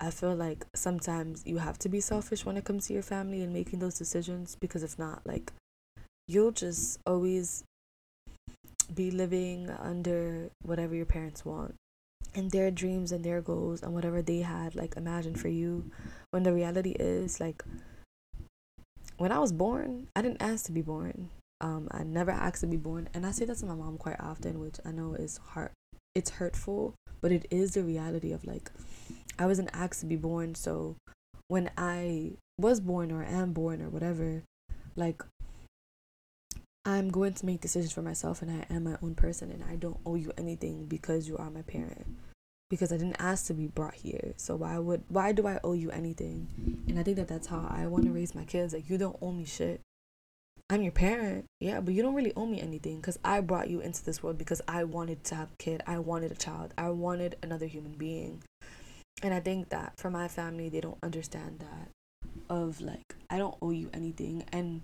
I 0.00 0.10
feel 0.10 0.34
like 0.34 0.66
sometimes 0.74 1.44
you 1.46 1.58
have 1.58 1.78
to 1.80 1.88
be 1.88 2.00
selfish 2.00 2.44
when 2.44 2.56
it 2.56 2.64
comes 2.64 2.86
to 2.86 2.94
your 2.94 3.02
family 3.02 3.42
and 3.42 3.52
making 3.52 3.78
those 3.78 3.98
decisions 3.98 4.56
because 4.60 4.82
if 4.82 4.98
not, 4.98 5.22
like, 5.24 5.52
you'll 6.28 6.52
just 6.52 7.00
always 7.06 7.64
be 8.94 9.10
living 9.10 9.70
under 9.70 10.50
whatever 10.62 10.94
your 10.94 11.06
parents 11.06 11.44
want 11.44 11.74
and 12.34 12.50
their 12.50 12.70
dreams 12.70 13.12
and 13.12 13.24
their 13.24 13.40
goals 13.40 13.82
and 13.82 13.92
whatever 13.94 14.22
they 14.22 14.40
had 14.40 14.74
like 14.74 14.96
imagined 14.96 15.40
for 15.40 15.48
you 15.48 15.90
when 16.30 16.42
the 16.42 16.52
reality 16.52 16.94
is 16.98 17.40
like 17.40 17.64
when 19.18 19.32
I 19.32 19.40
was 19.40 19.52
born, 19.52 20.08
I 20.14 20.22
didn't 20.22 20.42
ask 20.42 20.66
to 20.66 20.72
be 20.72 20.80
born. 20.82 21.30
Um, 21.60 21.88
I 21.90 22.04
never 22.04 22.30
asked 22.30 22.60
to 22.60 22.68
be 22.68 22.76
born, 22.76 23.08
and 23.12 23.26
I 23.26 23.32
say 23.32 23.44
that 23.46 23.56
to 23.58 23.66
my 23.66 23.74
mom 23.74 23.98
quite 23.98 24.20
often, 24.20 24.60
which 24.60 24.76
I 24.84 24.92
know 24.92 25.14
is 25.14 25.38
hard. 25.38 25.72
It's 26.14 26.30
hurtful, 26.30 26.94
but 27.20 27.32
it 27.32 27.46
is 27.50 27.72
the 27.72 27.82
reality 27.82 28.30
of 28.30 28.44
like, 28.44 28.70
I 29.38 29.46
wasn't 29.46 29.70
asked 29.72 30.00
to 30.00 30.06
be 30.06 30.16
born. 30.16 30.54
So 30.54 30.94
when 31.48 31.70
I 31.76 32.32
was 32.58 32.78
born 32.78 33.10
or 33.10 33.24
am 33.24 33.52
born 33.52 33.82
or 33.82 33.88
whatever, 33.88 34.44
like, 34.94 35.22
I'm 36.84 37.10
going 37.10 37.34
to 37.34 37.46
make 37.46 37.60
decisions 37.60 37.92
for 37.92 38.02
myself, 38.02 38.42
and 38.42 38.50
I 38.50 38.72
am 38.72 38.84
my 38.84 38.96
own 39.02 39.14
person, 39.14 39.50
and 39.50 39.62
I 39.64 39.76
don't 39.76 39.98
owe 40.06 40.14
you 40.14 40.32
anything 40.38 40.86
because 40.86 41.28
you 41.28 41.36
are 41.36 41.50
my 41.50 41.62
parent. 41.62 42.06
Because 42.70 42.92
I 42.92 42.98
didn't 42.98 43.20
ask 43.20 43.46
to 43.46 43.54
be 43.54 43.66
brought 43.66 43.94
here, 43.94 44.34
so 44.36 44.56
why 44.56 44.78
would 44.78 45.02
why 45.08 45.32
do 45.32 45.46
I 45.46 45.58
owe 45.64 45.72
you 45.72 45.90
anything? 45.90 46.82
And 46.86 46.98
I 46.98 47.02
think 47.02 47.16
that 47.16 47.28
that's 47.28 47.46
how 47.46 47.66
I 47.70 47.86
want 47.86 48.04
to 48.04 48.12
raise 48.12 48.34
my 48.34 48.44
kids. 48.44 48.74
Like 48.74 48.90
you 48.90 48.98
don't 48.98 49.16
owe 49.22 49.32
me 49.32 49.46
shit 49.46 49.80
I'm 50.70 50.82
your 50.82 50.92
parent, 50.92 51.46
yeah, 51.60 51.80
but 51.80 51.94
you 51.94 52.02
don't 52.02 52.14
really 52.14 52.34
owe 52.36 52.44
me 52.44 52.60
anything 52.60 52.96
because 52.96 53.18
I 53.24 53.40
brought 53.40 53.70
you 53.70 53.80
into 53.80 54.04
this 54.04 54.22
world 54.22 54.36
because 54.36 54.60
I 54.68 54.84
wanted 54.84 55.24
to 55.24 55.34
have 55.34 55.50
a 55.50 55.56
kid. 55.56 55.82
I 55.86 55.98
wanted 55.98 56.30
a 56.30 56.34
child. 56.34 56.74
I 56.76 56.90
wanted 56.90 57.36
another 57.42 57.64
human 57.64 57.92
being. 57.92 58.42
And 59.22 59.32
I 59.32 59.40
think 59.40 59.70
that 59.70 59.94
for 59.96 60.10
my 60.10 60.28
family, 60.28 60.68
they 60.68 60.82
don't 60.82 60.98
understand 61.02 61.60
that 61.60 61.88
of 62.50 62.82
like, 62.82 63.16
I 63.30 63.38
don't 63.38 63.56
owe 63.62 63.70
you 63.70 63.88
anything. 63.94 64.44
And 64.52 64.82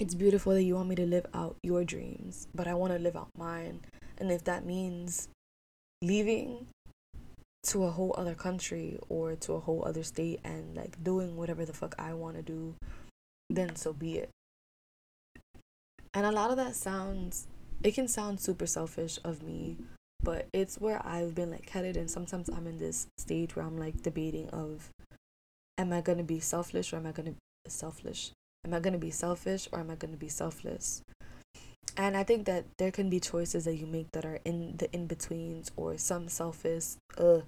it's 0.00 0.14
beautiful 0.14 0.52
that 0.54 0.62
you 0.62 0.74
want 0.74 0.88
me 0.88 0.94
to 0.96 1.06
live 1.06 1.26
out 1.34 1.56
your 1.62 1.84
dreams, 1.84 2.48
but 2.54 2.66
I 2.66 2.74
want 2.74 2.92
to 2.92 2.98
live 2.98 3.16
out 3.16 3.30
mine. 3.36 3.80
And 4.18 4.30
if 4.30 4.44
that 4.44 4.64
means 4.64 5.28
leaving 6.02 6.66
to 7.64 7.84
a 7.84 7.90
whole 7.90 8.14
other 8.16 8.34
country 8.34 8.98
or 9.08 9.34
to 9.36 9.52
a 9.52 9.60
whole 9.60 9.84
other 9.86 10.02
state 10.02 10.40
and 10.44 10.76
like 10.76 11.02
doing 11.02 11.36
whatever 11.36 11.64
the 11.64 11.72
fuck 11.72 11.94
I 11.98 12.14
want 12.14 12.36
to 12.36 12.42
do, 12.42 12.74
then 13.48 13.76
so 13.76 13.92
be 13.92 14.18
it. 14.18 14.30
And 16.14 16.26
a 16.26 16.32
lot 16.32 16.50
of 16.50 16.56
that 16.56 16.74
sounds, 16.74 17.46
it 17.82 17.94
can 17.94 18.08
sound 18.08 18.40
super 18.40 18.66
selfish 18.66 19.18
of 19.22 19.42
me, 19.42 19.76
but 20.22 20.46
it's 20.52 20.80
where 20.80 21.04
I've 21.06 21.34
been 21.34 21.50
like 21.50 21.68
headed. 21.68 21.96
And 21.96 22.10
sometimes 22.10 22.48
I'm 22.48 22.66
in 22.66 22.78
this 22.78 23.06
stage 23.18 23.54
where 23.54 23.64
I'm 23.64 23.78
like 23.78 24.02
debating 24.02 24.48
of, 24.50 24.88
am 25.78 25.92
I 25.92 26.00
going 26.00 26.18
to 26.18 26.24
be 26.24 26.40
selfish 26.40 26.92
or 26.92 26.96
am 26.96 27.06
I 27.06 27.12
going 27.12 27.26
to 27.26 27.32
be 27.32 27.70
selfish? 27.70 28.32
Am 28.64 28.74
I 28.74 28.80
going 28.80 28.92
to 28.92 28.98
be 28.98 29.10
selfish 29.10 29.68
or 29.72 29.80
am 29.80 29.90
I 29.90 29.94
going 29.94 30.12
to 30.12 30.18
be 30.18 30.28
selfless? 30.28 31.02
And 31.96 32.16
I 32.16 32.22
think 32.22 32.46
that 32.46 32.64
there 32.78 32.90
can 32.90 33.10
be 33.10 33.20
choices 33.20 33.64
that 33.64 33.76
you 33.76 33.86
make 33.86 34.12
that 34.12 34.24
are 34.24 34.38
in 34.44 34.76
the 34.76 34.90
in 34.92 35.06
betweens 35.06 35.70
or 35.76 35.98
some 35.98 36.28
selfish, 36.28 36.96
uh, 37.18 37.40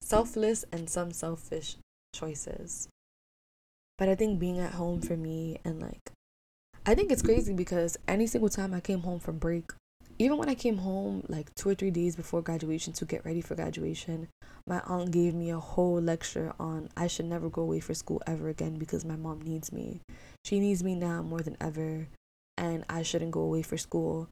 selfless 0.00 0.64
and 0.72 0.88
some 0.88 1.12
selfish 1.12 1.76
choices. 2.14 2.88
But 3.98 4.08
I 4.08 4.14
think 4.14 4.38
being 4.38 4.58
at 4.58 4.72
home 4.72 5.00
for 5.00 5.16
me 5.16 5.58
and 5.64 5.80
like 5.80 6.12
I 6.86 6.94
think 6.94 7.12
it's 7.12 7.22
crazy 7.22 7.52
because 7.52 7.98
any 8.08 8.26
single 8.26 8.48
time 8.48 8.72
I 8.72 8.80
came 8.80 9.00
home 9.00 9.20
from 9.20 9.38
break, 9.38 9.72
even 10.20 10.36
when 10.36 10.50
I 10.50 10.54
came 10.54 10.76
home 10.76 11.24
like 11.28 11.52
two 11.54 11.70
or 11.70 11.74
three 11.74 11.90
days 11.90 12.14
before 12.14 12.42
graduation 12.42 12.92
to 12.92 13.06
get 13.06 13.24
ready 13.24 13.40
for 13.40 13.54
graduation, 13.54 14.28
my 14.66 14.80
aunt 14.80 15.12
gave 15.12 15.34
me 15.34 15.48
a 15.48 15.58
whole 15.58 15.98
lecture 15.98 16.52
on 16.60 16.90
I 16.94 17.06
should 17.06 17.24
never 17.24 17.48
go 17.48 17.62
away 17.62 17.80
for 17.80 17.94
school 17.94 18.22
ever 18.26 18.50
again 18.50 18.74
because 18.74 19.02
my 19.02 19.16
mom 19.16 19.40
needs 19.40 19.72
me. 19.72 20.02
She 20.44 20.60
needs 20.60 20.84
me 20.84 20.94
now 20.94 21.22
more 21.22 21.40
than 21.40 21.56
ever, 21.58 22.06
and 22.58 22.84
I 22.90 23.02
shouldn't 23.02 23.30
go 23.30 23.40
away 23.40 23.62
for 23.62 23.78
school. 23.78 24.28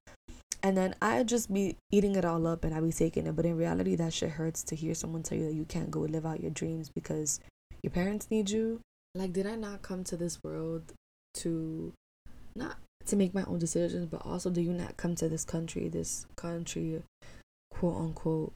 And 0.63 0.77
then 0.77 0.95
I'd 1.01 1.27
just 1.27 1.51
be 1.51 1.77
eating 1.91 2.17
it 2.17 2.25
all 2.27 2.47
up 2.47 2.65
and 2.65 2.75
I'd 2.75 2.83
be 2.83 2.93
taking 2.93 3.27
it. 3.27 3.35
But 3.35 3.47
in 3.47 3.57
reality, 3.57 3.97
that 3.97 4.13
shit 4.13 4.31
hurts 4.31 4.63
to 4.65 4.77
hear 4.77 4.95
someone 4.95 5.23
tell 5.23 5.39
you 5.39 5.47
that 5.47 5.55
you 5.55 5.65
can't 5.65 5.91
go 5.91 6.01
live 6.01 6.27
out 6.27 6.41
your 6.41 6.51
dreams 6.51 6.91
because 6.91 7.41
your 7.83 7.93
parents 7.93 8.31
need 8.31 8.51
you. 8.51 8.81
Like, 9.15 9.33
did 9.33 9.47
I 9.47 9.55
not 9.55 9.81
come 9.81 10.05
to 10.05 10.19
this 10.19 10.45
world 10.45 10.93
to 11.37 11.95
not 12.55 12.77
to 13.09 13.17
make 13.17 13.35
my 13.35 13.45
own 13.45 13.59
decisions, 13.59 14.07
but 14.07 14.25
also 14.25 14.51
do 14.51 14.61
you 14.61 14.73
not 14.73 14.97
come 14.97 15.15
to 15.17 15.29
this 15.29 15.45
country, 15.45 15.89
this 15.89 16.27
country, 16.37 17.03
quote 17.71 17.97
unquote, 17.97 18.53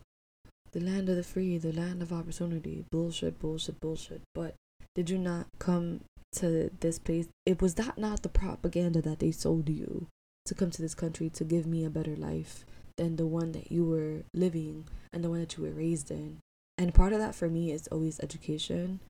the 0.72 0.80
land 0.80 1.08
of 1.08 1.16
the 1.16 1.22
free, 1.22 1.58
the 1.58 1.72
land 1.72 2.02
of 2.02 2.12
opportunity, 2.12 2.84
bullshit, 2.90 3.38
bullshit, 3.38 3.78
bullshit. 3.80 4.22
But 4.34 4.54
did 4.94 5.10
you 5.10 5.18
not 5.18 5.46
come 5.58 6.00
to 6.36 6.70
this 6.80 6.98
place? 6.98 7.28
It 7.44 7.60
was 7.60 7.74
that 7.74 7.98
not 7.98 8.22
the 8.22 8.28
propaganda 8.28 9.02
that 9.02 9.18
they 9.18 9.32
sold 9.32 9.68
you 9.68 10.08
to 10.46 10.54
come 10.54 10.70
to 10.70 10.82
this 10.82 10.94
country 10.94 11.30
to 11.30 11.44
give 11.44 11.66
me 11.66 11.84
a 11.84 11.90
better 11.90 12.16
life 12.16 12.64
than 12.96 13.16
the 13.16 13.26
one 13.26 13.52
that 13.52 13.70
you 13.70 13.84
were 13.84 14.24
living 14.34 14.86
and 15.12 15.22
the 15.22 15.30
one 15.30 15.40
that 15.40 15.56
you 15.56 15.62
were 15.62 15.70
raised 15.70 16.10
in. 16.10 16.38
And 16.78 16.94
part 16.94 17.12
of 17.12 17.18
that 17.18 17.34
for 17.34 17.48
me 17.48 17.70
is 17.70 17.86
always 17.88 18.18
education. 18.20 19.00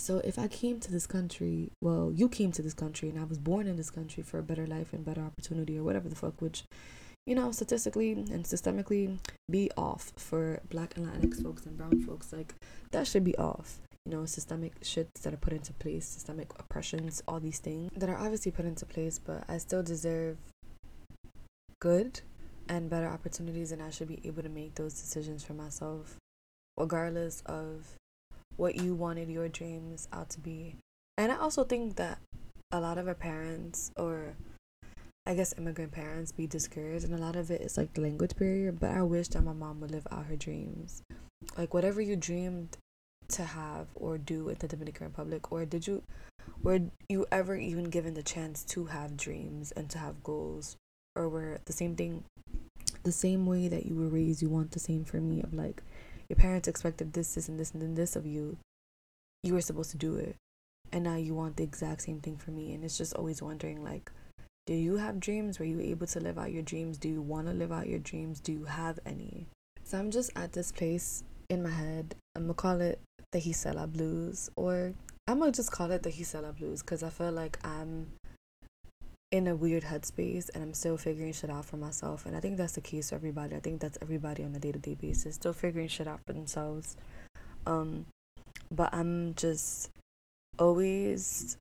So 0.00 0.22
if 0.24 0.38
I 0.38 0.48
came 0.48 0.80
to 0.80 0.90
this 0.90 1.06
country, 1.06 1.72
well, 1.82 2.10
you 2.10 2.30
came 2.30 2.52
to 2.52 2.62
this 2.62 2.72
country 2.72 3.10
and 3.10 3.18
I 3.18 3.24
was 3.24 3.36
born 3.38 3.66
in 3.66 3.76
this 3.76 3.90
country 3.90 4.22
for 4.22 4.38
a 4.38 4.42
better 4.42 4.66
life 4.66 4.94
and 4.94 5.04
better 5.04 5.20
opportunity 5.20 5.76
or 5.76 5.84
whatever 5.84 6.08
the 6.08 6.16
fuck, 6.16 6.40
which, 6.40 6.64
you 7.26 7.34
know, 7.34 7.52
statistically 7.52 8.12
and 8.12 8.44
systemically 8.46 9.18
be 9.50 9.70
off 9.76 10.14
for 10.16 10.62
black 10.70 10.96
and 10.96 11.06
Latinx 11.06 11.42
folks 11.42 11.66
and 11.66 11.76
brown 11.76 12.00
folks. 12.00 12.32
Like, 12.32 12.54
that 12.92 13.06
should 13.06 13.24
be 13.24 13.36
off. 13.36 13.78
You 14.06 14.12
know, 14.12 14.24
systemic 14.24 14.80
shits 14.80 15.20
that 15.20 15.34
are 15.34 15.36
put 15.36 15.52
into 15.52 15.74
place, 15.74 16.06
systemic 16.06 16.48
oppressions, 16.58 17.22
all 17.28 17.38
these 17.38 17.58
things 17.58 17.90
that 17.94 18.08
are 18.08 18.16
obviously 18.16 18.52
put 18.52 18.64
into 18.64 18.86
place, 18.86 19.18
but 19.18 19.44
I 19.48 19.58
still 19.58 19.82
deserve 19.82 20.38
good 21.78 22.22
and 22.70 22.88
better 22.88 23.06
opportunities, 23.06 23.70
and 23.70 23.82
I 23.82 23.90
should 23.90 24.08
be 24.08 24.22
able 24.24 24.42
to 24.44 24.48
make 24.48 24.76
those 24.76 24.94
decisions 24.94 25.44
for 25.44 25.52
myself, 25.52 26.16
regardless 26.78 27.42
of 27.44 27.96
what 28.60 28.76
you 28.76 28.94
wanted 28.94 29.30
your 29.30 29.48
dreams 29.48 30.06
out 30.12 30.28
to 30.28 30.38
be. 30.38 30.76
And 31.16 31.32
I 31.32 31.36
also 31.38 31.64
think 31.64 31.96
that 31.96 32.18
a 32.70 32.78
lot 32.78 32.98
of 32.98 33.08
our 33.08 33.14
parents, 33.14 33.90
or 33.96 34.34
I 35.24 35.34
guess 35.34 35.54
immigrant 35.56 35.92
parents, 35.92 36.30
be 36.30 36.46
discouraged, 36.46 37.06
and 37.06 37.14
a 37.14 37.18
lot 37.18 37.36
of 37.36 37.50
it 37.50 37.62
is 37.62 37.78
like 37.78 37.94
the 37.94 38.02
language 38.02 38.36
barrier. 38.36 38.70
But 38.70 38.90
I 38.90 39.02
wish 39.02 39.28
that 39.28 39.42
my 39.42 39.54
mom 39.54 39.80
would 39.80 39.90
live 39.90 40.06
out 40.12 40.26
her 40.26 40.36
dreams. 40.36 41.02
Like, 41.56 41.72
whatever 41.72 42.02
you 42.02 42.16
dreamed 42.16 42.76
to 43.28 43.44
have 43.44 43.86
or 43.94 44.18
do 44.18 44.50
in 44.50 44.56
the 44.58 44.68
Dominican 44.68 45.06
Republic, 45.06 45.50
or 45.50 45.64
did 45.64 45.86
you, 45.86 46.02
were 46.62 46.80
you 47.08 47.24
ever 47.32 47.56
even 47.56 47.84
given 47.84 48.12
the 48.12 48.22
chance 48.22 48.62
to 48.64 48.84
have 48.86 49.16
dreams 49.16 49.72
and 49.72 49.88
to 49.88 49.98
have 49.98 50.22
goals, 50.22 50.76
or 51.16 51.30
were 51.30 51.60
the 51.64 51.72
same 51.72 51.96
thing, 51.96 52.24
the 53.04 53.12
same 53.12 53.46
way 53.46 53.68
that 53.68 53.86
you 53.86 53.94
were 53.94 54.08
raised, 54.08 54.42
you 54.42 54.50
want 54.50 54.72
the 54.72 54.78
same 54.78 55.02
for 55.02 55.18
me 55.18 55.40
of 55.40 55.54
like, 55.54 55.82
your 56.30 56.36
parents 56.36 56.68
expected 56.68 57.12
this, 57.12 57.34
this, 57.34 57.48
and 57.48 57.60
this, 57.60 57.72
and 57.72 57.96
this 57.96 58.16
of 58.16 58.24
you, 58.24 58.56
you 59.42 59.52
were 59.52 59.60
supposed 59.60 59.90
to 59.90 59.98
do 59.98 60.16
it, 60.16 60.36
and 60.92 61.04
now 61.04 61.16
you 61.16 61.34
want 61.34 61.56
the 61.56 61.64
exact 61.64 62.02
same 62.02 62.20
thing 62.20 62.36
for 62.36 62.52
me, 62.52 62.72
and 62.72 62.84
it's 62.84 62.96
just 62.96 63.12
always 63.14 63.42
wondering 63.42 63.84
like. 63.84 64.10
Do 64.66 64.74
you 64.76 64.98
have 64.98 65.18
dreams? 65.18 65.58
Were 65.58 65.64
you 65.64 65.80
able 65.80 66.06
to 66.06 66.20
live 66.20 66.38
out 66.38 66.52
your 66.52 66.62
dreams? 66.62 66.96
Do 66.96 67.08
you 67.08 67.20
want 67.20 67.48
to 67.48 67.52
live 67.52 67.72
out 67.72 67.88
your 67.88 67.98
dreams? 67.98 68.38
Do 68.38 68.52
you 68.52 68.66
have 68.66 69.00
any? 69.04 69.48
So 69.82 69.98
I'm 69.98 70.12
just 70.12 70.30
at 70.36 70.52
this 70.52 70.70
place 70.70 71.24
in 71.48 71.64
my 71.64 71.70
head. 71.70 72.14
I'm 72.36 72.42
gonna 72.42 72.54
call 72.54 72.80
it 72.80 73.00
the 73.32 73.40
Gisela 73.40 73.88
Blues, 73.88 74.48
or 74.54 74.94
I'm 75.26 75.40
gonna 75.40 75.50
just 75.50 75.72
call 75.72 75.90
it 75.90 76.04
the 76.04 76.12
Gisela 76.12 76.52
Blues 76.52 76.82
because 76.82 77.02
I 77.02 77.08
feel 77.08 77.32
like 77.32 77.58
I'm 77.64 78.12
in 79.30 79.46
a 79.46 79.54
weird 79.54 79.84
headspace 79.84 80.50
and 80.54 80.62
I'm 80.62 80.74
still 80.74 80.96
figuring 80.96 81.32
shit 81.32 81.50
out 81.50 81.64
for 81.64 81.76
myself. 81.76 82.26
And 82.26 82.36
I 82.36 82.40
think 82.40 82.56
that's 82.56 82.72
the 82.72 82.80
case 82.80 83.10
for 83.10 83.16
everybody. 83.16 83.54
I 83.54 83.60
think 83.60 83.80
that's 83.80 83.98
everybody 84.02 84.44
on 84.44 84.54
a 84.54 84.58
day 84.58 84.72
to 84.72 84.78
day 84.78 84.94
basis, 84.94 85.36
still 85.36 85.52
figuring 85.52 85.88
shit 85.88 86.08
out 86.08 86.20
for 86.26 86.32
themselves. 86.32 86.96
Um, 87.66 88.06
but 88.70 88.92
I'm 88.92 89.34
just 89.34 89.90
always 90.58 91.56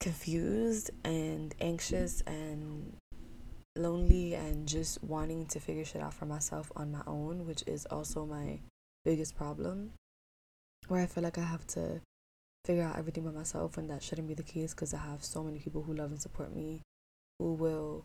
confused 0.00 0.90
and 1.04 1.54
anxious 1.60 2.22
and 2.26 2.92
lonely 3.76 4.34
and 4.34 4.68
just 4.68 5.02
wanting 5.02 5.46
to 5.46 5.60
figure 5.60 5.84
shit 5.84 6.02
out 6.02 6.14
for 6.14 6.26
myself 6.26 6.70
on 6.76 6.92
my 6.92 7.02
own, 7.06 7.46
which 7.46 7.64
is 7.66 7.84
also 7.86 8.24
my 8.24 8.60
biggest 9.04 9.36
problem. 9.36 9.92
Where 10.86 11.02
I 11.02 11.06
feel 11.06 11.24
like 11.24 11.38
I 11.38 11.42
have 11.42 11.66
to 11.68 12.00
figure 12.68 12.84
out 12.84 12.98
everything 12.98 13.24
by 13.24 13.30
myself, 13.30 13.78
and 13.78 13.88
that 13.88 14.02
shouldn't 14.02 14.28
be 14.28 14.34
the 14.34 14.42
case 14.42 14.74
because 14.74 14.92
I 14.92 14.98
have 14.98 15.24
so 15.24 15.42
many 15.42 15.58
people 15.58 15.82
who 15.82 15.94
love 15.94 16.10
and 16.10 16.20
support 16.20 16.54
me, 16.54 16.82
who 17.38 17.54
will 17.54 18.04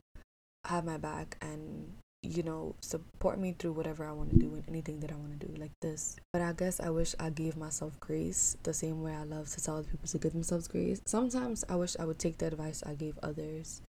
have 0.66 0.86
my 0.86 0.97
back 0.97 1.38
and 1.41 1.91
you 2.22 2.41
know 2.41 2.74
support 2.80 3.38
me 3.38 3.53
through 3.59 3.74
whatever 3.74 4.05
I 4.05 4.14
want 4.14 4.30
to 4.30 4.38
do 4.38 4.53
and 4.53 4.64
anything 4.70 5.01
that 5.01 5.11
I 5.11 5.16
want 5.16 5.38
to 5.38 5.45
do 5.45 5.53
like 5.59 5.74
this. 5.82 6.16
But 6.32 6.41
I 6.41 6.53
guess 6.53 6.80
I 6.80 6.89
wish 6.89 7.14
I 7.20 7.30
gave 7.30 7.57
myself 7.57 7.99
grace 7.99 8.55
the 8.64 8.74
same 8.74 9.03
way 9.03 9.14
I 9.14 9.24
love 9.24 9.49
to 9.49 9.61
tell 9.61 9.76
other 9.76 9.89
people 9.89 10.07
to 10.07 10.18
give 10.18 10.32
themselves 10.32 10.70
grace. 10.70 11.01
Sometimes 11.05 11.66
I 11.68 11.76
wish 11.76 11.97
I 11.99 12.05
would 12.05 12.20
take 12.20 12.38
the 12.38 12.47
advice 12.47 12.82
I 12.86 12.93
gave 12.93 13.20
others 13.22 13.82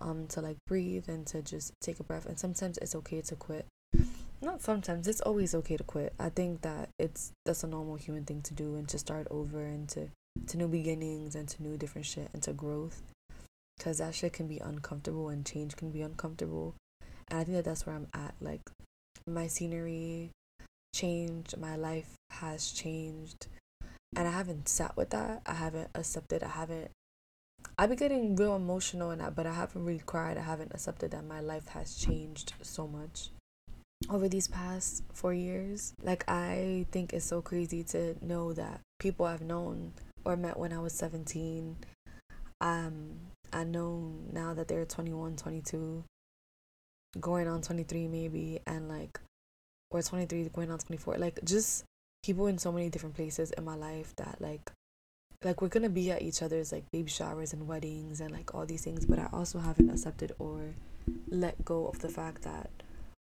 um 0.00 0.26
to 0.28 0.40
like 0.40 0.56
breathe 0.66 1.08
and 1.08 1.26
to 1.28 1.42
just 1.42 1.72
take 1.80 2.00
a 2.00 2.04
breath 2.04 2.26
and 2.26 2.38
sometimes 2.38 2.78
it's 2.78 2.94
okay 2.94 3.20
to 3.20 3.36
quit 3.36 3.66
not 4.46 4.62
sometimes 4.62 5.08
it's 5.08 5.20
always 5.20 5.54
okay 5.54 5.76
to 5.76 5.84
quit. 5.84 6.14
I 6.18 6.30
think 6.30 6.62
that 6.62 6.88
it's 6.98 7.32
that's 7.44 7.64
a 7.64 7.66
normal 7.66 7.96
human 7.96 8.24
thing 8.24 8.42
to 8.42 8.54
do 8.54 8.76
and 8.76 8.88
to 8.88 8.98
start 8.98 9.26
over 9.30 9.60
and 9.60 9.88
to 9.90 10.08
to 10.46 10.56
new 10.56 10.68
beginnings 10.68 11.34
and 11.34 11.48
to 11.48 11.62
new 11.62 11.76
different 11.76 12.06
shit 12.06 12.30
and 12.32 12.42
to 12.44 12.52
growth. 12.52 13.02
Because 13.76 13.98
that 13.98 14.14
shit 14.14 14.32
can 14.32 14.46
be 14.46 14.58
uncomfortable 14.58 15.28
and 15.28 15.44
change 15.44 15.76
can 15.76 15.90
be 15.90 16.00
uncomfortable. 16.00 16.74
And 17.28 17.40
i 17.40 17.44
think 17.44 17.56
that 17.56 17.64
that's 17.64 17.84
where 17.84 17.96
i'm 17.96 18.06
at 18.14 18.34
like 18.40 18.62
my 19.26 19.48
scenery 19.48 20.30
changed 20.94 21.58
my 21.58 21.76
life 21.76 22.14
has 22.30 22.70
changed. 22.70 23.48
And 24.16 24.28
i 24.28 24.30
haven't 24.30 24.68
sat 24.68 24.96
with 24.96 25.10
that. 25.10 25.42
I 25.44 25.54
haven't 25.54 25.90
accepted 25.94 26.42
i 26.42 26.48
haven't 26.48 26.90
I've 27.78 27.88
been 27.88 27.98
getting 27.98 28.36
real 28.36 28.54
emotional 28.54 29.10
in 29.10 29.18
that, 29.18 29.34
but 29.34 29.46
I 29.46 29.52
haven't 29.52 29.84
really 29.84 30.02
cried. 30.06 30.38
I 30.38 30.42
haven't 30.42 30.72
accepted 30.72 31.10
that 31.10 31.26
my 31.26 31.40
life 31.40 31.68
has 31.68 31.96
changed 31.96 32.54
so 32.62 32.86
much 32.86 33.30
over 34.10 34.28
these 34.28 34.48
past 34.48 35.02
four 35.12 35.34
years. 35.34 35.94
Like, 36.02 36.24
I 36.28 36.86
think 36.90 37.12
it's 37.12 37.24
so 37.24 37.42
crazy 37.42 37.82
to 37.84 38.16
know 38.24 38.52
that 38.52 38.80
people 38.98 39.26
I've 39.26 39.42
known 39.42 39.92
or 40.24 40.36
met 40.36 40.58
when 40.58 40.72
I 40.72 40.78
was 40.78 40.92
17, 40.94 41.76
um, 42.60 43.10
I 43.52 43.64
know 43.64 44.12
now 44.32 44.54
that 44.54 44.68
they're 44.68 44.84
21, 44.84 45.36
22, 45.36 46.04
going 47.20 47.48
on 47.48 47.62
23 47.62 48.08
maybe, 48.08 48.60
and 48.66 48.88
like, 48.88 49.20
or 49.90 50.02
23 50.02 50.48
going 50.48 50.70
on 50.70 50.78
24. 50.78 51.18
Like, 51.18 51.40
just 51.44 51.84
people 52.22 52.46
in 52.48 52.58
so 52.58 52.72
many 52.72 52.90
different 52.90 53.14
places 53.14 53.52
in 53.52 53.64
my 53.64 53.76
life 53.76 54.14
that, 54.16 54.36
like, 54.40 54.72
like 55.44 55.60
we're 55.60 55.68
gonna 55.68 55.88
be 55.88 56.10
at 56.10 56.22
each 56.22 56.42
other's 56.42 56.72
like 56.72 56.90
baby 56.90 57.10
showers 57.10 57.52
and 57.52 57.68
weddings 57.68 58.20
and 58.20 58.32
like 58.32 58.54
all 58.54 58.64
these 58.64 58.82
things 58.82 59.04
but 59.04 59.18
i 59.18 59.28
also 59.34 59.58
haven't 59.58 59.90
accepted 59.90 60.32
or 60.38 60.74
let 61.28 61.62
go 61.62 61.86
of 61.86 61.98
the 62.00 62.08
fact 62.08 62.42
that 62.42 62.70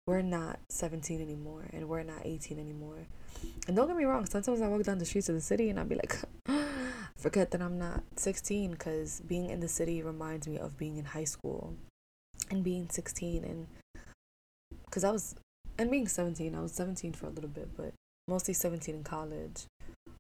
we're 0.07 0.23
not 0.23 0.59
17 0.69 1.21
anymore 1.21 1.67
and 1.73 1.89
we're 1.89 2.03
not 2.03 2.21
18 2.25 2.59
anymore. 2.59 3.07
And 3.67 3.77
don't 3.77 3.89
get 3.89 3.97
me 3.97 4.05
wrong 4.05 4.27
sometimes 4.27 4.61
i 4.61 4.69
walk 4.69 4.83
down 4.85 4.99
the 4.99 5.05
streets 5.05 5.29
of 5.29 5.35
the 5.35 5.41
city 5.41 5.71
and 5.71 5.79
i'll 5.79 5.85
be 5.85 5.97
like 5.97 6.17
forget 7.17 7.51
that 7.51 7.61
i'm 7.61 7.79
not 7.79 8.03
16 8.17 8.71
because 8.71 9.21
being 9.21 9.51
in 9.51 9.61
the 9.61 9.69
city 9.69 10.03
reminds 10.03 10.47
me 10.47 10.59
of 10.59 10.79
being 10.79 10.97
in 10.97 11.05
high 11.05 11.25
school 11.25 11.75
and 12.51 12.63
being 12.63 12.89
16 12.89 13.45
and 13.45 13.67
because 14.85 15.05
i 15.05 15.11
was 15.11 15.35
and 15.79 15.91
being 15.91 16.07
17 16.07 16.55
i 16.55 16.61
was 16.61 16.73
17 16.73 17.13
for 17.13 17.27
a 17.27 17.31
little 17.31 17.51
bit 17.51 17.69
but 17.77 17.93
mostly 18.27 18.55
17 18.55 18.95
in 18.95 19.05
college. 19.05 19.67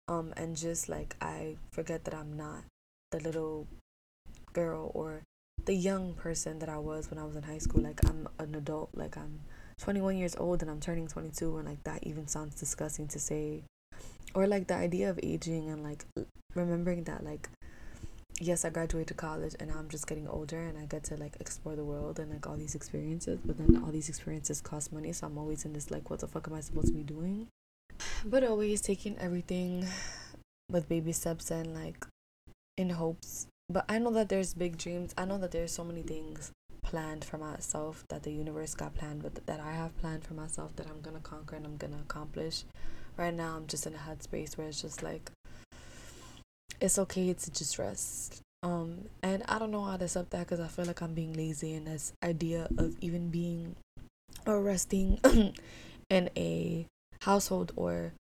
Um 0.08 0.34
and 0.36 0.56
just 0.56 0.88
like 0.88 1.16
i 1.20 1.56
forget 1.70 2.04
that 2.04 2.14
i'm 2.14 2.36
not 2.36 2.64
the 3.10 3.20
little 3.20 3.66
girl 4.52 4.90
or 4.94 5.22
the 5.64 5.74
young 5.74 6.14
person 6.14 6.58
that 6.58 6.68
i 6.68 6.76
was 6.76 7.10
when 7.10 7.18
i 7.18 7.24
was 7.24 7.36
in 7.36 7.42
high 7.42 7.58
school 7.58 7.82
like 7.82 8.00
i'm 8.06 8.28
an 8.38 8.54
adult 8.54 8.90
like 8.94 9.16
i'm 9.16 9.40
21 9.78 10.16
years 10.16 10.36
old 10.36 10.62
and 10.62 10.70
i'm 10.70 10.80
turning 10.80 11.06
22 11.06 11.56
and 11.56 11.68
like 11.68 11.82
that 11.84 12.06
even 12.06 12.26
sounds 12.26 12.54
disgusting 12.54 13.08
to 13.08 13.18
say. 13.18 13.62
Or 14.34 14.46
like 14.46 14.66
the 14.66 14.74
idea 14.74 15.10
of 15.10 15.20
aging 15.22 15.68
and 15.70 15.82
like 15.84 16.04
remembering 16.54 17.04
that 17.04 17.24
like 17.24 17.48
yes 18.40 18.64
i 18.64 18.68
graduated 18.70 19.16
college 19.16 19.54
and 19.60 19.70
i'm 19.70 19.88
just 19.88 20.08
getting 20.08 20.26
older 20.26 20.60
and 20.60 20.76
i 20.76 20.84
get 20.86 21.04
to 21.04 21.16
like 21.16 21.36
explore 21.38 21.76
the 21.76 21.84
world 21.84 22.18
and 22.18 22.32
like 22.32 22.46
all 22.48 22.56
these 22.56 22.74
experiences 22.74 23.38
but 23.44 23.56
then 23.58 23.80
all 23.84 23.92
these 23.92 24.08
experiences 24.08 24.60
cost 24.60 24.92
money 24.92 25.12
so 25.12 25.26
i'm 25.26 25.38
always 25.38 25.64
in 25.64 25.72
this 25.72 25.90
like 25.90 26.10
what 26.10 26.18
the 26.18 26.26
fuck 26.26 26.48
am 26.48 26.54
i 26.54 26.60
supposed 26.60 26.88
to 26.88 26.94
be 26.94 27.02
doing? 27.02 27.46
But 28.24 28.42
always 28.42 28.80
taking 28.80 29.16
everything 29.18 29.86
with 30.70 30.88
baby 30.88 31.12
steps 31.12 31.50
and 31.50 31.74
like 31.74 32.04
in 32.76 32.90
hopes. 32.90 33.46
But 33.68 33.84
i 33.88 33.98
know 33.98 34.10
that 34.12 34.28
there's 34.28 34.52
big 34.52 34.78
dreams. 34.78 35.14
I 35.16 35.26
know 35.26 35.38
that 35.38 35.52
there's 35.52 35.72
so 35.72 35.84
many 35.84 36.02
things 36.02 36.50
planned 36.94 37.24
for 37.24 37.38
myself 37.38 38.04
that 38.08 38.22
the 38.22 38.30
universe 38.30 38.72
got 38.72 38.94
planned 38.94 39.20
but 39.20 39.44
that 39.46 39.58
i 39.58 39.72
have 39.72 39.98
planned 39.98 40.22
for 40.22 40.34
myself 40.34 40.70
that 40.76 40.86
i'm 40.86 41.00
gonna 41.00 41.18
conquer 41.18 41.56
and 41.56 41.66
i'm 41.66 41.76
gonna 41.76 41.98
accomplish. 42.00 42.62
Right 43.16 43.34
now 43.34 43.56
i'm 43.56 43.66
just 43.66 43.84
in 43.84 43.94
a 43.94 43.98
headspace 43.98 44.56
where 44.56 44.68
it's 44.68 44.80
just 44.80 45.02
like 45.02 45.32
it's 46.80 46.96
okay 46.96 47.32
to 47.32 47.50
just 47.50 47.80
rest. 47.80 48.42
Um 48.62 49.06
and 49.24 49.42
i 49.48 49.58
don't 49.58 49.72
know 49.72 49.82
how 49.82 49.96
to 49.96 50.04
accept 50.04 50.30
that 50.30 50.46
because 50.46 50.60
i 50.60 50.68
feel 50.68 50.84
like 50.84 51.00
i'm 51.00 51.14
being 51.14 51.32
lazy 51.32 51.74
and 51.74 51.88
this 51.88 52.12
idea 52.22 52.68
of 52.78 52.94
even 53.00 53.28
being 53.28 53.74
or 54.46 54.62
resting 54.62 55.18
in 56.10 56.30
a 56.36 56.86
household 57.22 57.72
or 57.74 58.12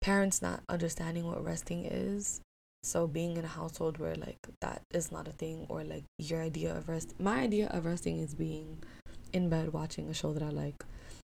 parents 0.00 0.40
not 0.40 0.62
understanding 0.70 1.26
what 1.26 1.44
resting 1.44 1.84
is 1.84 2.40
so 2.86 3.06
being 3.06 3.36
in 3.36 3.44
a 3.44 3.48
household 3.48 3.98
where 3.98 4.14
like 4.14 4.38
that 4.60 4.80
is 4.94 5.10
not 5.10 5.26
a 5.26 5.32
thing 5.32 5.66
or 5.68 5.82
like 5.82 6.04
your 6.18 6.40
idea 6.40 6.74
of 6.76 6.88
rest 6.88 7.14
my 7.18 7.40
idea 7.40 7.66
of 7.68 7.84
resting 7.84 8.18
is 8.18 8.34
being 8.34 8.78
in 9.32 9.48
bed 9.48 9.72
watching 9.72 10.08
a 10.08 10.14
show 10.14 10.32
that 10.32 10.42
i 10.42 10.48
like. 10.48 10.84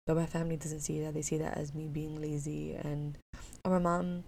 But 0.07 0.15
my 0.15 0.25
family 0.25 0.55
doesn't 0.55 0.79
see 0.79 1.01
that. 1.01 1.13
They 1.13 1.21
see 1.21 1.37
that 1.37 1.55
as 1.55 1.75
me 1.75 1.87
being 1.87 2.19
lazy 2.19 2.73
and 2.73 3.17
or 3.63 3.71
my 3.71 3.79
mom 3.79 4.23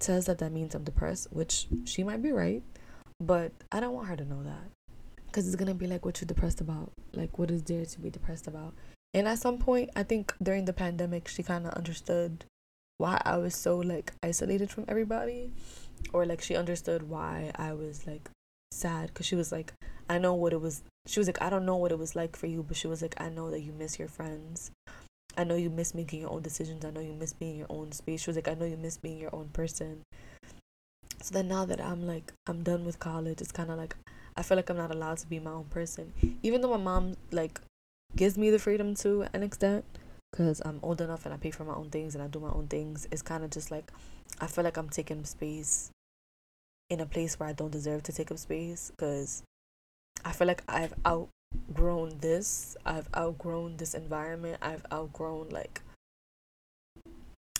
says 0.00 0.26
that 0.26 0.38
that 0.38 0.52
means 0.52 0.74
i'm 0.74 0.84
depressed 0.84 1.28
which 1.32 1.66
she 1.86 2.04
might 2.04 2.20
be 2.20 2.30
right 2.30 2.62
but 3.20 3.52
i 3.72 3.80
don't 3.80 3.94
want 3.94 4.08
her 4.08 4.16
to 4.16 4.24
know 4.24 4.42
that. 4.42 4.70
Because 5.26 5.46
it's 5.46 5.56
gonna 5.56 5.74
be 5.74 5.86
like 5.86 6.04
what 6.04 6.20
you're 6.20 6.26
depressed 6.26 6.60
about? 6.60 6.92
Like 7.12 7.38
what 7.38 7.50
is 7.50 7.62
there 7.64 7.84
to 7.84 8.00
be 8.00 8.10
depressed 8.10 8.46
about? 8.46 8.74
And 9.14 9.28
at 9.28 9.38
some 9.38 9.58
point, 9.58 9.90
I 9.94 10.02
think 10.02 10.34
during 10.42 10.64
the 10.64 10.72
pandemic, 10.72 11.28
she 11.28 11.42
kind 11.42 11.66
of 11.66 11.74
understood 11.74 12.44
why 12.98 13.20
I 13.24 13.36
was 13.38 13.54
so 13.54 13.78
like 13.78 14.12
isolated 14.22 14.70
from 14.70 14.84
everybody, 14.88 15.52
or 16.12 16.26
like 16.26 16.42
she 16.42 16.56
understood 16.56 17.08
why 17.08 17.50
I 17.56 17.72
was 17.72 18.06
like 18.06 18.30
sad 18.72 19.08
because 19.08 19.26
she 19.26 19.36
was 19.36 19.52
like, 19.52 19.72
I 20.08 20.18
know 20.18 20.34
what 20.34 20.52
it 20.52 20.60
was. 20.60 20.82
She 21.06 21.20
was 21.20 21.28
like, 21.28 21.40
I 21.42 21.50
don't 21.50 21.66
know 21.66 21.76
what 21.76 21.92
it 21.92 21.98
was 21.98 22.16
like 22.16 22.36
for 22.36 22.46
you, 22.46 22.62
but 22.62 22.76
she 22.76 22.86
was 22.86 23.02
like, 23.02 23.14
I 23.20 23.28
know 23.28 23.50
that 23.50 23.60
you 23.60 23.72
miss 23.72 23.98
your 23.98 24.08
friends. 24.08 24.70
I 25.36 25.44
know 25.44 25.56
you 25.56 25.70
miss 25.70 25.94
making 25.94 26.20
your 26.20 26.30
own 26.30 26.42
decisions. 26.42 26.84
I 26.84 26.90
know 26.90 27.00
you 27.00 27.12
miss 27.12 27.32
being 27.32 27.56
your 27.56 27.66
own 27.68 27.92
space. 27.92 28.22
She 28.22 28.30
was 28.30 28.36
like, 28.36 28.48
I 28.48 28.54
know 28.54 28.66
you 28.66 28.76
miss 28.76 28.98
being 28.98 29.18
your 29.18 29.34
own 29.34 29.48
person. 29.48 30.02
So 31.22 31.32
then 31.32 31.48
now 31.48 31.64
that 31.64 31.80
I'm 31.80 32.06
like, 32.06 32.32
I'm 32.46 32.62
done 32.62 32.84
with 32.84 32.98
college, 32.98 33.40
it's 33.40 33.52
kind 33.52 33.70
of 33.70 33.78
like 33.78 33.96
I 34.36 34.42
feel 34.42 34.56
like 34.56 34.68
I'm 34.68 34.76
not 34.76 34.90
allowed 34.94 35.18
to 35.18 35.26
be 35.26 35.38
my 35.38 35.52
own 35.52 35.64
person. 35.64 36.12
Even 36.42 36.60
though 36.60 36.70
my 36.70 36.76
mom 36.76 37.14
like 37.32 37.60
gives 38.16 38.36
me 38.36 38.50
the 38.50 38.58
freedom 38.58 38.94
to 38.96 39.26
an 39.32 39.42
extent 39.42 39.84
because 40.30 40.60
I'm 40.64 40.80
old 40.82 41.00
enough 41.00 41.24
and 41.24 41.34
I 41.34 41.36
pay 41.36 41.50
for 41.50 41.64
my 41.64 41.74
own 41.74 41.90
things 41.90 42.14
and 42.14 42.22
I 42.22 42.26
do 42.26 42.40
my 42.40 42.50
own 42.50 42.66
things. 42.68 43.08
It's 43.10 43.22
kind 43.22 43.44
of 43.44 43.50
just 43.50 43.70
like 43.70 43.90
I 44.40 44.46
feel 44.46 44.64
like 44.64 44.76
I'm 44.76 44.88
taking 44.88 45.24
space 45.24 45.90
in 46.90 47.00
a 47.00 47.06
place 47.06 47.38
where 47.38 47.48
I 47.48 47.52
don't 47.52 47.70
deserve 47.70 48.02
to 48.04 48.12
take 48.12 48.30
up 48.30 48.38
space 48.38 48.90
because 48.90 49.42
I 50.24 50.32
feel 50.32 50.46
like 50.46 50.62
I've 50.68 50.94
outgrown 51.06 52.18
this. 52.20 52.76
I've 52.84 53.08
outgrown 53.16 53.76
this 53.76 53.94
environment. 53.94 54.58
I've 54.62 54.84
outgrown 54.92 55.48
like 55.50 55.82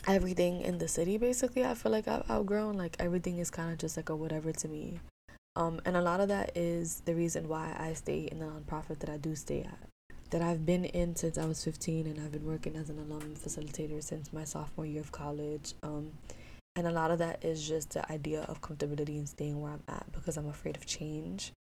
everything 0.06 0.60
in 0.60 0.78
the 0.78 0.88
city 0.88 1.18
basically. 1.18 1.64
I 1.64 1.74
feel 1.74 1.92
like 1.92 2.08
I've 2.08 2.28
outgrown 2.30 2.74
like 2.74 2.96
everything 2.98 3.38
is 3.38 3.50
kind 3.50 3.72
of 3.72 3.78
just 3.78 3.96
like 3.96 4.08
a 4.08 4.16
whatever 4.16 4.52
to 4.52 4.68
me. 4.68 5.00
Um 5.56 5.80
and 5.84 5.96
a 5.96 6.02
lot 6.02 6.20
of 6.20 6.28
that 6.28 6.56
is 6.56 7.00
the 7.04 7.14
reason 7.14 7.48
why 7.48 7.74
I 7.78 7.94
stay 7.94 8.28
in 8.30 8.38
the 8.38 8.46
nonprofit 8.46 8.98
that 9.00 9.10
I 9.10 9.16
do 9.16 9.34
stay 9.34 9.62
at. 9.62 9.88
That 10.30 10.42
I've 10.42 10.66
been 10.66 10.84
in 10.84 11.16
since 11.16 11.38
I 11.38 11.44
was 11.44 11.62
15 11.62 12.06
and 12.06 12.20
I've 12.20 12.32
been 12.32 12.46
working 12.46 12.76
as 12.76 12.90
an 12.90 12.98
alum 12.98 13.34
facilitator 13.36 14.02
since 14.02 14.32
my 14.32 14.44
sophomore 14.44 14.86
year 14.86 15.00
of 15.00 15.12
college. 15.12 15.74
Um 15.82 16.12
and 16.76 16.86
a 16.86 16.92
lot 16.92 17.10
of 17.10 17.18
that 17.18 17.44
is 17.44 17.66
just 17.66 17.90
the 17.90 18.10
idea 18.10 18.42
of 18.42 18.60
comfortability 18.60 19.16
and 19.18 19.28
staying 19.28 19.60
where 19.60 19.72
I'm 19.72 19.82
at 19.88 20.10
because 20.12 20.36
I'm 20.36 20.48
afraid 20.48 20.76
of 20.76 20.86
change. 20.86 21.52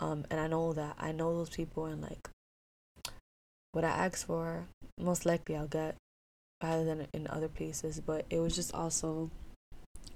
Um, 0.00 0.24
and 0.30 0.38
I 0.38 0.46
know 0.46 0.72
that 0.74 0.96
I 0.98 1.12
know 1.12 1.36
those 1.36 1.50
people 1.50 1.86
and 1.86 2.02
like 2.02 2.28
what 3.72 3.84
I 3.84 3.88
ask 3.88 4.26
for, 4.26 4.66
most 4.98 5.26
likely 5.26 5.56
I'll 5.56 5.66
get 5.66 5.96
rather 6.62 6.84
than 6.84 7.06
in 7.12 7.26
other 7.28 7.48
places. 7.48 8.00
But 8.00 8.26
it 8.30 8.38
was 8.38 8.54
just 8.54 8.74
also 8.74 9.30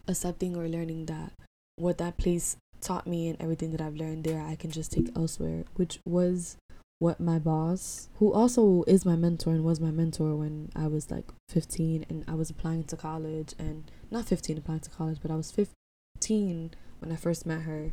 accepting 0.06 0.56
or 0.56 0.68
learning 0.68 1.06
that 1.06 1.32
what 1.76 1.98
that 1.98 2.18
place 2.18 2.56
taught 2.80 3.06
me 3.06 3.28
and 3.28 3.40
everything 3.40 3.72
that 3.72 3.80
I've 3.80 3.96
learned 3.96 4.24
there, 4.24 4.42
I 4.42 4.56
can 4.56 4.70
just 4.70 4.92
take 4.92 5.16
elsewhere, 5.16 5.64
which 5.76 6.00
was 6.04 6.56
what 7.02 7.18
my 7.18 7.36
boss, 7.36 8.08
who 8.20 8.32
also 8.32 8.84
is 8.86 9.04
my 9.04 9.16
mentor 9.16 9.50
and 9.50 9.64
was 9.64 9.80
my 9.80 9.90
mentor 9.90 10.36
when 10.36 10.70
I 10.76 10.86
was 10.86 11.10
like 11.10 11.24
15 11.48 12.06
and 12.08 12.24
I 12.28 12.34
was 12.34 12.48
applying 12.48 12.84
to 12.84 12.96
college 12.96 13.54
and 13.58 13.90
not 14.12 14.26
15 14.26 14.58
applying 14.58 14.80
to 14.82 14.90
college, 14.90 15.18
but 15.20 15.32
I 15.32 15.34
was 15.34 15.50
15 15.50 16.70
when 17.00 17.10
I 17.10 17.16
first 17.16 17.44
met 17.44 17.62
her. 17.62 17.90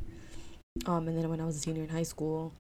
Um, 0.86 1.08
and 1.08 1.18
then 1.18 1.28
when 1.28 1.42
I 1.42 1.46
was 1.46 1.58
a 1.58 1.60
senior 1.60 1.82
in 1.82 1.90
high 1.90 2.04
school, 2.04 2.54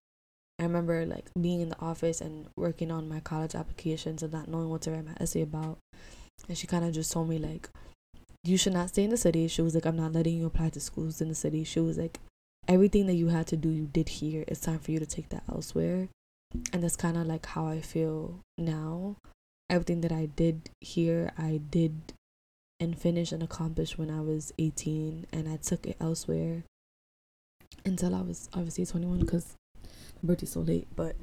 I 0.57 0.63
remember 0.63 1.05
like 1.05 1.29
being 1.39 1.61
in 1.61 1.69
the 1.69 1.79
office 1.79 2.19
and 2.19 2.47
working 2.57 2.89
on 2.89 3.07
my 3.07 3.19
college 3.19 3.53
applications 3.53 4.23
and 4.23 4.33
not 4.33 4.47
knowing 4.47 4.69
what 4.69 4.81
to 4.81 4.91
write 4.91 5.05
my 5.05 5.13
essay 5.19 5.43
about. 5.43 5.77
And 6.47 6.57
she 6.57 6.65
kind 6.65 6.83
of 6.83 6.93
just 6.93 7.11
told 7.11 7.29
me 7.29 7.37
like, 7.37 7.69
you 8.43 8.57
should 8.57 8.73
not 8.73 8.89
stay 8.89 9.03
in 9.03 9.11
the 9.11 9.17
city. 9.17 9.47
She 9.49 9.61
was 9.61 9.75
like, 9.75 9.85
I'm 9.85 9.97
not 9.97 10.13
letting 10.13 10.35
you 10.35 10.47
apply 10.47 10.69
to 10.69 10.79
schools 10.79 11.21
in 11.21 11.29
the 11.29 11.35
city. 11.35 11.63
She 11.63 11.79
was 11.79 11.99
like, 11.99 12.19
everything 12.67 13.05
that 13.05 13.13
you 13.13 13.27
had 13.27 13.45
to 13.47 13.55
do, 13.55 13.69
you 13.69 13.85
did 13.85 14.09
here. 14.09 14.45
It's 14.47 14.61
time 14.61 14.79
for 14.79 14.89
you 14.89 14.97
to 14.97 15.05
take 15.05 15.29
that 15.29 15.43
elsewhere 15.47 16.09
and 16.73 16.83
that's 16.83 16.95
kind 16.95 17.17
of 17.17 17.27
like 17.27 17.45
how 17.45 17.67
I 17.67 17.81
feel 17.81 18.39
now. 18.57 19.17
Everything 19.69 20.01
that 20.01 20.11
I 20.11 20.25
did 20.25 20.71
here, 20.81 21.31
I 21.37 21.61
did 21.69 22.13
and 22.79 22.97
finished 22.97 23.31
and 23.31 23.43
accomplished 23.43 23.97
when 23.97 24.09
I 24.09 24.21
was 24.21 24.53
18, 24.57 25.27
and 25.31 25.49
I 25.49 25.57
took 25.57 25.85
it 25.85 25.97
elsewhere 25.99 26.63
until 27.85 28.15
I 28.15 28.21
was 28.21 28.49
obviously 28.53 28.85
21 28.85 29.19
because 29.19 29.55
my 29.83 30.27
birthday's 30.27 30.51
so 30.51 30.61
late. 30.61 30.87
But 30.95 31.15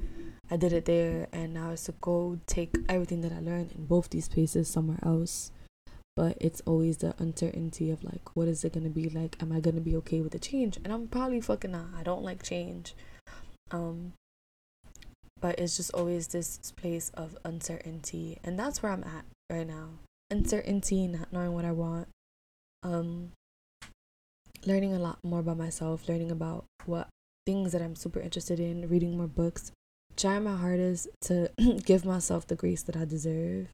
I 0.49 0.57
did 0.57 0.71
it 0.71 0.85
there, 0.85 1.27
and 1.33 1.53
now 1.53 1.71
it's 1.71 1.85
to 1.85 1.93
go 1.99 2.39
take 2.45 2.77
everything 2.87 3.21
that 3.21 3.31
I 3.33 3.39
learned 3.39 3.73
in 3.73 3.85
both 3.85 4.09
these 4.09 4.29
places 4.29 4.69
somewhere 4.69 4.99
else. 5.03 5.51
But 6.15 6.37
it's 6.41 6.61
always 6.65 6.97
the 6.97 7.13
uncertainty 7.19 7.91
of 7.91 8.03
like, 8.03 8.35
what 8.35 8.47
is 8.47 8.63
it 8.63 8.73
gonna 8.73 8.89
be 8.89 9.09
like? 9.09 9.35
Am 9.41 9.51
I 9.51 9.59
gonna 9.59 9.81
be 9.81 9.95
okay 9.97 10.21
with 10.21 10.31
the 10.31 10.39
change? 10.39 10.77
And 10.83 10.91
I'm 10.91 11.07
probably 11.07 11.41
fucking 11.41 11.71
not. 11.71 11.87
I 11.95 12.03
don't 12.03 12.23
like 12.23 12.41
change. 12.41 12.95
Um, 13.71 14.13
but 15.41 15.59
it's 15.59 15.77
just 15.77 15.93
always 15.93 16.27
this 16.27 16.71
place 16.75 17.11
of 17.13 17.37
uncertainty 17.45 18.37
and 18.43 18.57
that's 18.59 18.81
where 18.81 18.91
i'm 18.91 19.03
at 19.03 19.25
right 19.49 19.67
now. 19.67 19.89
Uncertainty 20.29 21.07
not 21.07 21.31
knowing 21.31 21.53
what 21.53 21.65
i 21.65 21.71
want. 21.71 22.07
Um 22.83 23.31
learning 24.65 24.93
a 24.93 24.99
lot 24.99 25.19
more 25.23 25.39
about 25.39 25.57
myself 25.57 26.07
learning 26.09 26.31
about 26.31 26.65
what 26.85 27.07
things 27.45 27.71
that 27.71 27.81
i'm 27.81 27.95
super 27.95 28.19
interested 28.19 28.59
in 28.59 28.89
reading 28.89 29.15
more 29.15 29.27
books 29.27 29.71
trying 30.17 30.43
my 30.43 30.55
hardest 30.55 31.07
to 31.21 31.49
give 31.85 32.03
myself 32.03 32.47
the 32.47 32.55
grace 32.55 32.81
that 32.83 32.97
i 32.97 33.05
deserve 33.05 33.67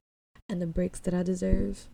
and 0.48 0.60
the 0.60 0.66
breaks 0.66 1.00
that 1.00 1.14
i 1.14 1.22
deserve. 1.22 1.86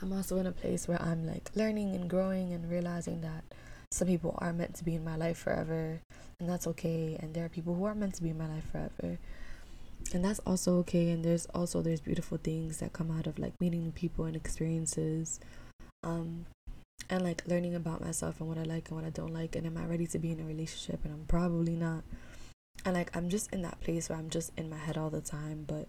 I'm 0.00 0.12
also 0.12 0.38
in 0.38 0.46
a 0.46 0.52
place 0.52 0.88
where 0.88 1.00
i'm 1.02 1.26
like 1.26 1.50
learning 1.54 1.94
and 1.94 2.08
growing 2.08 2.52
and 2.52 2.70
realizing 2.70 3.20
that 3.20 3.44
some 3.90 4.08
people 4.08 4.34
are 4.38 4.52
meant 4.52 4.74
to 4.74 4.84
be 4.84 4.94
in 4.94 5.04
my 5.04 5.16
life 5.16 5.38
forever 5.38 6.00
and 6.38 6.48
that's 6.48 6.66
okay 6.66 7.16
and 7.20 7.34
there 7.34 7.44
are 7.44 7.48
people 7.48 7.74
who 7.74 7.84
are 7.84 7.94
meant 7.94 8.14
to 8.14 8.22
be 8.22 8.30
in 8.30 8.38
my 8.38 8.46
life 8.46 8.70
forever. 8.70 9.18
And 10.14 10.24
that's 10.24 10.38
also 10.40 10.76
okay 10.78 11.10
and 11.10 11.24
there's 11.24 11.46
also 11.46 11.82
there's 11.82 12.00
beautiful 12.00 12.38
things 12.38 12.78
that 12.78 12.92
come 12.92 13.10
out 13.10 13.26
of 13.26 13.38
like 13.38 13.54
meeting 13.60 13.92
people 13.92 14.24
and 14.24 14.36
experiences 14.36 15.40
um 16.04 16.46
and 17.10 17.22
like 17.22 17.42
learning 17.46 17.74
about 17.74 18.00
myself 18.00 18.40
and 18.40 18.48
what 18.48 18.58
I 18.58 18.62
like 18.62 18.88
and 18.88 18.96
what 18.96 19.06
I 19.06 19.10
don't 19.10 19.34
like 19.34 19.56
and 19.56 19.66
am 19.66 19.76
I 19.76 19.84
ready 19.84 20.06
to 20.08 20.18
be 20.18 20.30
in 20.30 20.40
a 20.40 20.44
relationship? 20.44 21.00
And 21.04 21.12
I'm 21.12 21.24
probably 21.26 21.74
not. 21.74 22.04
And 22.84 22.94
like 22.94 23.14
I'm 23.16 23.28
just 23.28 23.52
in 23.52 23.62
that 23.62 23.80
place 23.80 24.08
where 24.08 24.18
I'm 24.18 24.30
just 24.30 24.52
in 24.56 24.70
my 24.70 24.78
head 24.78 24.96
all 24.96 25.10
the 25.10 25.20
time 25.20 25.64
but 25.66 25.88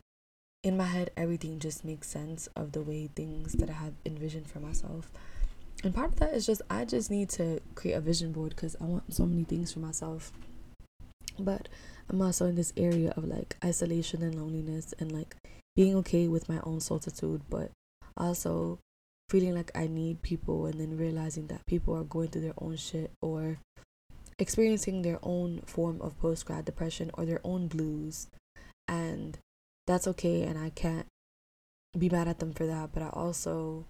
in 0.63 0.75
my 0.75 0.85
head 0.85 1.11
everything 1.15 1.59
just 1.59 1.85
makes 1.85 2.07
sense 2.07 2.47
of 2.55 2.71
the 2.71 2.81
way 2.81 3.09
things 3.15 3.53
that 3.53 3.69
I 3.69 3.73
have 3.73 3.93
envisioned 4.05 4.49
for 4.49 4.59
myself 4.59 5.11
and 5.83 5.95
part 5.95 6.13
of 6.13 6.19
that 6.19 6.33
is 6.33 6.45
just 6.45 6.61
I 6.69 6.85
just 6.85 7.09
need 7.09 7.29
to 7.29 7.61
create 7.75 7.93
a 7.93 8.01
vision 8.01 8.31
board 8.31 8.49
because 8.55 8.75
I 8.81 8.85
want 8.85 9.13
so 9.13 9.25
many 9.25 9.43
things 9.43 9.71
for 9.71 9.79
myself. 9.79 10.31
But 11.37 11.69
I'm 12.09 12.21
also 12.21 12.47
in 12.47 12.55
this 12.55 12.73
area 12.75 13.13
of 13.15 13.25
like 13.25 13.55
isolation 13.63 14.21
and 14.21 14.35
loneliness 14.35 14.93
and 14.99 15.11
like 15.11 15.35
being 15.75 15.95
okay 15.97 16.27
with 16.27 16.49
my 16.49 16.59
own 16.63 16.81
solitude, 16.81 17.41
but 17.49 17.71
also 18.17 18.79
feeling 19.29 19.55
like 19.55 19.71
I 19.75 19.87
need 19.87 20.21
people 20.21 20.65
and 20.65 20.79
then 20.79 20.97
realizing 20.97 21.47
that 21.47 21.65
people 21.65 21.95
are 21.95 22.03
going 22.03 22.29
through 22.29 22.41
their 22.41 22.53
own 22.57 22.75
shit 22.75 23.11
or 23.21 23.59
experiencing 24.37 25.01
their 25.01 25.19
own 25.21 25.61
form 25.65 26.01
of 26.01 26.19
post 26.19 26.45
grad 26.45 26.65
depression 26.65 27.11
or 27.13 27.25
their 27.25 27.41
own 27.43 27.67
blues. 27.67 28.27
And 28.87 29.37
that's 29.85 30.07
okay, 30.07 30.43
and 30.43 30.57
I 30.57 30.71
can't 30.71 31.05
be 31.97 32.09
mad 32.09 32.27
at 32.27 32.39
them 32.39 32.53
for 32.53 32.65
that, 32.65 32.89
but 32.93 33.03
I 33.03 33.09
also 33.09 33.85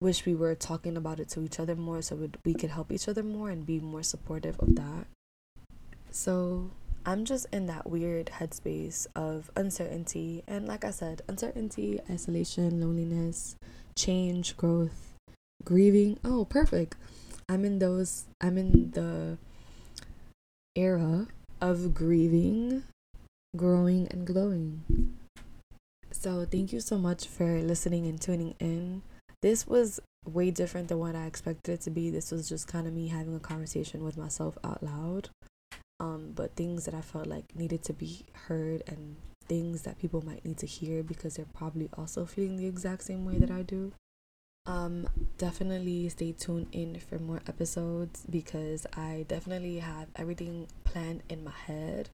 wish 0.00 0.26
we 0.26 0.34
were 0.34 0.54
talking 0.54 0.96
about 0.96 1.20
it 1.20 1.28
to 1.30 1.42
each 1.42 1.58
other 1.58 1.74
more 1.74 2.02
so 2.02 2.28
we 2.44 2.54
could 2.54 2.70
help 2.70 2.92
each 2.92 3.08
other 3.08 3.22
more 3.22 3.50
and 3.50 3.64
be 3.64 3.80
more 3.80 4.02
supportive 4.02 4.58
of 4.60 4.74
that. 4.76 5.06
So 6.10 6.70
I'm 7.04 7.24
just 7.24 7.46
in 7.52 7.66
that 7.66 7.88
weird 7.88 8.26
headspace 8.26 9.06
of 9.14 9.50
uncertainty. 9.56 10.42
And 10.46 10.66
like 10.66 10.84
I 10.84 10.90
said, 10.90 11.22
uncertainty, 11.28 12.00
isolation, 12.10 12.80
loneliness, 12.80 13.56
change, 13.96 14.56
growth, 14.56 15.14
grieving. 15.64 16.18
Oh, 16.24 16.44
perfect. 16.44 16.96
I'm 17.48 17.64
in 17.64 17.78
those, 17.78 18.26
I'm 18.40 18.58
in 18.58 18.90
the 18.90 19.38
era 20.74 21.28
of 21.60 21.94
grieving, 21.94 22.82
growing, 23.56 24.08
and 24.10 24.26
glowing. 24.26 24.82
So 26.10 26.44
thank 26.44 26.72
you 26.72 26.80
so 26.80 26.98
much 26.98 27.26
for 27.26 27.60
listening 27.60 28.06
and 28.06 28.20
tuning 28.20 28.54
in. 28.58 29.02
This 29.42 29.66
was 29.66 30.00
way 30.24 30.50
different 30.50 30.88
than 30.88 30.98
what 30.98 31.14
I 31.14 31.26
expected 31.26 31.72
it 31.72 31.80
to 31.82 31.90
be. 31.90 32.10
This 32.10 32.30
was 32.30 32.48
just 32.48 32.66
kind 32.66 32.86
of 32.86 32.92
me 32.92 33.08
having 33.08 33.34
a 33.34 33.40
conversation 33.40 34.04
with 34.04 34.16
myself 34.16 34.58
out 34.64 34.82
loud. 34.82 35.28
Um, 35.98 36.32
but 36.34 36.56
things 36.56 36.84
that 36.84 36.94
I 36.94 37.00
felt 37.00 37.26
like 37.26 37.56
needed 37.56 37.82
to 37.84 37.92
be 37.92 38.26
heard 38.48 38.82
and 38.86 39.16
things 39.48 39.82
that 39.82 39.98
people 39.98 40.24
might 40.24 40.44
need 40.44 40.58
to 40.58 40.66
hear 40.66 41.02
because 41.02 41.36
they're 41.36 41.46
probably 41.54 41.88
also 41.96 42.26
feeling 42.26 42.56
the 42.56 42.66
exact 42.66 43.04
same 43.04 43.24
way 43.24 43.38
that 43.38 43.50
I 43.50 43.62
do. 43.62 43.92
Um, 44.66 45.08
definitely 45.38 46.08
stay 46.08 46.32
tuned 46.32 46.66
in 46.72 46.98
for 46.98 47.18
more 47.18 47.40
episodes 47.46 48.24
because 48.28 48.84
I 48.96 49.24
definitely 49.28 49.78
have 49.78 50.08
everything 50.16 50.66
planned 50.84 51.22
in 51.28 51.44
my 51.44 51.52
head. 51.52 52.10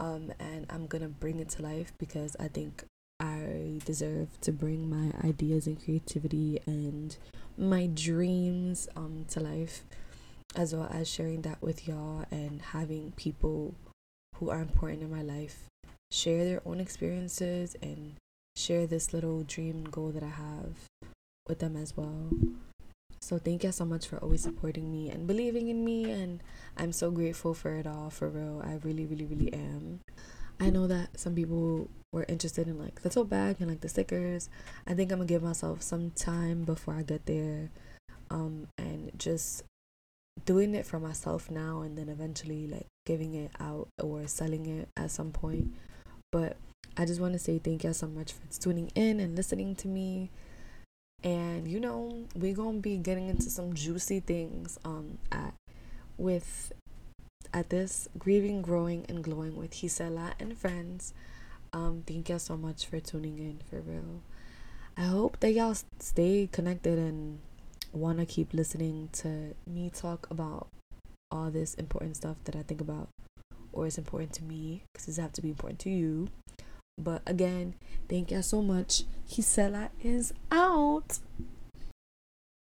Um, 0.00 0.32
and 0.38 0.66
I'm 0.70 0.86
gonna 0.86 1.08
bring 1.08 1.40
it 1.40 1.50
to 1.50 1.62
life 1.62 1.92
because 1.98 2.36
I 2.40 2.48
think 2.48 2.84
I 3.20 3.80
deserve 3.84 4.40
to 4.42 4.52
bring 4.52 4.88
my 4.88 5.12
ideas 5.26 5.66
and 5.66 5.82
creativity 5.82 6.60
and 6.66 7.16
my 7.56 7.88
dreams 7.92 8.88
um 8.94 9.24
to 9.30 9.40
life 9.40 9.82
as 10.54 10.74
well 10.74 10.88
as 10.92 11.08
sharing 11.08 11.42
that 11.42 11.60
with 11.60 11.88
y'all 11.88 12.24
and 12.30 12.62
having 12.62 13.12
people 13.16 13.74
who 14.36 14.50
are 14.50 14.60
important 14.60 15.02
in 15.02 15.10
my 15.10 15.22
life 15.22 15.64
share 16.10 16.44
their 16.44 16.62
own 16.64 16.80
experiences 16.80 17.76
and 17.82 18.14
share 18.56 18.86
this 18.86 19.12
little 19.12 19.42
dream 19.42 19.84
goal 19.84 20.10
that 20.10 20.22
I 20.22 20.28
have 20.28 20.74
with 21.48 21.58
them 21.58 21.76
as 21.76 21.96
well. 21.96 22.30
So 23.20 23.38
thank 23.38 23.64
you 23.64 23.72
so 23.72 23.84
much 23.84 24.06
for 24.06 24.16
always 24.18 24.42
supporting 24.42 24.90
me 24.90 25.10
and 25.10 25.26
believing 25.26 25.68
in 25.68 25.84
me 25.84 26.10
and 26.10 26.40
I'm 26.76 26.92
so 26.92 27.10
grateful 27.10 27.52
for 27.52 27.74
it 27.74 27.86
all 27.86 28.10
for 28.10 28.28
real. 28.28 28.62
I 28.64 28.78
really 28.84 29.06
really 29.06 29.26
really 29.26 29.52
am. 29.52 30.00
I 30.60 30.70
know 30.70 30.86
that 30.86 31.18
some 31.18 31.34
people 31.34 31.88
were 32.12 32.24
interested 32.28 32.66
in 32.66 32.78
like 32.78 33.02
the 33.02 33.10
tote 33.10 33.28
bag 33.28 33.56
and 33.60 33.68
like 33.68 33.80
the 33.80 33.88
stickers. 33.88 34.48
I 34.86 34.94
think 34.94 35.12
I'm 35.12 35.18
gonna 35.18 35.28
give 35.28 35.42
myself 35.42 35.82
some 35.82 36.10
time 36.10 36.64
before 36.64 36.94
I 36.94 37.02
get 37.02 37.26
there, 37.26 37.70
um, 38.30 38.68
and 38.76 39.12
just 39.18 39.62
doing 40.44 40.74
it 40.74 40.86
for 40.86 41.00
myself 41.00 41.50
now 41.50 41.80
and 41.80 41.98
then 41.98 42.08
eventually 42.08 42.66
like 42.66 42.86
giving 43.04 43.34
it 43.34 43.50
out 43.60 43.88
or 44.00 44.26
selling 44.26 44.66
it 44.66 44.88
at 44.96 45.10
some 45.10 45.32
point. 45.32 45.74
But 46.30 46.56
I 46.96 47.04
just 47.04 47.20
want 47.20 47.32
to 47.34 47.38
say 47.38 47.58
thank 47.58 47.84
you 47.84 47.92
so 47.92 48.06
much 48.06 48.32
for 48.32 48.60
tuning 48.60 48.90
in 48.94 49.20
and 49.20 49.36
listening 49.36 49.74
to 49.76 49.88
me. 49.88 50.30
And 51.22 51.66
you 51.68 51.80
know, 51.80 52.24
we're 52.34 52.54
gonna 52.54 52.78
be 52.78 52.96
getting 52.96 53.28
into 53.28 53.50
some 53.50 53.74
juicy 53.74 54.20
things 54.20 54.78
um 54.84 55.18
at 55.32 55.54
with 56.16 56.72
at 57.52 57.70
this 57.70 58.08
grieving, 58.18 58.62
growing, 58.62 59.04
and 59.08 59.22
glowing 59.22 59.56
with 59.56 59.80
Gisela 59.80 60.34
and 60.38 60.56
friends. 60.56 61.14
Um, 61.72 62.02
thank 62.06 62.28
y'all 62.28 62.38
so 62.38 62.56
much 62.56 62.86
for 62.86 63.00
tuning 63.00 63.38
in 63.38 63.60
for 63.68 63.80
real. 63.80 64.22
I 64.96 65.02
hope 65.02 65.40
that 65.40 65.52
y'all 65.52 65.76
stay 65.98 66.48
connected 66.50 66.98
and 66.98 67.38
want 67.92 68.18
to 68.18 68.26
keep 68.26 68.52
listening 68.52 69.08
to 69.12 69.54
me 69.66 69.90
talk 69.90 70.26
about 70.30 70.68
all 71.30 71.50
this 71.50 71.74
important 71.74 72.16
stuff 72.16 72.36
that 72.44 72.56
I 72.56 72.62
think 72.62 72.80
about 72.80 73.08
or 73.72 73.86
is 73.86 73.98
important 73.98 74.32
to 74.34 74.44
me 74.44 74.82
because 74.92 75.08
it's 75.08 75.18
have 75.18 75.32
to 75.34 75.42
be 75.42 75.50
important 75.50 75.78
to 75.80 75.90
you. 75.90 76.28
But 76.98 77.22
again, 77.26 77.74
thank 78.08 78.30
y'all 78.30 78.42
so 78.42 78.60
much. 78.60 79.04
Gisela 79.30 79.90
is 80.02 80.32
out. 80.50 81.18